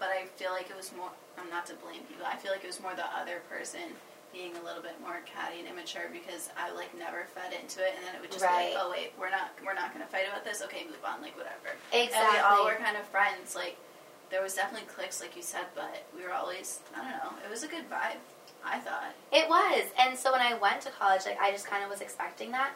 but 0.00 0.08
I 0.08 0.24
feel 0.36 0.50
like 0.50 0.68
it 0.68 0.76
was 0.76 0.90
more. 0.96 1.10
I'm 1.38 1.48
not 1.50 1.66
to 1.66 1.74
blame 1.74 2.02
people. 2.08 2.26
I 2.26 2.34
feel 2.36 2.50
like 2.50 2.64
it 2.64 2.66
was 2.66 2.80
more 2.80 2.94
the 2.94 3.06
other 3.14 3.40
person 3.48 3.94
being 4.36 4.52
a 4.60 4.64
little 4.68 4.82
bit 4.84 5.00
more 5.00 5.24
catty 5.24 5.60
and 5.64 5.68
immature 5.68 6.12
because 6.12 6.50
I 6.60 6.68
like 6.76 6.92
never 6.98 7.24
fed 7.32 7.56
into 7.56 7.80
it, 7.80 7.96
and 7.96 8.04
then 8.04 8.12
it 8.14 8.20
would 8.20 8.30
just 8.30 8.44
Right. 8.44 8.68
be 8.70 8.74
like, 8.76 8.84
oh 8.84 8.90
wait, 8.90 9.12
we're 9.18 9.30
not 9.32 9.56
we're 9.64 9.72
not 9.74 9.92
gonna 9.92 10.06
fight 10.06 10.28
about 10.28 10.44
this. 10.44 10.60
Okay, 10.62 10.84
move 10.84 11.00
on. 11.04 11.22
Like 11.22 11.36
whatever. 11.36 11.72
Exactly. 11.92 12.20
And 12.20 12.32
we 12.36 12.38
all 12.44 12.64
were 12.68 12.76
kind 12.76 12.96
of 12.96 13.08
friends. 13.08 13.56
Like 13.56 13.76
there 14.28 14.42
was 14.42 14.52
definitely 14.54 14.86
clicks, 14.88 15.20
like 15.20 15.34
you 15.36 15.42
said, 15.42 15.64
but 15.74 16.04
we 16.14 16.22
were 16.22 16.34
always 16.34 16.80
I 16.94 17.00
don't 17.00 17.16
know. 17.16 17.32
It 17.44 17.50
was 17.50 17.62
a 17.64 17.68
good 17.68 17.88
vibe. 17.88 18.20
I 18.64 18.78
thought. 18.80 19.14
It 19.32 19.48
was. 19.48 19.84
And 19.98 20.18
so 20.18 20.32
when 20.32 20.40
I 20.42 20.54
went 20.54 20.80
to 20.82 20.90
college, 20.90 21.24
like 21.24 21.40
I 21.40 21.50
just 21.52 21.66
kind 21.66 21.82
of 21.84 21.88
was 21.90 22.00
expecting 22.02 22.50
that. 22.52 22.70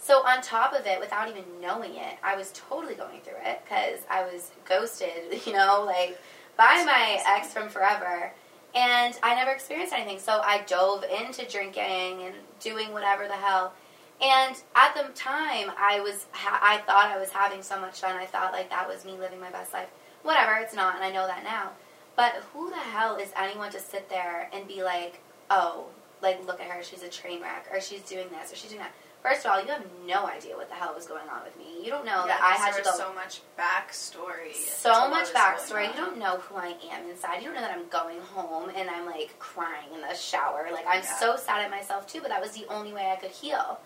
So 0.00 0.26
on 0.26 0.42
top 0.42 0.72
of 0.74 0.84
it, 0.86 0.98
without 0.98 1.28
even 1.28 1.44
knowing 1.60 1.94
it, 1.94 2.16
I 2.22 2.34
was 2.36 2.50
totally 2.52 2.94
going 2.94 3.20
through 3.20 3.40
it 3.44 3.60
because 3.64 4.00
I 4.10 4.24
was 4.24 4.50
ghosted, 4.68 5.30
you 5.46 5.52
know, 5.52 5.84
like 5.86 6.18
by 6.56 6.82
my 6.84 7.20
ex 7.36 7.52
from 7.52 7.68
forever. 7.68 8.32
And 8.74 9.18
I 9.22 9.34
never 9.34 9.52
experienced 9.52 9.92
anything. 9.92 10.18
So 10.18 10.40
I 10.44 10.62
dove 10.66 11.04
into 11.04 11.48
drinking 11.48 12.22
and 12.24 12.34
doing 12.60 12.92
whatever 12.92 13.26
the 13.26 13.34
hell. 13.34 13.72
And 14.20 14.56
at 14.74 14.94
the 14.94 15.12
time, 15.14 15.70
I 15.78 16.00
was 16.00 16.26
ha- 16.32 16.60
I 16.62 16.78
thought 16.78 17.06
I 17.06 17.18
was 17.18 17.30
having 17.30 17.62
so 17.62 17.80
much 17.80 18.00
fun. 18.00 18.16
I 18.16 18.26
thought 18.26 18.52
like 18.52 18.70
that 18.70 18.88
was 18.88 19.04
me 19.04 19.12
living 19.12 19.40
my 19.40 19.50
best 19.50 19.72
life. 19.72 19.88
Whatever, 20.22 20.54
it's 20.54 20.74
not, 20.74 20.96
and 20.96 21.04
I 21.04 21.10
know 21.10 21.26
that 21.26 21.44
now. 21.44 21.70
But 22.16 22.32
who 22.52 22.70
the 22.70 22.76
hell 22.76 23.16
is 23.16 23.30
anyone 23.36 23.70
to 23.72 23.80
sit 23.80 24.08
there 24.08 24.48
and 24.52 24.66
be 24.66 24.82
like, 24.82 25.20
oh, 25.50 25.86
like 26.22 26.46
look 26.46 26.60
at 26.60 26.68
her, 26.68 26.82
she's 26.82 27.02
a 27.02 27.08
train 27.08 27.42
wreck, 27.42 27.66
or 27.72 27.80
she's 27.80 28.02
doing 28.02 28.26
this, 28.30 28.52
or 28.52 28.56
she's 28.56 28.70
doing 28.70 28.82
that. 28.82 28.94
First 29.24 29.46
of 29.46 29.52
all, 29.52 29.60
you 29.62 29.68
have 29.68 29.82
no 30.06 30.26
idea 30.26 30.54
what 30.54 30.68
the 30.68 30.74
hell 30.74 30.92
was 30.94 31.06
going 31.06 31.26
on 31.30 31.42
with 31.44 31.56
me. 31.56 31.82
You 31.82 31.88
don't 31.90 32.04
know 32.04 32.26
Yeah, 32.26 32.36
that 32.36 32.42
I 32.42 32.62
had 32.62 32.74
to 32.76 32.82
go 32.82 32.90
so 32.94 33.10
much 33.14 33.40
backstory. 33.58 34.54
so 34.54 35.08
much 35.08 35.32
backstory. 35.32 35.86
You 35.88 35.94
don't 35.94 36.18
know 36.18 36.36
who 36.40 36.56
I 36.56 36.76
am 36.92 37.08
inside. 37.08 37.38
You 37.38 37.46
don't 37.46 37.54
know 37.54 37.62
that 37.62 37.70
I'm 37.70 37.88
going 37.88 38.20
home 38.20 38.70
and 38.76 38.90
I'm 38.90 39.06
like 39.06 39.38
crying 39.38 39.88
in 39.94 40.02
the 40.02 40.14
shower. 40.14 40.68
Like 40.70 40.84
I'm 40.86 41.02
Yeah. 41.02 41.18
so 41.18 41.36
sad 41.36 41.64
at 41.64 41.70
myself 41.70 42.06
too, 42.06 42.20
but 42.20 42.28
that 42.28 42.42
was 42.42 42.50
the 42.52 42.66
only 42.68 42.92
way 42.92 43.10
I 43.10 43.16
could 43.16 43.30
heal. 43.30 43.80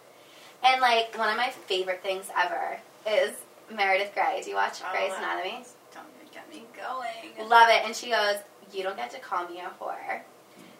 And 0.64 0.80
like 0.80 1.16
one 1.16 1.28
of 1.30 1.36
my 1.36 1.50
favorite 1.50 2.02
things 2.02 2.26
ever 2.36 2.80
is 3.06 3.30
Meredith 3.72 4.12
Grey. 4.14 4.40
Do 4.42 4.50
you 4.50 4.56
watch 4.56 4.80
Oh, 4.84 4.90
Grey's. 4.90 5.12
Anatomy? 5.18 5.62
Don't 5.94 6.32
get 6.32 6.50
me 6.50 6.64
going. 6.76 7.48
Love 7.48 7.68
it. 7.68 7.82
And 7.84 7.94
she 7.94 8.10
goes, 8.10 8.38
You 8.72 8.82
don't 8.82 8.96
get 8.96 9.10
to 9.12 9.20
call 9.20 9.46
me 9.48 9.60
a 9.60 9.70
whore. 9.80 10.20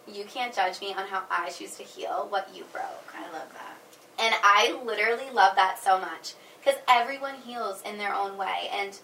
You 0.05 0.25
can't 0.25 0.53
judge 0.53 0.81
me 0.81 0.93
on 0.93 1.07
how 1.07 1.23
I 1.31 1.49
choose 1.49 1.75
to 1.77 1.83
heal 1.83 2.27
what 2.29 2.53
you 2.53 2.65
broke. 2.73 3.13
I 3.15 3.23
love 3.31 3.47
that. 3.53 3.77
And 4.21 4.35
I 4.43 4.79
literally 4.85 5.29
love 5.33 5.55
that 5.55 5.79
so 5.81 5.99
much 5.99 6.33
because 6.59 6.79
everyone 6.89 7.35
heals 7.35 7.81
in 7.83 7.97
their 7.97 8.13
own 8.13 8.37
way, 8.37 8.69
and 8.73 8.97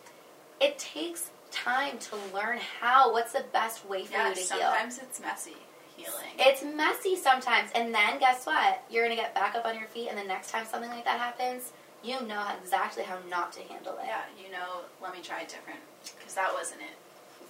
it 0.60 0.78
takes 0.78 1.32
time 1.52 1.98
to 2.00 2.18
learn 2.34 2.60
how. 2.82 3.12
What's 3.14 3.32
the 3.34 3.46
best 3.54 3.88
way 3.88 4.06
for 4.06 4.14
Yeah, 4.14 4.30
you 4.30 4.36
to 4.36 4.40
heal? 4.42 4.48
sometimes 4.48 4.98
it's 5.00 5.20
messy 5.22 5.56
healing. 5.96 6.28
It's 6.38 6.64
messy 6.64 7.16
sometimes, 7.16 7.72
and 7.74 7.94
then 7.94 8.20
guess 8.20 8.46
what? 8.46 8.84
You're 8.90 9.06
gonna 9.06 9.16
get 9.16 9.34
back 9.34 9.56
up 9.56 9.66
on 9.66 9.78
your 9.80 9.88
feet, 9.88 10.10
and 10.10 10.18
the 10.18 10.24
next 10.24 10.52
time 10.52 10.66
something 10.66 10.90
like 10.90 11.06
that 11.06 11.18
happens, 11.20 11.72
you 12.04 12.22
know 12.28 12.46
exactly 12.62 13.04
how 13.04 13.18
not 13.30 13.54
to 13.54 13.62
handle 13.62 13.94
it. 13.94 14.06
yeah, 14.08 14.22
you 14.38 14.52
know, 14.52 14.82
let 15.02 15.14
me 15.14 15.22
try 15.24 15.42
it 15.42 15.48
different 15.50 15.80
because 16.18 16.36
that 16.36 16.54
wasn't 16.54 16.82
it. 16.82 16.98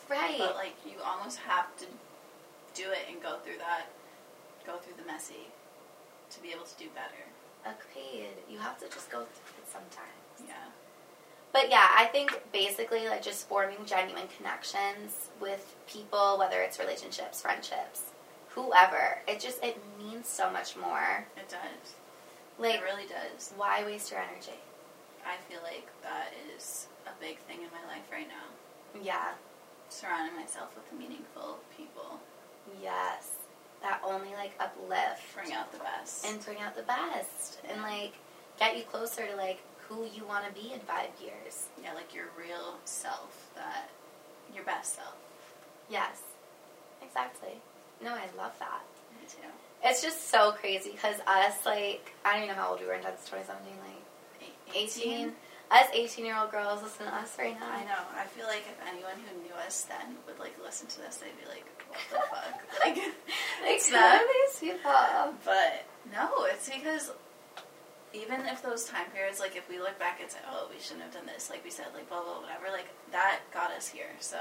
Right. 0.08 0.36
But 0.38 0.56
like, 0.56 0.76
you 0.86 0.94
almost 1.04 1.40
have 1.40 1.76
to 1.78 1.86
do 2.76 2.92
it 2.92 3.08
and 3.10 3.22
go 3.24 3.38
through 3.44 3.58
that, 3.58 3.88
go 4.68 4.78
through 4.78 4.94
the 5.02 5.06
messy, 5.12 5.50
to 6.30 6.42
be 6.42 6.50
able 6.50 6.66
to 6.66 6.78
do 6.78 6.86
better. 6.94 7.26
Agreed. 7.66 8.38
You 8.50 8.60
have 8.60 8.78
to 8.80 8.86
just 8.86 9.10
go 9.12 9.20
through 9.20 9.58
it 9.58 9.68
sometimes. 9.68 10.48
Yeah. 10.48 10.70
But 11.52 11.70
yeah, 11.70 11.88
I 11.98 12.06
think 12.06 12.42
basically 12.52 13.08
like 13.08 13.24
just 13.24 13.48
forming 13.48 13.86
genuine 13.86 14.28
connections 14.38 15.30
with 15.42 15.76
people, 15.88 16.38
whether 16.38 16.62
it's 16.62 16.80
relationships, 16.80 17.42
friendships, 17.42 18.12
whoever. 18.50 19.20
It 19.28 19.40
just 19.40 19.64
it 19.64 19.78
means 19.98 20.28
so 20.28 20.52
much 20.52 20.76
more. 20.78 21.26
It 21.38 21.50
does. 21.50 21.96
Like 22.60 22.76
it 22.76 22.84
really 22.84 23.08
does. 23.08 23.54
why 23.58 23.84
waste 23.84 24.12
your 24.12 24.20
energy? 24.20 24.60
I 25.26 25.36
feel 25.50 25.62
like 25.64 25.88
that 26.04 26.34
is 26.56 26.88
a 27.08 27.20
big 27.20 27.40
thing 27.48 27.58
in 27.58 27.70
my 27.72 27.84
life 27.92 28.06
right 28.12 28.28
now. 28.28 29.02
Yeah. 29.02 29.32
Surrounding 29.90 30.36
myself 30.36 30.70
with 30.76 30.92
meaningful 30.98 31.60
people. 31.76 32.20
Yes. 32.82 33.35
That 33.82 34.02
only 34.04 34.34
like 34.34 34.54
uplift 34.60 35.22
Bring 35.36 35.54
out 35.54 35.72
the 35.72 35.78
best. 35.80 36.26
and 36.26 36.44
bring 36.44 36.60
out 36.60 36.76
the 36.76 36.84
best 36.84 37.60
and 37.70 37.82
like 37.82 38.14
get 38.60 38.78
you 38.78 38.84
closer 38.84 39.28
to 39.28 39.36
like 39.36 39.60
who 39.88 40.06
you 40.16 40.26
want 40.26 40.46
to 40.48 40.52
be 40.60 40.74
in 40.74 40.80
5 40.80 41.08
years. 41.22 41.68
yeah, 41.84 41.94
like 41.94 42.14
your 42.16 42.26
real 42.38 42.76
self, 42.86 43.52
that 43.56 43.90
your 44.56 44.64
best 44.64 44.96
self. 44.96 45.14
Yes. 45.90 46.22
Exactly. 47.02 47.62
No, 48.02 48.10
I 48.14 48.26
love 48.38 48.54
that. 48.60 48.82
Me 49.20 49.28
too. 49.28 49.48
It's 49.84 50.02
just 50.02 50.30
so 50.32 50.52
crazy 50.54 50.92
because 50.92 51.18
us, 51.28 51.54
like, 51.66 52.14
I 52.26 52.34
don't 52.34 52.44
even 52.46 52.56
know 52.56 52.62
how 52.64 52.72
old 52.72 52.80
we 52.80 52.88
were 52.88 52.94
in 52.94 53.02
2017, 53.02 53.78
like, 53.80 54.50
Eight- 54.74 54.90
18. 54.98 55.36
Us 55.72 55.88
18 55.94 56.26
year 56.26 56.38
old 56.38 56.52
girls 56.52 56.82
listen 56.82 57.06
to 57.06 57.14
us 57.14 57.38
right 57.38 57.60
now. 57.60 57.70
I 57.70 57.84
know. 57.86 58.02
I 58.16 58.26
feel 58.26 58.46
like 58.48 58.64
if 58.70 58.78
anyone 58.88 59.14
who 59.30 59.42
knew 59.44 59.54
us 59.66 59.84
then 59.84 60.16
would 60.28 60.40
like 60.40 60.54
listen 60.64 60.88
to 60.88 60.98
this, 61.02 61.18
they'd 61.18 61.38
be 61.40 61.46
like, 61.50 61.66
"What 61.66 61.75
the 62.12 62.18
fuck?" 62.18 62.62
Like, 62.84 62.98
it's 63.64 63.92
not. 63.92 64.22
these 64.22 64.60
people? 64.60 65.34
But 65.44 65.86
no, 66.12 66.30
it's 66.46 66.70
because 66.70 67.12
even 68.14 68.42
if 68.46 68.62
those 68.62 68.86
time 68.86 69.08
periods, 69.14 69.40
like 69.40 69.56
if 69.56 69.68
we 69.70 69.78
look 69.80 69.98
back 70.00 70.20
and 70.22 70.30
say, 70.32 70.40
"Oh, 70.50 70.68
we 70.74 70.80
shouldn't 70.82 71.04
have 71.04 71.14
done 71.14 71.26
this," 71.26 71.50
like 71.50 71.64
we 71.64 71.70
said, 71.72 71.88
like 71.94 72.08
blah 72.10 72.22
blah 72.24 72.40
whatever, 72.42 72.72
like 72.72 72.88
that 73.12 73.40
got 73.54 73.72
us 73.72 73.88
here. 73.88 74.12
So 74.20 74.38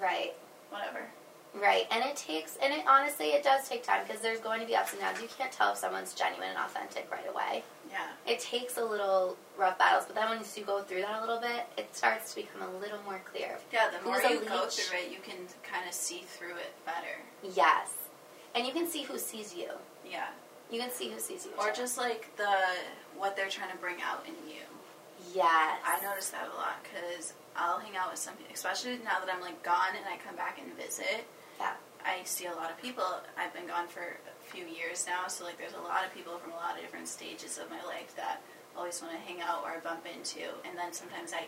Right, 0.00 0.34
whatever. 0.70 1.06
right. 1.54 1.86
And 1.92 2.02
it 2.04 2.16
takes, 2.16 2.56
and 2.56 2.72
it 2.72 2.84
honestly, 2.88 3.26
it 3.28 3.44
does 3.44 3.68
take 3.68 3.84
time 3.84 4.02
because 4.06 4.20
there's 4.20 4.40
going 4.40 4.60
to 4.60 4.66
be 4.66 4.74
ups 4.74 4.92
and 4.92 5.00
downs. 5.00 5.20
You 5.22 5.28
can't 5.38 5.52
tell 5.52 5.72
if 5.72 5.78
someone's 5.78 6.12
genuine 6.14 6.48
and 6.48 6.58
authentic 6.58 7.08
right 7.10 7.28
away. 7.28 7.62
Yeah. 7.96 8.32
It 8.32 8.40
takes 8.40 8.76
a 8.76 8.84
little 8.84 9.36
rough 9.56 9.78
battles, 9.78 10.04
but 10.06 10.14
then 10.14 10.28
once 10.28 10.56
you 10.56 10.64
go 10.64 10.82
through 10.82 11.00
that 11.00 11.18
a 11.18 11.20
little 11.20 11.40
bit, 11.40 11.66
it 11.78 11.94
starts 11.96 12.34
to 12.34 12.42
become 12.42 12.62
a 12.62 12.78
little 12.78 12.98
more 13.04 13.22
clear. 13.24 13.58
Yeah. 13.72 13.88
The 13.88 14.04
more 14.04 14.20
you 14.20 14.40
go 14.44 14.66
through 14.66 14.98
it, 14.98 15.10
you 15.10 15.18
can 15.22 15.36
kind 15.62 15.88
of 15.88 15.94
see 15.94 16.24
through 16.26 16.56
it 16.56 16.74
better. 16.84 17.16
Yes. 17.56 17.92
And 18.54 18.66
you 18.66 18.72
can 18.72 18.86
see 18.86 19.02
who 19.02 19.18
sees 19.18 19.54
you. 19.54 19.70
Yeah. 20.04 20.28
You 20.70 20.80
can 20.80 20.90
see 20.90 21.08
who 21.08 21.18
sees 21.18 21.46
you. 21.46 21.52
Or 21.58 21.70
too. 21.70 21.82
just 21.82 21.96
like 21.96 22.34
the 22.36 22.50
what 23.16 23.36
they're 23.36 23.48
trying 23.48 23.70
to 23.70 23.78
bring 23.78 23.96
out 24.02 24.26
in 24.26 24.34
you. 24.48 24.62
yes. 25.34 25.78
I 25.84 25.98
notice 26.02 26.28
that 26.30 26.48
a 26.52 26.56
lot 26.56 26.76
because 26.82 27.32
I'll 27.56 27.78
hang 27.78 27.96
out 27.96 28.10
with 28.10 28.20
some 28.20 28.34
people, 28.34 28.52
especially 28.52 28.98
now 29.04 29.24
that 29.24 29.32
I'm 29.32 29.40
like 29.40 29.62
gone 29.62 29.96
and 29.96 30.04
I 30.04 30.18
come 30.26 30.36
back 30.36 30.58
and 30.62 30.76
visit. 30.76 31.24
Yeah. 31.58 31.72
I 32.04 32.22
see 32.24 32.46
a 32.46 32.52
lot 32.52 32.70
of 32.70 32.80
people. 32.80 33.04
I've 33.38 33.54
been 33.54 33.66
gone 33.66 33.88
for 33.88 34.18
few 34.46 34.64
years 34.64 35.06
now, 35.06 35.26
so 35.28 35.44
like 35.44 35.58
there's 35.58 35.74
a 35.74 35.86
lot 35.86 36.04
of 36.04 36.14
people 36.14 36.38
from 36.38 36.52
a 36.52 36.56
lot 36.56 36.76
of 36.76 36.80
different 36.80 37.08
stages 37.08 37.58
of 37.58 37.70
my 37.70 37.82
life 37.84 38.14
that 38.16 38.40
always 38.76 39.00
want 39.00 39.14
to 39.14 39.20
hang 39.20 39.40
out 39.40 39.64
or 39.64 39.80
bump 39.82 40.06
into, 40.06 40.46
and 40.64 40.76
then 40.76 40.92
sometimes 40.92 41.32
I 41.32 41.46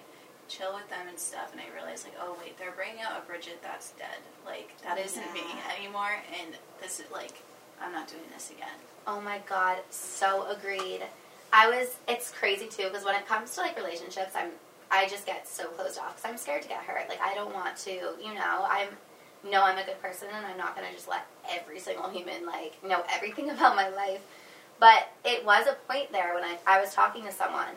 chill 0.48 0.74
with 0.74 0.88
them 0.88 1.06
and 1.08 1.18
stuff, 1.18 1.52
and 1.52 1.60
I 1.60 1.68
realize 1.74 2.04
like, 2.04 2.16
oh 2.20 2.36
wait, 2.40 2.58
they're 2.58 2.72
bringing 2.72 3.02
out 3.02 3.20
a 3.22 3.26
Bridget 3.26 3.60
that's 3.62 3.92
dead. 3.92 4.20
Like 4.44 4.72
that 4.82 4.98
isn't 4.98 5.32
me 5.32 5.44
anymore, 5.78 6.18
and 6.40 6.56
this 6.80 7.00
is 7.00 7.10
like, 7.12 7.42
I'm 7.80 7.92
not 7.92 8.08
doing 8.08 8.28
this 8.34 8.50
again. 8.50 8.78
Oh 9.06 9.20
my 9.20 9.40
god, 9.48 9.78
so 9.90 10.46
agreed. 10.50 11.02
I 11.52 11.68
was. 11.68 11.96
It's 12.06 12.30
crazy 12.30 12.66
too 12.66 12.84
because 12.84 13.04
when 13.04 13.14
it 13.14 13.26
comes 13.26 13.54
to 13.54 13.60
like 13.60 13.76
relationships, 13.76 14.32
I'm. 14.34 14.50
I 14.90 15.06
just 15.06 15.26
get 15.26 15.46
so 15.46 15.66
closed 15.68 15.98
off 15.98 16.16
because 16.16 16.30
I'm 16.30 16.38
scared 16.38 16.62
to 16.62 16.68
get 16.68 16.80
hurt. 16.80 17.08
Like 17.08 17.20
I 17.22 17.34
don't 17.34 17.54
want 17.54 17.76
to. 17.78 17.90
You 17.90 18.34
know, 18.34 18.66
I'm. 18.68 18.88
Know 19.44 19.62
I'm 19.62 19.78
a 19.78 19.84
good 19.84 20.00
person, 20.02 20.28
and 20.32 20.46
I'm 20.46 20.58
not 20.58 20.74
gonna 20.74 20.92
just 20.92 21.08
let 21.08 21.26
every 21.48 21.78
single 21.78 22.08
human 22.08 22.46
like 22.46 22.82
know 22.84 23.04
everything 23.10 23.50
about 23.54 23.76
my 23.76 23.88
life. 23.88 24.20
But 24.80 25.08
it 25.24 25.44
was 25.44 25.66
a 25.66 25.74
point 25.90 26.12
there 26.12 26.34
when 26.34 26.44
I 26.44 26.58
I 26.66 26.80
was 26.80 26.94
talking 26.94 27.24
to 27.24 27.32
someone, 27.32 27.74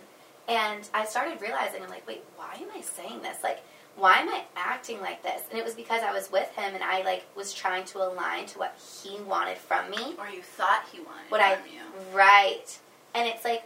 and 0.48 0.88
I 0.94 1.06
started 1.06 1.42
realizing 1.42 1.84
I'm 1.84 1.90
like, 1.90 2.08
wait, 2.08 2.24
why 2.36 2.56
am 2.56 2.68
I 2.76 2.82
saying 2.82 3.22
this? 3.22 3.38
Like, 3.44 3.64
why 3.96 4.18
am 4.18 4.30
I 4.30 4.44
acting 4.56 5.02
like 5.02 5.22
this? 5.24 5.42
And 5.50 5.60
it 5.60 5.66
was 5.66 5.74
because 5.74 6.02
I 6.04 6.14
was 6.14 6.32
with 6.32 6.50
him, 6.56 6.74
and 6.74 6.84
I 6.84 7.04
like 7.04 7.26
was 7.36 7.54
trying 7.54 7.86
to 7.86 8.00
align 8.00 8.46
to 8.48 8.60
what 8.60 8.76
he 9.04 9.20
wanted 9.22 9.58
from 9.58 9.90
me. 9.90 10.16
Or 10.18 10.28
you 10.30 10.42
thought 10.42 10.86
he 10.92 11.00
wanted 11.00 11.30
What 11.30 11.42
I 11.42 11.56
from 11.56 11.72
you. 11.72 11.82
Right. 12.14 12.80
And 13.14 13.28
it's 13.28 13.44
like, 13.46 13.64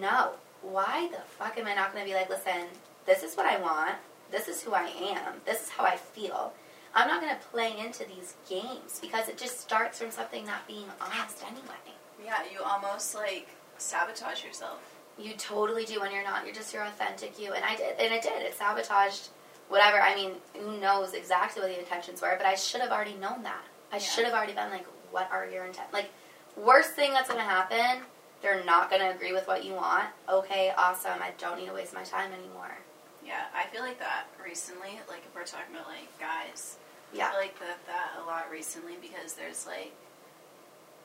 no. 0.00 0.32
Why 0.62 1.08
the 1.12 1.20
fuck 1.38 1.56
am 1.58 1.66
I 1.66 1.74
not 1.74 1.92
going 1.92 2.04
to 2.04 2.10
be 2.10 2.16
like, 2.16 2.28
listen, 2.28 2.66
this 3.06 3.22
is 3.22 3.36
what 3.36 3.46
I 3.46 3.58
want. 3.60 3.94
This 4.30 4.48
is 4.48 4.62
who 4.62 4.74
I 4.74 4.86
am. 4.86 5.34
This 5.46 5.62
is 5.62 5.68
how 5.68 5.84
I 5.84 5.96
feel. 5.96 6.52
I'm 6.98 7.06
not 7.06 7.20
going 7.20 7.32
to 7.32 7.46
play 7.46 7.78
into 7.78 8.04
these 8.06 8.34
games 8.50 8.98
because 9.00 9.28
it 9.28 9.38
just 9.38 9.60
starts 9.60 10.00
from 10.00 10.10
something 10.10 10.44
not 10.44 10.66
being 10.66 10.86
honest 11.00 11.44
anyway. 11.44 11.94
Yeah, 12.24 12.38
you 12.52 12.58
almost 12.64 13.14
like 13.14 13.46
sabotage 13.78 14.44
yourself. 14.44 14.80
You 15.16 15.34
totally 15.34 15.84
do 15.84 16.00
when 16.00 16.10
you're 16.10 16.24
not. 16.24 16.44
You're 16.44 16.54
just 16.56 16.74
your 16.74 16.82
authentic 16.82 17.38
you. 17.38 17.52
And 17.52 17.64
I 17.64 17.76
did. 17.76 17.94
And 18.00 18.12
it 18.12 18.22
did. 18.22 18.42
It 18.42 18.54
sabotaged 18.56 19.28
whatever. 19.68 20.00
I 20.00 20.16
mean, 20.16 20.32
who 20.58 20.80
knows 20.80 21.12
exactly 21.14 21.62
what 21.62 21.70
the 21.70 21.78
intentions 21.78 22.20
were, 22.20 22.34
but 22.36 22.46
I 22.46 22.56
should 22.56 22.80
have 22.80 22.90
already 22.90 23.14
known 23.14 23.44
that. 23.44 23.62
I 23.92 23.96
Yeah. 23.96 24.02
should 24.02 24.24
have 24.24 24.34
already 24.34 24.54
been 24.54 24.70
like, 24.70 24.86
what 25.12 25.30
are 25.30 25.46
your 25.46 25.66
intent? 25.66 25.92
Like, 25.92 26.10
worst 26.56 26.94
thing 26.94 27.12
that's 27.12 27.28
going 27.28 27.38
to 27.40 27.44
happen, 27.48 28.02
they're 28.42 28.64
not 28.64 28.90
going 28.90 29.02
to 29.02 29.10
agree 29.10 29.32
with 29.32 29.46
what 29.46 29.64
you 29.64 29.74
want. 29.74 30.06
Okay, 30.28 30.72
awesome. 30.76 31.22
I 31.22 31.30
don't 31.38 31.58
need 31.60 31.66
to 31.66 31.74
waste 31.74 31.94
my 31.94 32.02
time 32.02 32.32
anymore. 32.32 32.76
Yeah, 33.24 33.44
I 33.54 33.66
feel 33.66 33.82
like 33.82 33.98
that 33.98 34.24
recently. 34.42 34.98
Like 35.08 35.22
if 35.26 35.34
we're 35.34 35.44
talking 35.44 35.74
about 35.74 35.86
like 35.86 36.08
guys, 36.18 36.76
I 37.12 37.16
Yeah. 37.16 37.30
feel 37.30 37.40
like 37.40 37.58
that 37.60 37.86
that 37.86 38.10
a 38.18 38.24
lot 38.24 38.50
recently 38.50 38.96
because 39.00 39.32
there's 39.34 39.66
like 39.66 39.92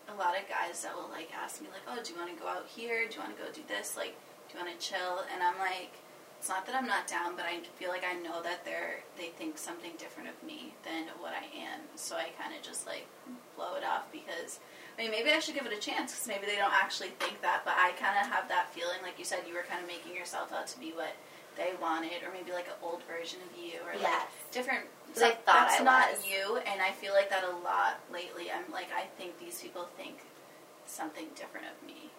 a 0.10 0.14
lot 0.16 0.38
of 0.38 0.48
guys 0.50 0.82
that 0.84 0.96
will 0.96 1.10
like 1.10 1.32
ask 1.34 1.62
me 1.62 1.68
like, 1.72 1.82
oh, 1.88 2.02
do 2.04 2.14
you 2.14 2.20
want 2.20 2.36
to 2.36 2.42
go 2.42 2.48
out 2.50 2.68
here? 2.68 3.08
Do 3.08 3.16
you 3.16 3.20
want 3.22 3.36
to 3.38 3.42
go 3.44 3.50
do 3.52 3.64
this? 3.68 3.96
Like, 3.96 4.16
do 4.50 4.58
you 4.58 4.64
want 4.64 4.78
to 4.78 4.86
chill? 4.86 5.24
And 5.34 5.42
I'm 5.42 5.58
like, 5.60 5.92
it's 6.40 6.50
not 6.50 6.66
that 6.66 6.76
I'm 6.76 6.88
not 6.88 7.08
down, 7.08 7.38
but 7.38 7.46
I 7.46 7.62
feel 7.80 7.88
like 7.90 8.04
I 8.04 8.20
know 8.20 8.44
that 8.44 8.66
they're 8.66 9.00
they 9.18 9.28
think 9.28 9.58
something 9.58 9.94
different 9.98 10.28
of 10.30 10.44
me 10.44 10.74
than 10.84 11.08
what 11.20 11.32
I 11.32 11.46
am. 11.58 11.80
So 11.96 12.18
I 12.18 12.30
kind 12.38 12.54
of 12.54 12.62
just 12.62 12.86
like 12.86 13.08
blow 13.56 13.76
it 13.76 13.84
off 13.86 14.12
because 14.12 14.60
I 15.00 15.04
mean 15.04 15.12
maybe 15.12 15.32
I 15.32 15.40
should 15.40 15.56
give 15.56 15.66
it 15.66 15.72
a 15.72 15.80
chance 15.80 16.12
because 16.12 16.28
maybe 16.28 16.46
they 16.46 16.58
don't 16.58 16.74
actually 16.74 17.16
think 17.24 17.42
that, 17.42 17.62
but 17.64 17.76
I 17.78 17.92
kind 17.96 18.20
of 18.20 18.28
have 18.30 18.50
that 18.50 18.74
feeling. 18.74 19.00
Like 19.02 19.18
you 19.18 19.24
said, 19.26 19.48
you 19.48 19.54
were 19.54 19.64
kind 19.64 19.80
of 19.82 19.88
making 19.88 20.14
yourself 20.16 20.52
out 20.52 20.68
to 20.68 20.80
be 20.80 20.92
what 20.92 21.16
they 21.58 21.72
wanted, 21.82 22.24
or 22.26 22.32
maybe 22.34 22.52
like 22.52 22.68
an 22.68 22.80
old 22.82 23.02
version 23.04 23.40
of 23.50 23.58
you, 23.58 23.80
or 23.88 23.98
like 24.02 24.28
different. 24.52 24.86
So 25.14 25.30
thought 25.30 25.46
that's 25.46 25.82
I 25.82 25.84
not 25.84 26.12
was. 26.14 26.26
you, 26.26 26.58
and 26.66 26.82
I 26.82 26.92
feel 26.92 27.14
like 27.14 27.30
that 27.30 27.44
a 27.44 27.56
lot 27.64 28.00
lately. 28.12 28.50
I'm 28.50 28.72
like, 28.72 28.88
I 28.96 29.06
think 29.18 29.38
these 29.40 29.62
people 29.62 29.88
think 29.98 30.18
something 30.86 31.28
different 31.36 31.68
of 31.68 31.86
me 31.88 32.10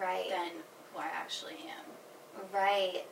Right. 0.00 0.28
than 0.30 0.50
who 0.92 0.98
I 1.00 1.06
actually 1.14 1.56
am. 1.68 2.42
Right. 2.52 3.04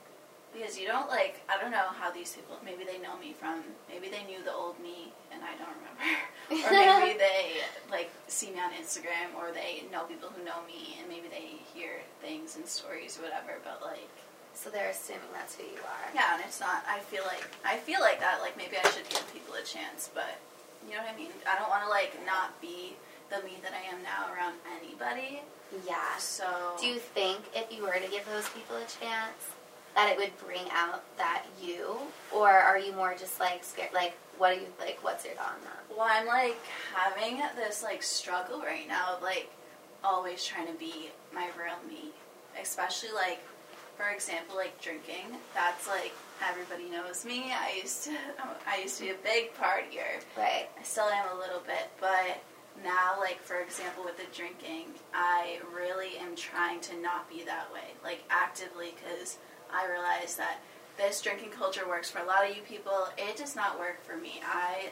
Because 0.55 0.79
you 0.79 0.87
don't 0.87 1.09
like, 1.11 1.43
I 1.51 1.61
don't 1.61 1.70
know 1.70 1.89
how 2.01 2.11
these 2.11 2.33
people. 2.33 2.57
Maybe 2.64 2.85
they 2.85 2.97
know 2.99 3.16
me 3.18 3.35
from. 3.39 3.62
Maybe 3.91 4.09
they 4.09 4.24
knew 4.24 4.43
the 4.43 4.53
old 4.55 4.81
me, 4.81 5.12
and 5.33 5.43
I 5.45 5.53
don't 5.61 5.77
remember. 5.77 6.07
or 6.64 6.70
maybe 6.72 7.18
they 7.18 7.61
like 7.91 8.11
see 8.29 8.51
me 8.53 8.61
on 8.61 8.72
Instagram, 8.72 9.37
or 9.37 9.53
they 9.53 9.85
know 9.93 10.05
people 10.05 10.31
who 10.35 10.43
know 10.45 10.64
me, 10.66 10.97
and 11.01 11.09
maybe 11.11 11.29
they 11.29 11.61
hear 11.74 12.01
things 12.22 12.57
and 12.57 12.64
stories 12.66 13.18
or 13.18 13.22
whatever. 13.22 13.59
But 13.64 13.83
like, 13.85 14.09
So 14.57 14.71
they're 14.71 14.89
assuming 14.91 15.29
that's 15.37 15.55
who 15.55 15.65
you 15.65 15.85
are. 15.85 16.07
Yeah, 16.17 16.35
and 16.35 16.43
it's 16.43 16.61
not. 16.61 16.83
I 16.89 16.99
feel 17.01 17.23
like 17.29 17.45
I 17.65 17.77
feel 17.77 18.01
like 18.01 18.21
that. 18.21 18.41
Like 18.41 18.57
maybe 18.57 18.77
I 18.83 18.89
should 18.91 19.09
give 19.09 19.23
people 19.33 19.55
a 19.55 19.63
chance, 19.63 20.09
but 20.13 20.41
you 20.89 20.97
know 20.97 21.03
what 21.05 21.13
I 21.13 21.17
mean. 21.17 21.31
I 21.45 21.59
don't 21.61 21.69
want 21.69 21.85
to 21.85 21.91
like 21.91 22.17
not 22.25 22.59
be 22.61 22.97
the 23.29 23.45
me 23.45 23.59
that 23.63 23.73
I 23.77 23.85
am 23.93 24.03
now 24.03 24.33
around 24.33 24.57
anybody. 24.81 25.43
Yeah. 25.87 26.17
So 26.19 26.47
Do 26.81 26.87
you 26.87 26.99
think 26.99 27.41
if 27.55 27.71
you 27.71 27.83
were 27.83 28.01
to 28.01 28.09
give 28.11 28.25
those 28.27 28.49
people 28.51 28.77
a 28.77 28.87
chance, 28.89 29.53
that 29.95 30.11
it 30.11 30.17
would 30.17 30.33
bring 30.39 30.65
out 30.73 31.05
that 31.17 31.45
you, 31.63 31.97
or 32.35 32.49
are 32.49 32.79
you 32.79 32.93
more 32.93 33.15
just 33.19 33.39
like 33.41 33.63
scared? 33.63 33.93
Like, 33.93 34.15
what 34.39 34.55
do 34.55 34.61
you 34.61 34.69
like? 34.81 34.99
What's 35.03 35.25
your 35.25 35.35
thought 35.35 35.55
on 35.59 35.65
that? 35.65 35.87
well, 35.97 36.07
I'm 36.11 36.27
like 36.27 36.59
having 36.95 37.41
this 37.57 37.83
like 37.83 38.03
struggle 38.03 38.61
right 38.61 38.87
now 38.87 39.17
of 39.17 39.23
like 39.23 39.51
always 40.05 40.45
trying 40.45 40.67
to 40.67 40.75
be 40.75 41.11
my 41.35 41.49
real 41.59 41.77
me, 41.89 42.11
especially 42.61 43.11
like 43.15 43.41
for 43.97 44.09
example 44.09 44.57
like 44.57 44.80
drinking. 44.80 45.36
That's 45.55 45.88
like 45.88 46.12
everybody 46.49 46.90
knows 46.90 47.24
me. 47.24 47.53
I 47.53 47.80
used 47.82 48.05
to 48.05 48.11
I 48.66 48.82
used 48.82 48.99
to 48.99 49.05
be 49.05 49.11
a 49.11 49.22
big 49.22 49.55
partier. 49.55 50.22
Right. 50.36 50.68
I 50.78 50.82
still 50.82 51.05
am 51.05 51.36
a 51.36 51.40
little 51.40 51.61
bit, 51.66 51.88
but 52.01 52.42
now, 52.84 53.14
like 53.18 53.40
for 53.42 53.57
example, 53.61 54.05
with 54.05 54.16
the 54.16 54.26
drinking, 54.34 54.86
I 55.14 55.59
really 55.74 56.18
am 56.18 56.36
trying 56.36 56.80
to 56.80 57.01
not 57.01 57.28
be 57.28 57.42
that 57.44 57.72
way, 57.72 57.94
like 58.05 58.22
actively, 58.30 58.94
because 58.97 59.38
I 59.72 59.88
realize 59.88 60.36
that 60.36 60.59
this 60.97 61.20
drinking 61.20 61.51
culture 61.51 61.86
works 61.88 62.11
for 62.11 62.18
a 62.20 62.24
lot 62.24 62.49
of 62.49 62.57
you 62.57 62.62
people. 62.62 63.09
It 63.16 63.36
does 63.36 63.57
not 63.57 63.78
work 63.78 64.03
for 64.03 64.16
me. 64.16 64.40
I 64.44 64.90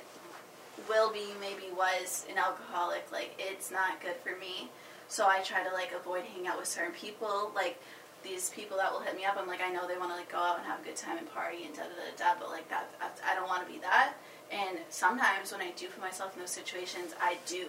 will 0.89 1.13
be, 1.13 1.27
maybe 1.41 1.73
was 1.77 2.27
an 2.31 2.39
alcoholic. 2.39 3.11
Like 3.13 3.35
it's 3.39 3.71
not 3.71 4.01
good 4.01 4.17
for 4.17 4.39
me. 4.39 4.71
So 5.09 5.27
I 5.27 5.41
try 5.41 5.63
to 5.63 5.73
like 5.73 5.93
avoid 5.95 6.25
hanging 6.25 6.47
out 6.47 6.59
with 6.59 6.69
certain 6.69 6.93
people, 6.93 7.53
like 7.55 7.81
these 8.25 8.51
people 8.51 8.77
that 8.79 8.91
will 8.93 9.01
hit 9.01 9.15
me 9.17 9.25
up. 9.25 9.37
I'm 9.39 9.47
like, 9.47 9.61
I 9.61 9.71
know 9.71 9.87
they 9.87 9.97
want 9.99 10.11
to 10.11 10.17
like 10.17 10.33
go 10.33 10.39
out 10.39 10.57
and 10.59 10.67
have 10.67 10.81
a 10.81 10.85
good 10.85 10.97
time 10.97 11.19
and 11.19 11.31
party 11.33 11.65
and 11.67 11.75
da 11.75 11.83
da 11.83 11.89
da 11.95 12.35
da, 12.35 12.41
but 12.41 12.51
like 12.51 12.69
that, 12.71 12.91
I 13.25 13.35
don't 13.35 13.47
want 13.47 13.67
to 13.67 13.73
be 13.73 13.79
that. 13.81 14.15
And 14.51 14.79
sometimes 14.91 15.53
when 15.53 15.61
I 15.61 15.71
do 15.77 15.87
put 15.89 16.01
myself 16.01 16.35
in 16.35 16.41
those 16.41 16.51
situations, 16.51 17.15
I 17.21 17.37
do 17.47 17.67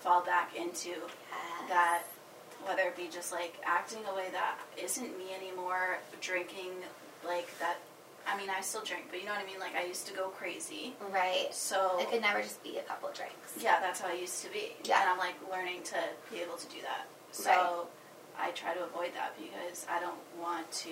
fall 0.00 0.22
back 0.24 0.54
into 0.56 0.90
Yes. 0.90 1.68
that, 1.68 2.02
whether 2.66 2.82
it 2.82 2.96
be 2.96 3.08
just 3.10 3.32
like 3.32 3.54
acting 3.64 4.00
a 4.10 4.14
way 4.14 4.26
that 4.32 4.58
isn't 4.82 5.16
me 5.18 5.34
anymore, 5.34 5.98
drinking 6.20 6.72
like 7.26 7.46
that. 7.58 7.76
I 8.26 8.36
mean, 8.36 8.50
I 8.50 8.60
still 8.60 8.82
drink, 8.82 9.06
but 9.10 9.18
you 9.18 9.26
know 9.26 9.32
what 9.32 9.42
I 9.42 9.46
mean. 9.46 9.58
Like 9.58 9.74
I 9.74 9.84
used 9.84 10.06
to 10.08 10.14
go 10.14 10.28
crazy, 10.28 10.94
Right. 11.10 11.48
so 11.52 11.98
It 12.00 12.08
could 12.10 12.20
never 12.22 12.40
just 12.42 12.62
be 12.62 12.78
a 12.78 12.82
couple 12.82 13.08
drinks. 13.12 13.54
yeah, 13.60 13.80
that's 13.80 14.00
how 14.00 14.08
I 14.08 14.14
used 14.14 14.44
to 14.44 14.50
be. 14.52 14.76
Yeah. 14.84 15.00
And 15.02 15.10
I'm 15.10 15.18
like 15.18 15.34
learning 15.50 15.82
to 15.84 15.96
be 16.30 16.40
able 16.40 16.56
to 16.56 16.66
do 16.68 16.80
that. 16.82 17.06
So 17.32 17.50
Right. 17.50 17.86
I 18.38 18.50
try 18.50 18.74
to 18.74 18.84
avoid 18.84 19.10
that 19.14 19.34
because 19.38 19.86
I 19.90 20.00
don't 20.00 20.18
want 20.40 20.70
to 20.72 20.90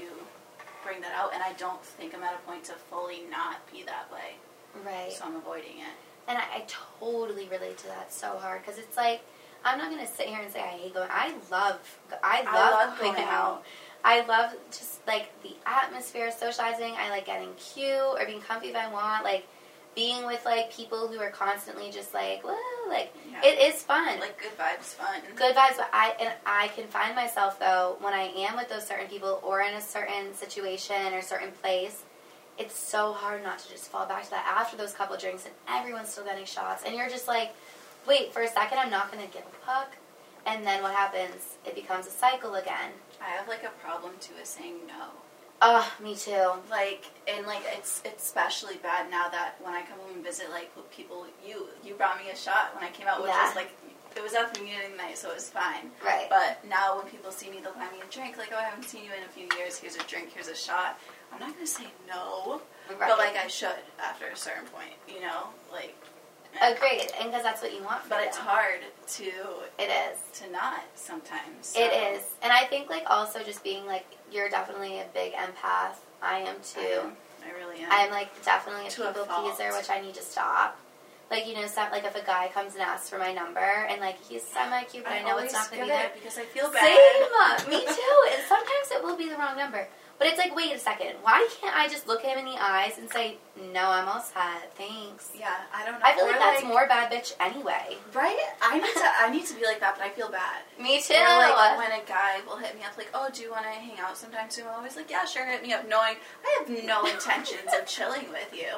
bring 0.84 1.01
that 1.03 1.12
out 1.14 1.34
and 1.34 1.43
I 1.43 1.53
don't 1.55 1.82
think 1.84 2.14
I'm 2.14 2.22
at 2.22 2.34
a 2.34 2.38
point 2.49 2.64
to 2.64 2.72
fully 2.72 3.22
not 3.30 3.70
be 3.70 3.82
that 3.84 4.11
way. 4.12 4.36
Right. 4.84 5.12
So 5.12 5.24
I'm 5.24 5.36
avoiding 5.36 5.78
it. 5.78 5.95
And 6.28 6.38
I, 6.38 6.43
I 6.43 6.64
totally 7.01 7.49
relate 7.49 7.78
to 7.78 7.86
that 7.88 8.12
so 8.12 8.38
hard 8.38 8.62
because 8.62 8.78
it's 8.78 8.97
like 8.97 9.22
I'm 9.64 9.78
not 9.78 9.91
gonna 9.91 10.07
sit 10.07 10.26
here 10.26 10.41
and 10.41 10.53
say 10.53 10.61
I 10.61 10.68
hate 10.68 10.95
going. 10.95 11.09
I 11.11 11.34
love 11.51 11.80
I 12.22 12.43
love, 12.43 12.88
love 12.88 12.99
going 12.99 13.14
going 13.14 13.26
out. 13.26 13.32
out. 13.32 13.64
I 14.03 14.24
love 14.24 14.55
just 14.70 15.07
like 15.07 15.30
the 15.43 15.53
atmosphere, 15.66 16.30
socializing. 16.32 16.95
I 16.99 17.11
like 17.11 17.26
getting 17.26 17.53
cute 17.55 17.91
or 17.95 18.24
being 18.24 18.41
comfy 18.41 18.68
if 18.68 18.76
I 18.76 18.91
want. 18.91 19.24
Like 19.24 19.47
being 19.95 20.24
with 20.26 20.45
like 20.45 20.72
people 20.72 21.09
who 21.09 21.18
are 21.20 21.30
constantly 21.30 21.91
just 21.91 22.14
like 22.14 22.45
woo, 22.45 22.55
like 22.88 23.12
Yeah. 23.30 23.41
it 23.45 23.74
is 23.74 23.82
fun. 23.82 24.20
Like 24.20 24.38
good 24.41 24.57
vibes 24.59 24.95
fun. 24.95 25.20
good 25.36 25.55
vibes 25.57 25.76
but 25.76 25.91
i 25.93 26.14
and 26.20 26.30
i 26.47 26.68
can 26.68 26.86
find 26.86 27.14
myself 27.16 27.59
though 27.59 27.97
when 28.01 28.12
i 28.14 28.22
am 28.36 28.57
with 28.57 28.68
those 28.68 28.86
certain 28.86 29.07
people 29.09 29.41
or 29.43 29.61
in 29.62 29.74
a 29.74 29.80
certain 29.80 30.32
situation 30.34 31.12
or 31.12 31.22
certain 31.22 31.51
place 31.62 32.03
it's 32.59 32.78
so 32.78 33.12
hard 33.12 33.43
not 33.43 33.59
to 33.59 33.68
just 33.70 33.91
fall 33.91 34.07
back 34.07 34.24
to 34.24 34.30
that 34.30 34.47
after 34.59 34.76
those 34.76 34.93
couple 34.93 35.16
drinks 35.16 35.45
and 35.47 35.55
everyone's 35.68 36.09
still 36.09 36.24
getting 36.24 36.45
shots 36.45 36.84
and 36.86 36.95
you're 36.95 37.09
just 37.09 37.26
like 37.26 37.51
wait 38.07 38.32
for 38.32 38.43
a 38.43 38.49
second 38.49 38.78
i'm 38.78 38.91
not 38.91 39.11
going 39.12 39.24
to 39.26 39.32
give 39.32 39.43
a 39.43 39.66
fuck 39.66 39.97
and 40.47 40.64
then 40.66 40.82
what 40.82 40.93
happens 40.95 41.57
it 41.66 41.74
becomes 41.74 42.07
a 42.07 42.11
cycle 42.11 42.55
again 42.55 42.91
I 43.22 43.30
have 43.36 43.49
like 43.49 43.64
a 43.64 43.70
problem 43.86 44.12
too 44.20 44.32
with 44.38 44.47
saying 44.47 44.76
no. 44.88 45.05
Oh 45.63 45.93
me 46.03 46.15
too 46.15 46.53
Like 46.71 47.05
and 47.29 47.47
like 47.47 47.63
it's 47.77 48.03
it's 48.05 48.25
especially 48.25 48.77
bad 48.77 49.11
now 49.11 49.29
that 49.29 49.57
when 49.63 49.75
I 49.75 49.83
come 49.83 49.99
home 49.99 50.15
and 50.17 50.25
visit 50.25 50.51
like 50.51 50.71
people 50.91 51.27
you 51.47 51.67
you 51.85 51.95
brought 51.95 52.19
me 52.19 52.31
a 52.31 52.37
shot 52.37 52.75
when 52.75 52.85
I 52.85 52.91
came 52.91 53.07
out 53.07 53.21
which 53.23 53.31
Yeah. 53.31 53.47
was 53.47 53.57
like 53.57 53.71
it 54.17 54.23
was 54.25 54.35
at 54.35 54.53
the 54.53 54.59
beginning 54.61 54.87
of 54.87 54.91
the 54.93 54.97
night 54.97 55.17
so 55.17 55.31
it 55.31 55.35
was 55.37 55.49
fine. 55.49 55.91
right 56.05 56.27
But 56.29 56.65
now 56.69 56.97
when 56.99 57.07
people 57.07 57.31
see 57.31 57.49
me, 57.49 57.61
they'll 57.63 57.75
buy 57.75 57.87
me 57.93 58.01
a 58.03 58.11
drink. 58.13 58.37
Like, 58.39 58.51
oh, 58.53 58.59
I 58.59 58.63
haven't 58.65 58.83
seen 58.83 59.05
you 59.05 59.13
in 59.17 59.23
a 59.23 59.29
few 59.29 59.47
years. 59.57 59.79
Here's 59.79 59.95
a 59.95 60.03
drink. 60.03 60.33
Here's 60.35 60.49
a 60.49 60.57
shot. 60.57 60.99
I'm 61.33 61.39
not 61.39 61.55
gonna 61.55 61.65
say 61.65 61.85
no, 62.09 62.61
right 62.91 62.99
but 63.09 63.19
like 63.19 63.37
I 63.37 63.47
should 63.47 63.79
after 64.03 64.27
a 64.27 64.35
certain 64.37 64.65
point. 64.67 64.95
You 65.07 65.21
know, 65.21 65.51
like 65.71 65.95
Oh, 66.63 66.73
Agreed, 66.73 67.07
and 67.21 67.31
because 67.31 67.43
that's 67.45 67.63
what 67.63 67.73
you 67.73 67.83
want. 67.85 68.09
But 68.09 68.21
it's 68.25 68.37
hard 68.37 68.81
to 69.19 69.25
It 69.79 69.91
is. 69.91 70.19
to 70.41 70.51
not 70.51 70.81
sometimes. 70.95 71.75
It 71.77 71.93
so- 71.93 72.13
is, 72.15 72.23
and 72.43 72.53
I 72.53 72.65
think 72.65 72.91
like 72.91 73.05
also 73.09 73.43
just 73.43 73.63
being 73.65 73.87
like 73.87 74.07
you're 74.33 74.49
definitely 74.49 74.99
a 74.99 75.07
big 75.15 75.33
empath. 75.35 75.97
I 76.23 76.39
am 76.41 76.57
I 76.57 76.63
too. 76.63 77.01
am. 77.03 77.13
I 77.47 77.53
really 77.59 77.83
am. 77.83 77.89
I'm 77.91 78.11
like 78.11 78.29
definitely 78.45 78.87
a 78.87 78.91
To 78.91 79.07
people 79.07 79.25
fault. 79.25 79.57
pleaser, 79.57 79.75
which 79.77 79.89
I 79.91 80.01
need 80.01 80.15
to 80.15 80.23
stop. 80.23 80.77
Like 81.31 81.47
you 81.47 81.55
know, 81.55 81.67
some, 81.67 81.91
like 81.93 82.05
if 82.05 82.17
a 82.17 82.25
guy 82.27 82.51
comes 82.53 82.75
and 82.75 82.83
asks 82.83 83.09
for 83.09 83.17
my 83.19 83.33
number, 83.33 83.61
and 83.61 84.01
like 84.01 84.17
he's 84.29 84.43
semi 84.43 84.83
cute, 84.85 85.05
but 85.05 85.13
I, 85.13 85.23
know 85.23 85.39
it's 85.39 85.53
not 85.53 85.71
going 85.71 85.83
to 85.83 85.87
be 85.87 85.91
there. 85.93 86.11
because 86.15 86.37
I 86.37 86.43
feel 86.43 86.71
bad. 86.71 86.83
Same, 86.83 87.71
me 87.71 87.87
too. 87.87 88.17
And 88.33 88.43
sometimes 88.49 88.91
it 88.91 89.03
will 89.05 89.17
be 89.17 89.29
the 89.29 89.37
wrong 89.37 89.57
number, 89.57 89.87
but 90.21 90.29
it's 90.29 90.37
like, 90.37 90.55
wait 90.55 90.71
a 90.73 90.79
second, 90.79 91.16
why 91.23 91.49
can't 91.61 91.75
I 91.75 91.89
just 91.89 92.07
look 92.07 92.21
him 92.23 92.39
in 92.39 92.45
the 92.45 92.57
eyes 92.62 92.99
and 92.99 93.11
say, 93.11 93.39
no, 93.73 93.89
I'm 93.89 94.07
all 94.07 94.21
set, 94.21 94.71
thanks. 94.77 95.31
Yeah, 95.37 95.49
I 95.75 95.85
don't 95.87 95.95
know. 95.95 96.05
I 96.05 96.12
feel 96.14 96.25
Or, 96.27 96.29
like 96.31 96.39
that's 96.39 96.62
more 96.62 96.87
bad 96.87 97.11
bitch 97.11 97.33
anyway. 97.41 97.97
right. 98.14 98.39
I 98.61 98.77
need 98.79 98.85
to. 98.85 99.11
I 99.18 99.31
need 99.31 99.47
to 99.47 99.55
be 99.55 99.64
like 99.64 99.81
that, 99.81 99.97
but 99.97 100.05
I 100.05 100.11
feel 100.11 100.31
bad. 100.31 100.61
Me 100.79 101.01
too. 101.01 101.14
Or 101.14 101.25
like 101.51 101.79
when 101.79 101.93
a 101.99 102.05
guy 102.05 102.41
will 102.47 102.59
hit 102.59 102.75
me 102.77 102.83
up, 102.85 102.97
like, 102.99 103.09
"Oh, 103.14 103.29
do 103.33 103.41
you 103.43 103.51
want 103.51 103.64
to 103.64 103.71
hang 103.71 103.99
out 103.99 104.16
sometime 104.16 104.51
soon?" 104.51 104.66
I'm 104.68 104.75
always 104.75 104.95
like, 104.97 105.11
"Yeah, 105.11 105.25
sure, 105.25 105.45
hit 105.47 105.62
me 105.62 105.73
up," 105.73 105.89
knowing 105.89 106.16
I 106.45 106.59
have 106.61 106.85
no 106.85 107.05
intentions 107.12 107.73
of 107.79 107.87
chilling 107.87 108.29
with 108.31 108.53
you. 108.55 108.68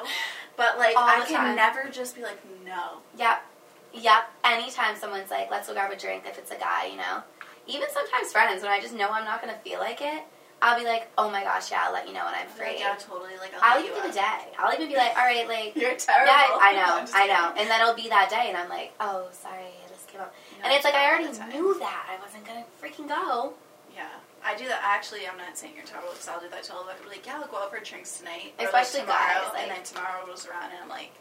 But 0.57 0.77
like, 0.77 0.95
All 0.95 1.03
I 1.03 1.25
can 1.27 1.35
time. 1.37 1.55
never 1.55 1.89
just 1.91 2.15
be 2.15 2.23
like, 2.23 2.39
"No." 2.65 2.99
Yep. 3.17 3.43
Yep. 3.93 4.23
Anytime 4.45 4.95
someone's 4.95 5.29
like, 5.29 5.51
let's 5.51 5.67
go 5.67 5.73
grab 5.73 5.91
a 5.91 5.95
drink 5.97 6.23
if 6.25 6.37
it's 6.39 6.51
a 6.51 6.55
guy, 6.57 6.87
you 6.87 6.97
know? 6.97 7.21
Even 7.67 7.87
sometimes 7.93 8.31
friends, 8.31 8.63
when 8.63 8.71
I 8.71 8.79
just 8.81 8.93
know 8.95 9.09
I'm 9.11 9.23
not 9.23 9.41
going 9.41 9.53
to 9.53 9.59
feel 9.61 9.79
like 9.79 10.01
it, 10.01 10.23
I'll 10.63 10.79
be 10.79 10.85
like, 10.85 11.11
oh 11.17 11.29
my 11.29 11.43
gosh, 11.43 11.71
yeah, 11.71 11.83
I'll 11.85 11.91
let 11.93 12.07
you 12.07 12.13
know 12.13 12.23
when 12.23 12.33
I'm 12.33 12.47
I'll 12.47 12.55
free. 12.55 12.79
Yeah, 12.79 12.95
totally. 12.95 13.35
Like, 13.37 13.51
I'll 13.61 13.81
hit 13.83 13.91
even 13.91 14.07
the 14.07 14.15
day. 14.15 14.47
I'll 14.57 14.73
even 14.73 14.87
be 14.87 14.95
like, 14.95 15.11
all 15.17 15.25
right, 15.27 15.43
like, 15.47 15.75
You're 15.81 15.95
terrible. 15.99 16.31
yeah, 16.31 16.55
I 16.55 16.71
know, 16.71 16.99
just 17.03 17.13
I 17.15 17.27
know. 17.27 17.51
And 17.59 17.69
then 17.69 17.81
it'll 17.81 17.93
be 17.99 18.07
that 18.07 18.29
day, 18.31 18.47
and 18.47 18.55
I'm 18.55 18.69
like, 18.69 18.93
oh, 18.99 19.27
sorry, 19.35 19.75
this 19.91 20.05
came 20.07 20.21
up. 20.21 20.33
And 20.63 20.71
it's 20.71 20.85
like, 20.85 20.95
I 20.95 21.03
already 21.11 21.27
knew 21.51 21.75
that. 21.79 22.07
I 22.07 22.15
wasn't 22.23 22.47
going 22.47 22.63
to 22.63 22.67
freaking 22.79 23.09
go. 23.11 23.53
Yeah, 23.93 24.07
I 24.43 24.55
do 24.55 24.65
that. 24.71 24.79
Actually, 24.81 25.27
I'm 25.27 25.37
not 25.37 25.57
saying 25.57 25.73
you're 25.75 25.83
terrible 25.85 26.09
because 26.15 26.27
I'll 26.29 26.39
do 26.39 26.47
that 26.49 26.63
to 26.63 26.73
all 26.73 26.87
of 26.87 26.87
them. 26.87 26.95
Like, 27.11 27.27
yeah, 27.27 27.37
I'll 27.43 27.47
go 27.51 27.57
out 27.59 27.69
for 27.69 27.83
drinks 27.83 28.17
tonight, 28.17 28.55
or, 28.57 28.65
like, 28.71 28.73
Especially 28.73 29.01
tomorrow, 29.03 29.43
guys, 29.43 29.53
like- 29.53 29.61
and 29.67 29.71
then 29.75 29.83
tomorrow 29.83 30.23
rolls 30.25 30.47
around, 30.47 30.71
and 30.71 30.79
I'm 30.81 30.89
like, 30.89 31.11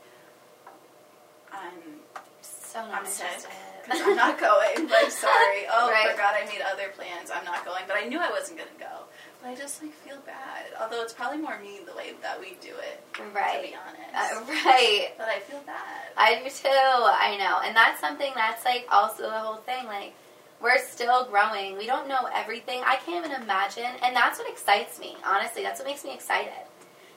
I'm 1.53 2.01
So 2.41 2.81
not 2.87 3.03
I'm 3.03 3.07
sick 3.07 3.27
interested. 3.27 3.51
because 3.85 4.01
I'm 4.01 4.17
not 4.17 4.39
going. 4.41 4.89
Like, 4.89 5.11
sorry. 5.27 5.67
Oh, 5.71 5.91
Right. 5.91 6.11
forgot 6.11 6.35
I 6.39 6.47
made 6.47 6.63
other 6.63 6.89
plans. 6.97 7.31
I'm 7.35 7.45
not 7.45 7.65
going. 7.67 7.83
But 7.87 7.97
I 7.99 8.07
knew 8.09 8.19
I 8.19 8.31
wasn't 8.31 8.59
gonna 8.59 8.79
go. 8.79 9.02
I 9.45 9.55
just 9.55 9.83
like 9.83 9.93
feel 9.93 10.19
bad. 10.25 10.67
Although 10.81 11.03
it's 11.03 11.13
probably 11.13 11.39
more 11.39 11.59
me 11.59 11.81
the 11.87 11.97
way 11.97 12.13
that 12.23 12.41
we 12.41 12.57
do 12.61 12.71
it. 12.71 13.03
Right. 13.35 13.57
To 13.57 13.69
be 13.69 13.75
honest. 13.75 14.15
Uh, 14.15 14.41
right. 14.65 15.09
but 15.19 15.29
I 15.29 15.41
feel 15.41 15.61
bad. 15.67 16.13
I 16.17 16.43
do 16.43 16.49
too. 16.49 16.69
I 16.69 17.37
know. 17.39 17.61
And 17.65 17.75
that's 17.75 18.01
something 18.01 18.33
that's 18.35 18.65
like 18.65 18.87
also 18.91 19.25
the 19.25 19.31
whole 19.31 19.57
thing. 19.57 19.87
Like, 19.87 20.15
we're 20.63 20.79
still 20.79 21.25
growing. 21.27 21.77
We 21.77 21.87
don't 21.87 22.09
know 22.09 22.29
everything. 22.33 22.83
I 22.87 22.97
can't 22.97 23.27
even 23.27 23.43
imagine. 23.43 23.91
And 24.03 24.15
that's 24.15 24.39
what 24.39 24.49
excites 24.49 25.01
me. 25.01 25.17
Honestly, 25.27 25.63
that's 25.63 25.81
what 25.81 25.89
makes 25.89 26.05
me 26.05 26.15
excited. 26.15 26.53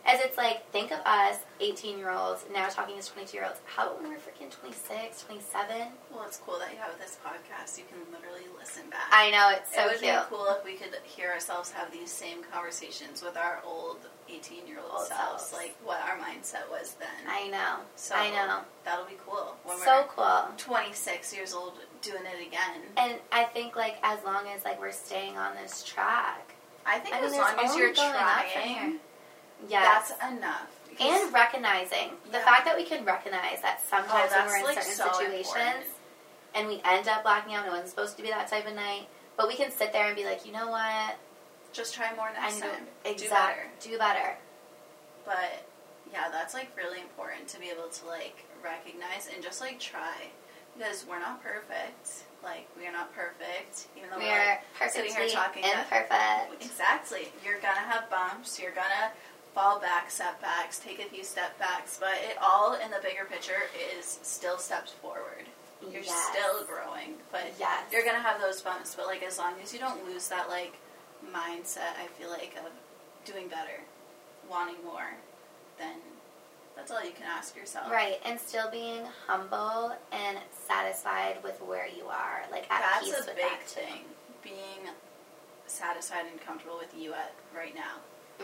As 0.08 0.20
it's 0.22 0.38
like, 0.38 0.70
think 0.72 0.92
of 0.92 1.00
us, 1.04 1.40
18 1.60 1.98
year 1.98 2.12
olds, 2.12 2.46
now 2.54 2.68
talking 2.70 3.00
to 3.00 3.06
22 3.08 3.38
year 3.38 3.46
olds. 3.48 3.60
How 3.66 3.88
about 3.88 4.02
when 4.04 4.12
we're 4.12 4.18
freaking 4.18 4.52
26, 4.52 5.24
27? 5.24 5.88
Well, 6.14 6.24
it's 6.28 6.38
cool 6.38 6.60
that 6.60 6.72
you 6.72 6.78
have 6.78 6.98
this 7.00 7.18
podcast. 7.26 7.78
You 7.80 7.86
can 7.90 7.98
literally 8.14 8.46
listen 8.60 8.84
back. 8.92 9.10
I 9.12 9.32
know, 9.32 9.50
it's 9.52 9.72
it 9.72 9.76
so 9.76 9.88
would 9.88 10.00
cute. 10.00 10.14
be 10.14 10.20
cool 10.30 10.46
if 10.58 10.64
we 10.64 10.74
could 10.76 10.96
hear 11.04 11.32
ourselves 11.32 11.72
have 11.72 11.92
these 11.92 12.12
same 12.12 12.44
conversations 12.54 13.24
with 13.24 13.36
our 13.36 13.62
old 13.66 13.98
18 14.30 14.68
year 14.68 14.78
old 14.80 15.08
selves, 15.08 15.52
like 15.54 15.76
what 15.84 16.00
our 16.02 16.18
mindset 16.18 16.70
was 16.70 16.96
then. 17.00 17.10
I 17.28 17.48
know. 17.48 17.78
so 17.96 18.14
I 18.16 18.30
know. 18.30 18.60
That'll 18.84 19.06
be 19.06 19.18
cool 19.26 19.56
when 19.64 19.78
So 19.80 20.06
cool. 20.16 20.46
26 20.58 21.34
years 21.36 21.54
old 21.56 21.74
doing 22.04 22.22
it 22.26 22.46
again. 22.46 22.82
And 22.98 23.16
I 23.32 23.46
think, 23.46 23.76
like, 23.76 23.98
as 24.04 24.24
long 24.24 24.46
as, 24.56 24.64
like, 24.64 24.80
we're 24.80 24.92
staying 24.92 25.36
on 25.38 25.56
this 25.56 25.84
track. 25.84 26.54
I 26.86 27.00
think 27.00 27.16
I 27.16 27.20
as 27.22 27.32
there's 27.32 27.42
long 27.44 27.66
as 27.66 27.76
you're 27.76 27.94
going 27.94 28.14
up 28.14 28.46
from 28.54 28.62
trying. 28.62 29.00
Yes. 29.68 30.10
that's 30.10 30.34
enough. 30.34 30.68
And 31.00 31.34
recognizing 31.34 32.12
the 32.32 32.40
fact 32.40 32.66
that 32.66 32.76
we 32.78 32.84
can 32.86 33.04
recognize 33.04 33.62
that 33.62 33.82
sometimes 33.90 34.32
Oh, 34.34 34.40
when 34.40 34.48
we're 34.48 34.58
in 34.58 34.64
like, 34.64 34.82
certain 34.82 34.94
so 34.94 35.12
situations 35.20 35.48
important. 35.48 35.86
and 36.56 36.68
we 36.68 36.82
end 36.86 37.08
up 37.10 37.24
blacking 37.24 37.54
out, 37.54 37.60
and 37.66 37.68
it 37.68 37.72
wasn't 37.72 37.90
supposed 37.90 38.16
to 38.18 38.24
be 38.24 38.30
that 38.30 38.48
type 38.48 38.66
of 38.68 38.76
night, 38.76 39.08
but 39.36 39.48
we 39.50 39.56
can 39.56 39.72
sit 39.72 39.92
there 39.92 40.08
and 40.08 40.16
be 40.16 40.24
like, 40.24 40.46
you 40.46 40.54
know 40.54 40.70
what, 40.70 41.16
just 41.74 41.94
try 41.94 42.16
more 42.16 42.30
I 42.30 42.42
next 42.42 42.56
need 42.56 42.62
time. 42.62 42.88
to 43.04 43.14
Do 43.16 43.30
better. 43.30 43.68
do 43.82 43.98
better. 43.98 44.38
But 45.26 45.66
yeah, 46.14 46.30
that's 46.32 46.54
like 46.54 46.70
really 46.78 47.02
important 47.02 47.48
to 47.50 47.60
be 47.60 47.68
able 47.70 47.90
to 47.90 48.06
like 48.08 48.46
recognize 48.64 49.28
and 49.34 49.44
just 49.44 49.60
like 49.60 49.80
try 49.80 50.30
because 50.78 51.06
we're 51.10 51.20
not 51.20 51.44
perfect. 51.44 52.24
Like 52.44 52.68
we 52.80 52.88
are 52.88 52.92
not 52.94 53.14
perfect, 53.14 53.88
even 53.98 54.10
though 54.12 54.20
We 54.20 54.26
we're 54.26 54.32
are 54.32 54.60
like, 54.80 54.92
sitting 54.92 55.12
perfectly 55.12 55.28
here 55.28 55.36
talking 55.36 55.64
that- 55.64 55.84
imperfect. 55.92 56.64
Exactly. 56.64 57.28
You're 57.44 57.60
gonna 57.60 57.84
have 57.84 58.10
bumps. 58.10 58.60
You're 58.62 58.72
gonna 58.72 59.12
fall 59.56 59.80
back, 59.80 60.12
setbacks, 60.12 60.78
take 60.80 61.00
a 61.00 61.06
few 61.10 61.24
step 61.24 61.58
backs, 61.58 61.98
but 62.00 62.14
it 62.30 62.38
all 62.42 62.74
in 62.76 62.92
the 62.92 63.00
bigger 63.02 63.26
picture 63.26 63.64
is 63.98 64.20
still 64.22 64.58
steps 64.60 64.92
forward. 64.92 65.46
You're 65.82 66.02
Yes. 66.02 66.30
still 66.32 66.64
growing, 66.66 67.18
but 67.32 67.54
Yes. 67.58 67.92
you're 67.92 68.04
gonna 68.04 68.20
have 68.20 68.40
those 68.42 68.62
bumps. 68.62 68.94
But 68.96 69.08
like 69.08 69.24
as 69.24 69.38
long 69.38 69.60
as 69.62 69.74
you 69.74 69.80
don't 69.80 70.06
lose 70.06 70.28
that 70.28 70.50
like 70.50 70.76
mindset, 71.32 71.96
I 71.98 72.08
feel 72.20 72.30
like 72.30 72.56
of 72.58 72.72
doing 73.24 73.48
better, 73.48 73.82
wanting 74.50 74.84
more, 74.84 75.16
then 75.78 76.02
that's 76.76 76.92
all 76.92 77.02
you 77.04 77.12
can 77.14 77.26
ask 77.26 77.56
yourself. 77.56 77.90
Right, 77.90 78.20
and 78.26 78.40
still 78.40 78.70
being 78.70 79.06
humble 79.28 79.96
and 80.12 80.38
satisfied 80.68 81.42
with 81.44 81.62
where 81.62 81.88
you 81.88 82.08
are, 82.10 82.44
like 82.52 82.70
at 82.70 82.82
That's 82.82 83.22
a 83.22 83.34
big 83.34 83.38
that 83.38 83.64
thing. 83.64 84.04
Being 84.44 84.90
satisfied 85.68 86.26
and 86.26 86.42
comfortable 86.42 86.78
with 86.78 86.94
you 86.94 87.14
at 87.14 87.34
right 87.56 87.74
now. 87.74 88.02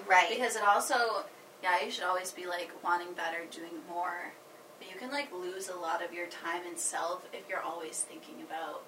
Right. 0.07 0.29
Because 0.29 0.55
it 0.55 0.63
also, 0.63 1.25
yeah, 1.63 1.83
you 1.83 1.91
should 1.91 2.03
always 2.03 2.31
be 2.31 2.45
like 2.45 2.71
wanting 2.83 3.13
better, 3.13 3.39
doing 3.49 3.79
more. 3.89 4.33
But 4.79 4.89
you 4.91 4.97
can 4.97 5.11
like 5.11 5.31
lose 5.31 5.69
a 5.69 5.75
lot 5.75 6.03
of 6.03 6.13
your 6.13 6.27
time 6.27 6.61
and 6.67 6.77
self 6.77 7.21
if 7.33 7.47
you're 7.49 7.61
always 7.61 7.99
thinking 8.01 8.43
about 8.43 8.83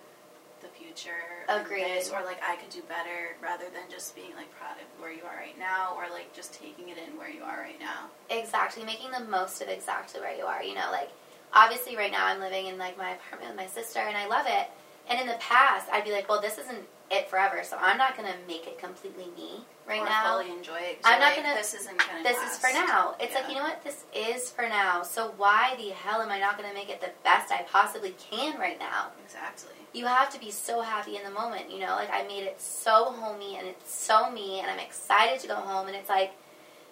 the 0.62 0.70
future. 0.70 1.12
Agreed. 1.50 1.84
this, 1.84 2.10
or 2.10 2.24
like 2.24 2.40
I 2.42 2.56
could 2.56 2.70
do 2.70 2.82
better 2.84 3.36
rather 3.42 3.66
than 3.66 3.92
just 3.92 4.16
being 4.16 4.34
like 4.36 4.50
proud 4.56 4.78
of 4.78 5.02
where 5.02 5.12
you 5.12 5.24
are 5.24 5.36
right 5.36 5.58
now 5.60 5.94
or 5.96 6.10
like 6.10 6.34
just 6.34 6.54
taking 6.54 6.90
it 6.90 6.98
in 6.98 7.18
where 7.18 7.30
you 7.30 7.44
are 7.44 7.60
right 7.60 7.80
now. 7.80 8.10
exactly 8.30 8.84
making 8.84 9.12
the 9.12 9.20
most 9.20 9.62
of 9.62 9.68
exactly 9.68 10.22
where 10.22 10.36
you 10.36 10.46
are 10.46 10.64
you 10.64 10.74
know 10.74 10.90
like 10.92 11.10
obviously 11.54 11.96
right 11.96 12.12
now 12.12 12.26
i'm 12.26 12.40
living 12.40 12.68
in 12.68 12.78
like 12.78 12.98
my 12.98 13.12
apartment 13.12 13.52
with 13.52 13.58
my 13.58 13.68
sister 13.68 14.00
and 14.00 14.16
i 14.18 14.26
love 14.28 14.46
it 14.48 14.70
and 15.10 15.20
in 15.20 15.28
the 15.28 15.38
past 15.40 15.88
i'd 15.92 16.04
be 16.06 16.12
like 16.12 16.28
well 16.30 16.42
this 16.42 16.58
isn't 16.58 16.80
it 17.12 17.30
forever 17.30 17.62
so 17.64 17.78
i'm 17.80 17.98
not 17.98 18.16
going 18.18 18.28
to 18.28 18.38
make 18.48 18.66
it 18.66 18.80
completely 18.80 19.28
me 19.36 19.66
right 19.88 20.02
or 20.02 20.06
now 20.06 20.40
fully 20.40 20.52
enjoy 20.52 20.78
it. 20.78 21.00
I'm 21.04 21.20
not 21.20 21.34
like, 21.36 21.44
gonna- 21.44 21.56
This 21.56 21.74
isn't 21.74 21.98
gonna. 21.98 22.24
this 22.24 22.38
is 22.38 22.58
for 22.58 22.72
now 22.74 23.16
it's 23.20 23.36
like 23.36 23.50
you 23.50 23.56
know 23.56 23.64
what 23.64 23.84
this 23.84 24.06
is 24.16 24.50
for 24.50 24.64
now 24.70 25.04
so 25.04 25.34
why 25.38 25.76
the 25.78 25.90
hell 25.90 26.22
am 26.22 26.30
i 26.30 26.40
not 26.40 26.58
to 26.58 26.64
make 26.74 26.90
it 26.90 27.02
the 27.02 27.10
best 27.24 27.52
i 27.52 27.64
possibly 27.64 28.16
can 28.32 28.58
right 28.60 28.80
now 28.80 29.08
Exactly. 29.26 29.74
you 29.94 30.06
have 30.06 30.30
to 30.32 30.40
be 30.40 30.52
so 30.52 30.82
happy 30.82 31.18
in 31.18 31.24
the 31.24 31.30
moment 31.32 31.70
you 31.72 31.80
know 31.80 31.96
like 31.96 32.10
i 32.14 32.24
made 32.24 32.44
it 32.44 32.60
so 32.62 33.12
homey 33.12 33.58
and 33.58 33.68
it's 33.68 33.94
so 33.94 34.32
me 34.32 34.60
and 34.60 34.72
i'm 34.72 34.80
excited 34.80 35.40
to 35.42 35.48
go 35.48 35.56
home 35.56 35.88
and 35.88 35.96
it's 35.98 36.10
like 36.10 36.32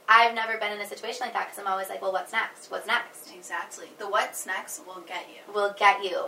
i've 0.09 0.35
never 0.35 0.57
been 0.57 0.73
in 0.73 0.81
a 0.81 0.85
situation 0.87 1.19
like 1.21 1.33
that 1.33 1.47
because 1.47 1.59
i'm 1.63 1.71
always 1.71 1.87
like 1.89 2.01
well 2.01 2.11
what's 2.11 2.33
next 2.33 2.69
what's 2.71 2.87
next 2.87 3.31
Exactly. 3.33 3.87
The 3.97 4.09
what's 4.09 4.45
next 4.45 4.85
will 4.85 5.01
get 5.07 5.25
you. 5.29 5.53
will 5.53 5.73
get 5.79 6.03
you 6.03 6.25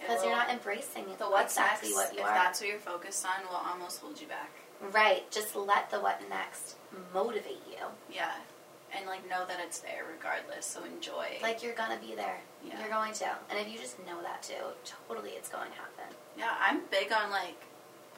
because 0.00 0.22
you're 0.24 0.34
not 0.34 0.48
embracing 0.50 1.04
The 1.18 1.24
what's 1.26 1.52
exactly 1.54 1.90
next, 1.90 1.96
what 1.98 2.14
you 2.14 2.20
if 2.20 2.26
are 2.26 2.34
that's 2.34 2.60
what 2.60 2.68
you're 2.70 2.78
focused 2.78 3.26
on, 3.26 3.46
will 3.50 3.56
almost 3.56 4.00
hold 4.00 4.20
you 4.20 4.26
back. 4.26 4.50
Right 4.92 5.30
just 5.30 5.54
let 5.56 5.90
the 5.90 5.98
what 6.00 6.20
next 6.28 6.76
motivate 7.12 7.62
you 7.68 7.76
Yeah. 8.12 8.32
And 8.96 9.06
like 9.06 9.28
know 9.28 9.44
that 9.46 9.58
it's 9.62 9.80
there 9.80 10.04
regardless, 10.10 10.64
so 10.64 10.82
enjoy. 10.84 11.38
like 11.42 11.62
you're 11.62 11.74
gonna 11.74 11.98
be 12.00 12.14
there 12.14 12.38
Yeah. 12.64 12.78
you're 12.80 12.88
going 12.88 13.12
to 13.14 13.26
and 13.50 13.58
if 13.58 13.68
you 13.68 13.78
just 13.78 13.98
know 14.06 14.22
that 14.22 14.42
too 14.42 14.64
totally 15.08 15.30
it's 15.30 15.48
going 15.48 15.70
to 15.70 15.76
happen 15.76 16.14
yeah, 16.38 16.54
I'm 16.60 16.82
big 16.90 17.12
on 17.12 17.30
like 17.30 17.56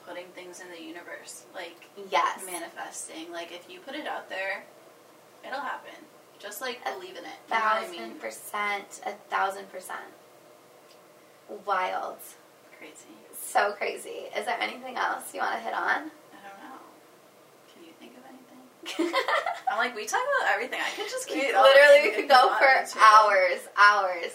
putting 0.06 0.26
things 0.34 0.60
in 0.60 0.68
the 0.70 0.80
universe. 0.82 1.44
Like 1.54 1.88
yes 2.10 2.44
manifesting. 2.44 3.32
Like 3.32 3.50
if 3.52 3.70
you 3.70 3.80
put 3.80 3.94
it 3.94 4.06
out 4.06 4.28
there, 4.28 4.64
it'll 5.46 5.60
happen. 5.60 5.94
Just 6.38 6.60
like 6.60 6.84
believe 6.84 7.16
in 7.16 7.24
it. 7.24 7.38
You 7.48 7.54
know 7.54 7.60
what 7.60 7.62
I 7.64 7.80
thousand 7.86 8.08
mean? 8.10 8.18
percent 8.18 9.00
a 9.06 9.12
thousand 9.30 9.70
percent 9.72 10.12
wild 11.66 12.16
Crazy. 12.78 13.16
so 13.38 13.72
crazy 13.72 14.28
is 14.36 14.46
there 14.46 14.56
anything 14.60 14.96
else 14.96 15.34
you 15.34 15.40
want 15.40 15.52
to 15.54 15.58
hit 15.60 15.74
on 15.74 15.82
I 15.82 16.38
don't 16.44 16.60
know. 16.62 16.78
Can 17.74 17.84
you 17.84 17.92
think 17.98 18.12
of 18.16 18.24
anything? 18.24 18.62
I'm 19.70 19.78
like, 19.78 19.94
we 19.94 20.06
talk 20.06 20.20
about 20.20 20.52
everything. 20.52 20.80
I 20.80 20.90
could 20.96 21.08
just 21.08 21.26
keep 21.28 21.52
going 21.52 21.54
Literally, 21.54 22.10
we 22.10 22.14
could 22.14 22.28
go 22.28 22.54
for 22.58 22.98
hours, 23.00 23.60
hours. 23.76 24.32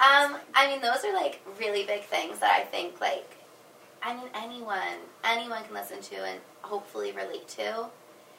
Um, 0.00 0.38
I 0.54 0.66
mean, 0.68 0.80
those 0.80 1.04
are 1.04 1.14
like 1.14 1.40
really 1.58 1.84
big 1.84 2.04
things 2.04 2.38
that 2.40 2.52
I 2.60 2.64
think, 2.64 3.00
like, 3.00 3.36
I 4.02 4.14
mean, 4.14 4.28
anyone, 4.34 4.98
anyone 5.24 5.62
can 5.64 5.74
listen 5.74 6.00
to 6.00 6.16
and 6.16 6.40
hopefully 6.62 7.12
relate 7.12 7.48
to. 7.48 7.86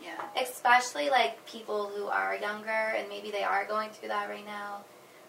Yeah. 0.03 0.21
Especially 0.41 1.09
like 1.09 1.45
people 1.45 1.91
who 1.95 2.05
are 2.05 2.35
younger 2.35 2.69
and 2.69 3.07
maybe 3.09 3.31
they 3.31 3.43
are 3.43 3.65
going 3.65 3.89
through 3.89 4.09
that 4.09 4.29
right 4.29 4.45
now. 4.45 4.81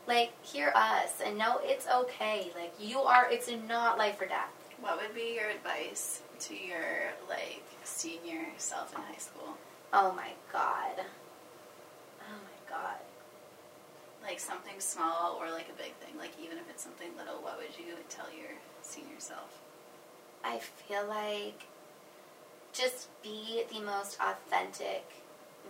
Like, 0.06 0.32
hear 0.44 0.72
us 0.74 1.20
and 1.24 1.38
know 1.38 1.60
it's 1.62 1.86
okay. 1.88 2.50
Like, 2.54 2.74
you 2.80 2.98
are, 3.00 3.28
it's 3.30 3.50
not 3.68 3.98
life 3.98 4.20
or 4.20 4.26
death. 4.26 4.50
What 4.80 5.00
would 5.00 5.14
be 5.14 5.34
your 5.36 5.48
advice 5.48 6.22
to 6.40 6.54
your 6.54 7.12
like 7.28 7.62
senior 7.84 8.44
self 8.58 8.94
in 8.94 9.00
high 9.00 9.16
school? 9.16 9.56
Oh 9.92 10.12
my 10.12 10.30
god. 10.52 11.04
Oh 12.20 12.38
my 12.42 12.70
god. 12.70 12.98
Like 14.22 14.40
something 14.40 14.78
small 14.78 15.38
or 15.40 15.50
like 15.50 15.68
a 15.68 15.82
big 15.82 15.94
thing. 15.96 16.18
Like 16.18 16.32
even 16.42 16.58
if 16.58 16.64
it's 16.68 16.82
something 16.82 17.08
little, 17.16 17.42
what 17.42 17.58
would 17.58 17.78
you 17.78 17.94
tell 18.08 18.26
your 18.36 18.50
senior 18.82 19.18
self? 19.18 19.60
I 20.44 20.58
feel 20.58 21.06
like 21.08 21.66
just 22.72 23.08
be 23.22 23.62
the 23.72 23.80
most 23.80 24.18
authentic, 24.20 25.04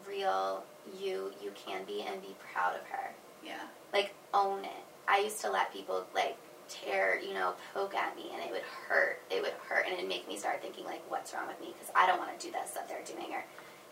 real 0.09 0.65
you 1.01 1.33
you 1.43 1.53
can 1.55 1.85
be 1.85 2.03
and 2.03 2.21
be 2.21 2.35
proud 2.53 2.75
of 2.75 2.83
her. 2.89 3.13
Yeah. 3.45 3.63
Like 3.93 4.15
own 4.35 4.65
it. 4.65 4.85
I 5.09 5.21
used 5.21 5.41
to 5.43 5.51
let 5.51 5.73
people 5.73 6.05
like 6.15 6.37
tear, 6.69 7.21
you 7.21 7.33
know, 7.33 7.55
poke 7.75 7.95
at 7.95 8.17
me 8.17 8.31
and 8.35 8.43
it 8.43 8.51
would 8.51 8.63
hurt. 8.89 9.21
It 9.31 9.43
would 9.43 9.53
hurt 9.69 9.85
and 9.87 9.95
it'd 9.95 10.09
make 10.09 10.27
me 10.27 10.37
start 10.37 10.63
thinking 10.63 10.85
like 10.85 11.03
what's 11.11 11.33
wrong 11.33 11.47
with 11.47 11.61
me 11.61 11.73
because 11.73 11.93
I 11.95 12.07
don't 12.07 12.19
want 12.19 12.39
to 12.39 12.47
do 12.47 12.53
this 12.53 12.71
that 12.71 12.89
they're 12.89 13.05
doing 13.05 13.33
or 13.33 13.45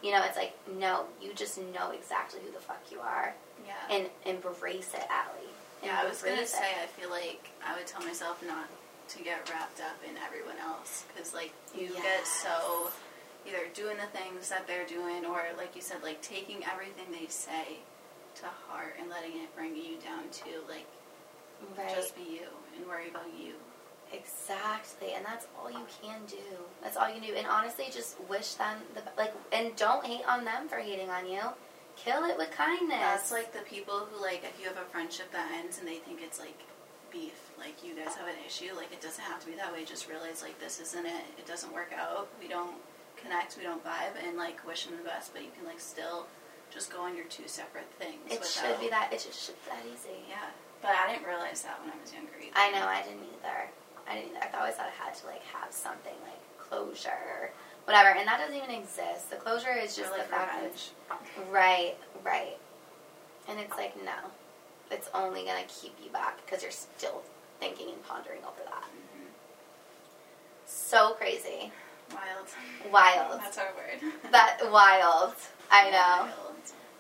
you 0.05 0.11
know, 0.13 0.23
it's 0.25 0.37
like 0.37 0.53
no, 0.79 1.07
you 1.23 1.33
just 1.35 1.57
know 1.59 1.91
exactly 1.91 2.41
who 2.45 2.53
the 2.53 2.61
fuck 2.61 2.83
you 2.93 3.01
are 3.01 3.35
Yeah. 3.67 3.97
and 3.97 4.07
embrace 4.27 4.93
it, 4.93 5.07
Ali. 5.11 5.49
yeah, 5.83 5.99
I 6.03 6.07
was 6.07 6.21
gonna 6.23 6.43
it. 6.43 6.49
say 6.49 6.69
I 6.83 6.87
feel 7.01 7.09
like 7.11 7.49
I 7.67 7.75
would 7.77 7.87
tell 7.87 8.03
myself 8.03 8.43
not 8.47 8.69
to 9.09 9.23
get 9.23 9.49
wrapped 9.51 9.81
up 9.81 9.97
in 10.09 10.17
everyone 10.25 10.59
else 10.63 11.05
because 11.09 11.33
like 11.35 11.53
you 11.75 11.89
get 11.89 12.27
so 12.27 12.91
either 13.49 13.65
doing 13.75 13.97
the 13.97 14.09
things 14.19 14.49
that 14.49 14.67
they're 14.67 14.87
doing 14.87 15.25
or 15.25 15.41
like 15.57 15.75
you 15.77 15.83
said 15.83 16.03
like 16.03 16.21
taking 16.23 16.65
everything 16.71 17.05
they 17.13 17.27
say 17.29 17.79
to 18.37 18.47
heart 18.69 18.97
and 19.01 19.09
letting 19.11 19.33
it 19.41 19.55
bring 19.57 19.77
you 19.77 19.97
down 20.05 20.25
to 20.33 20.49
like 20.69 20.87
right. 21.79 21.95
just 21.95 22.17
be 22.17 22.23
you 22.23 22.49
and 22.77 22.87
worry 22.87 23.09
about 23.09 23.27
you. 23.39 23.53
Exactly, 24.15 25.15
and 25.15 25.25
that's 25.25 25.47
all 25.59 25.71
you 25.71 25.87
can 26.03 26.21
do. 26.27 26.37
That's 26.83 26.97
all 26.97 27.09
you 27.09 27.21
can 27.21 27.29
do. 27.29 27.35
And 27.35 27.47
honestly, 27.47 27.87
just 27.91 28.17
wish 28.29 28.55
them 28.55 28.79
the 28.95 29.03
like, 29.17 29.33
and 29.53 29.75
don't 29.77 30.05
hate 30.05 30.27
on 30.29 30.45
them 30.45 30.69
for 30.69 30.77
hating 30.77 31.11
on 31.11 31.29
you. 31.29 31.41
Kill 31.97 32.25
it 32.25 32.37
with 32.37 32.51
kindness. 32.51 32.99
That's 32.99 33.33
like 33.33 33.53
the 33.53 33.61
people 33.61 34.07
who 34.11 34.21
like 34.21 34.45
if 34.45 34.61
you 34.61 34.69
have 34.69 34.79
a 34.79 34.89
friendship 34.91 35.31
that 35.33 35.51
ends 35.53 35.79
and 35.79 35.87
they 35.87 35.97
think 35.97 36.21
it's 36.23 36.41
like 36.41 36.59
beef, 37.11 37.53
like 37.59 37.85
you 37.85 37.95
guys 37.95 38.15
have 38.17 38.27
an 38.27 38.35
issue, 38.47 38.75
like 38.77 38.93
it 38.93 39.01
doesn't 39.01 39.23
have 39.23 39.41
to 39.41 39.47
be 39.47 39.55
that 39.55 39.73
way. 39.73 39.85
Just 39.85 40.09
realize 40.09 40.43
like 40.43 40.59
this 40.59 40.81
isn't 40.81 41.07
it. 41.07 41.25
It 41.39 41.47
doesn't 41.47 41.73
work 41.73 41.93
out. 41.97 42.29
We 42.41 42.49
don't 42.49 42.75
connect. 43.17 43.57
We 43.57 43.63
don't 43.63 43.83
vibe, 43.85 44.19
and 44.27 44.37
like 44.37 44.67
wish 44.67 44.87
them 44.87 44.97
the 44.97 45.05
best. 45.05 45.33
But 45.33 45.43
you 45.43 45.51
can 45.57 45.65
like 45.65 45.81
still 45.81 46.27
just 46.71 46.93
go 46.93 47.03
on 47.03 47.17
your 47.17 47.27
two 47.27 47.47
separate 47.47 47.91
things. 47.99 48.19
it 48.27 48.41
without, 48.41 48.51
should 48.51 48.81
be 48.81 48.91
that. 48.91 49.13
It 49.13 49.23
just 49.23 49.47
should 49.47 49.57
be 49.65 49.71
that 49.71 49.87
easy. 49.87 50.27
Yeah, 50.29 50.51
but 50.83 50.91
I 50.91 51.13
didn't 51.13 51.27
realize 51.27 51.63
that 51.63 51.81
when 51.81 51.95
I 51.95 52.01
was 52.01 52.13
younger. 52.13 52.35
Either. 52.35 52.53
I 52.55 52.71
know. 52.71 52.87
I 52.87 53.03
didn't 53.03 53.23
either. 53.23 53.71
I 54.11 54.15
didn't. 54.17 54.37
Either. 54.37 54.49
I 54.55 54.59
always 54.61 54.75
thought 54.75 54.87
I 54.87 55.05
had 55.05 55.15
to 55.15 55.27
like 55.27 55.43
have 55.45 55.73
something 55.73 56.15
like 56.25 56.41
closure, 56.59 57.11
or 57.41 57.51
whatever, 57.85 58.11
and 58.19 58.27
that 58.29 58.39
doesn't 58.39 58.57
even 58.57 58.71
exist. 58.71 59.31
The 59.31 59.37
closure 59.37 59.73
is 59.73 59.97
just 59.97 60.11
like 60.13 60.23
the 60.25 60.29
fact 60.29 60.55
revenge. 60.57 60.91
that 61.09 61.21
right, 61.53 61.95
right, 62.25 62.57
and 63.49 63.59
it's 63.61 63.77
like 63.77 63.97
no, 64.05 64.31
it's 64.91 65.09
only 65.15 65.45
gonna 65.45 65.65
keep 65.69 65.95
you 66.05 66.11
back 66.11 66.45
because 66.45 66.63
you're 66.63 66.71
still 66.73 67.23
thinking 67.61 67.89
and 67.91 68.03
pondering 68.05 68.41
over 68.43 68.61
that. 68.67 68.85
Mhm. 68.85 69.29
So 70.67 71.11
crazy. 71.15 71.73
Wild. 72.13 72.93
Wild. 72.93 73.41
That's 73.41 73.59
our 73.59 73.73
word. 73.77 74.13
That 74.31 74.59
wild. 74.71 75.35
I 75.71 75.91
know. 75.91 76.31
Wild. 76.31 76.55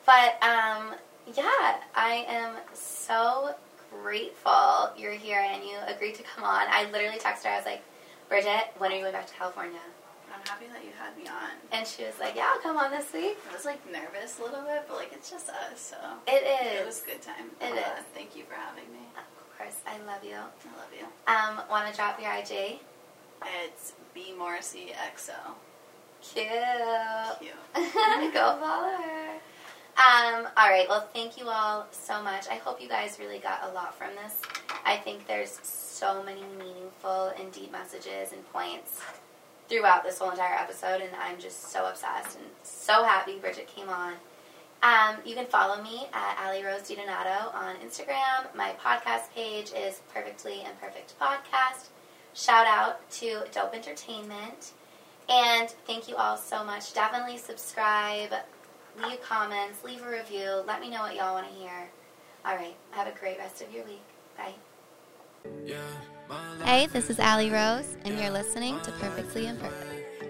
But 0.06 0.42
um 0.46 0.94
yeah, 1.34 1.76
I 1.94 2.24
am 2.28 2.56
so 2.74 3.54
grateful 4.02 4.90
you're 4.96 5.12
here 5.12 5.40
and 5.40 5.62
you 5.64 5.76
agreed 5.86 6.14
to 6.16 6.22
come 6.22 6.44
on. 6.44 6.66
I 6.68 6.88
literally 6.90 7.18
texted 7.18 7.44
her, 7.44 7.50
I 7.50 7.56
was 7.56 7.66
like, 7.66 7.82
Bridget, 8.28 8.72
when 8.78 8.92
are 8.92 8.94
you 8.94 9.00
going 9.02 9.12
back 9.12 9.26
to 9.26 9.34
California? 9.34 9.80
I'm 10.34 10.40
happy 10.48 10.66
that 10.72 10.82
you 10.84 10.90
had 10.98 11.16
me 11.16 11.28
on. 11.28 11.50
And 11.70 11.86
she 11.86 12.02
was 12.04 12.14
like, 12.18 12.34
Yeah, 12.34 12.48
I'll 12.52 12.60
come 12.60 12.76
on 12.76 12.90
this 12.90 13.12
week. 13.12 13.36
I 13.48 13.54
was 13.54 13.64
like 13.64 13.78
nervous 13.90 14.38
a 14.40 14.42
little 14.42 14.62
bit, 14.62 14.84
but 14.88 14.96
like 14.96 15.12
it's 15.12 15.30
just 15.30 15.48
us, 15.48 15.78
so 15.78 15.96
It 16.26 16.42
is. 16.42 16.80
it 16.80 16.86
was 16.86 17.02
a 17.02 17.06
good 17.06 17.22
time. 17.22 17.50
It 17.60 17.72
Uh, 17.72 17.76
is. 18.00 18.04
Thank 18.14 18.34
you 18.34 18.42
for 18.44 18.54
having 18.54 18.90
me. 18.92 19.06
Of 19.16 19.58
course, 19.58 19.76
I 19.86 19.96
love 20.04 20.24
you. 20.24 20.34
I 20.34 20.76
love 20.76 20.90
you. 20.98 21.06
Um, 21.32 21.62
wanna 21.70 21.94
drop 21.94 22.20
your 22.20 22.32
IG? 22.32 22.80
It's 23.64 23.92
B 24.12 24.34
Morrissey 24.36 24.92
XO. 25.14 25.34
Cute. 26.22 26.48
Cute. 27.38 27.54
Go 28.34 28.56
follow 28.58 28.90
her. 28.96 29.23
Um, 29.96 30.48
all 30.56 30.68
right. 30.70 30.86
Well, 30.88 31.08
thank 31.12 31.38
you 31.38 31.48
all 31.48 31.86
so 31.92 32.22
much. 32.22 32.48
I 32.50 32.54
hope 32.56 32.80
you 32.82 32.88
guys 32.88 33.18
really 33.20 33.38
got 33.38 33.60
a 33.70 33.72
lot 33.72 33.96
from 33.96 34.10
this. 34.22 34.40
I 34.84 34.96
think 34.96 35.26
there's 35.26 35.60
so 35.62 36.22
many 36.22 36.42
meaningful 36.58 37.32
and 37.38 37.52
deep 37.52 37.70
messages 37.70 38.32
and 38.32 38.44
points 38.52 39.00
throughout 39.68 40.02
this 40.02 40.18
whole 40.18 40.30
entire 40.30 40.56
episode, 40.56 41.00
and 41.00 41.10
I'm 41.16 41.38
just 41.38 41.70
so 41.70 41.86
obsessed 41.86 42.36
and 42.36 42.46
so 42.62 43.04
happy 43.04 43.38
Bridget 43.38 43.68
came 43.68 43.88
on. 43.88 44.14
Um, 44.82 45.16
you 45.24 45.34
can 45.34 45.46
follow 45.46 45.82
me 45.82 46.06
at 46.12 46.44
Ali 46.44 46.62
Rose 46.62 46.82
DiDonato 46.82 47.54
on 47.54 47.76
Instagram. 47.76 48.54
My 48.54 48.72
podcast 48.84 49.32
page 49.34 49.70
is 49.74 50.02
Perfectly 50.12 50.62
Imperfect 50.62 51.14
Podcast. 51.18 51.88
Shout 52.34 52.66
out 52.66 53.08
to 53.12 53.44
Dope 53.52 53.74
Entertainment. 53.74 54.72
And 55.28 55.70
thank 55.86 56.08
you 56.08 56.16
all 56.16 56.36
so 56.36 56.62
much. 56.62 56.92
Definitely 56.92 57.38
subscribe, 57.38 58.34
leave 59.02 59.20
comments, 59.22 59.82
leave 59.84 60.02
a 60.02 60.10
review. 60.10 60.62
Let 60.66 60.80
me 60.80 60.90
know 60.90 61.00
what 61.00 61.14
y'all 61.14 61.34
want 61.34 61.48
to 61.48 61.54
hear. 61.54 61.90
All 62.44 62.54
right. 62.54 62.74
Have 62.90 63.06
a 63.06 63.18
great 63.18 63.38
rest 63.38 63.62
of 63.62 63.72
your 63.72 63.84
week. 63.84 64.02
Bye. 64.36 64.54
Hey, 66.64 66.86
this 66.86 67.10
is 67.10 67.18
Ali 67.20 67.50
Rose, 67.50 67.96
and 68.04 68.18
you're 68.18 68.30
listening 68.30 68.80
to 68.80 68.90
Perfectly 68.92 69.46
Imperfect. 69.46 70.24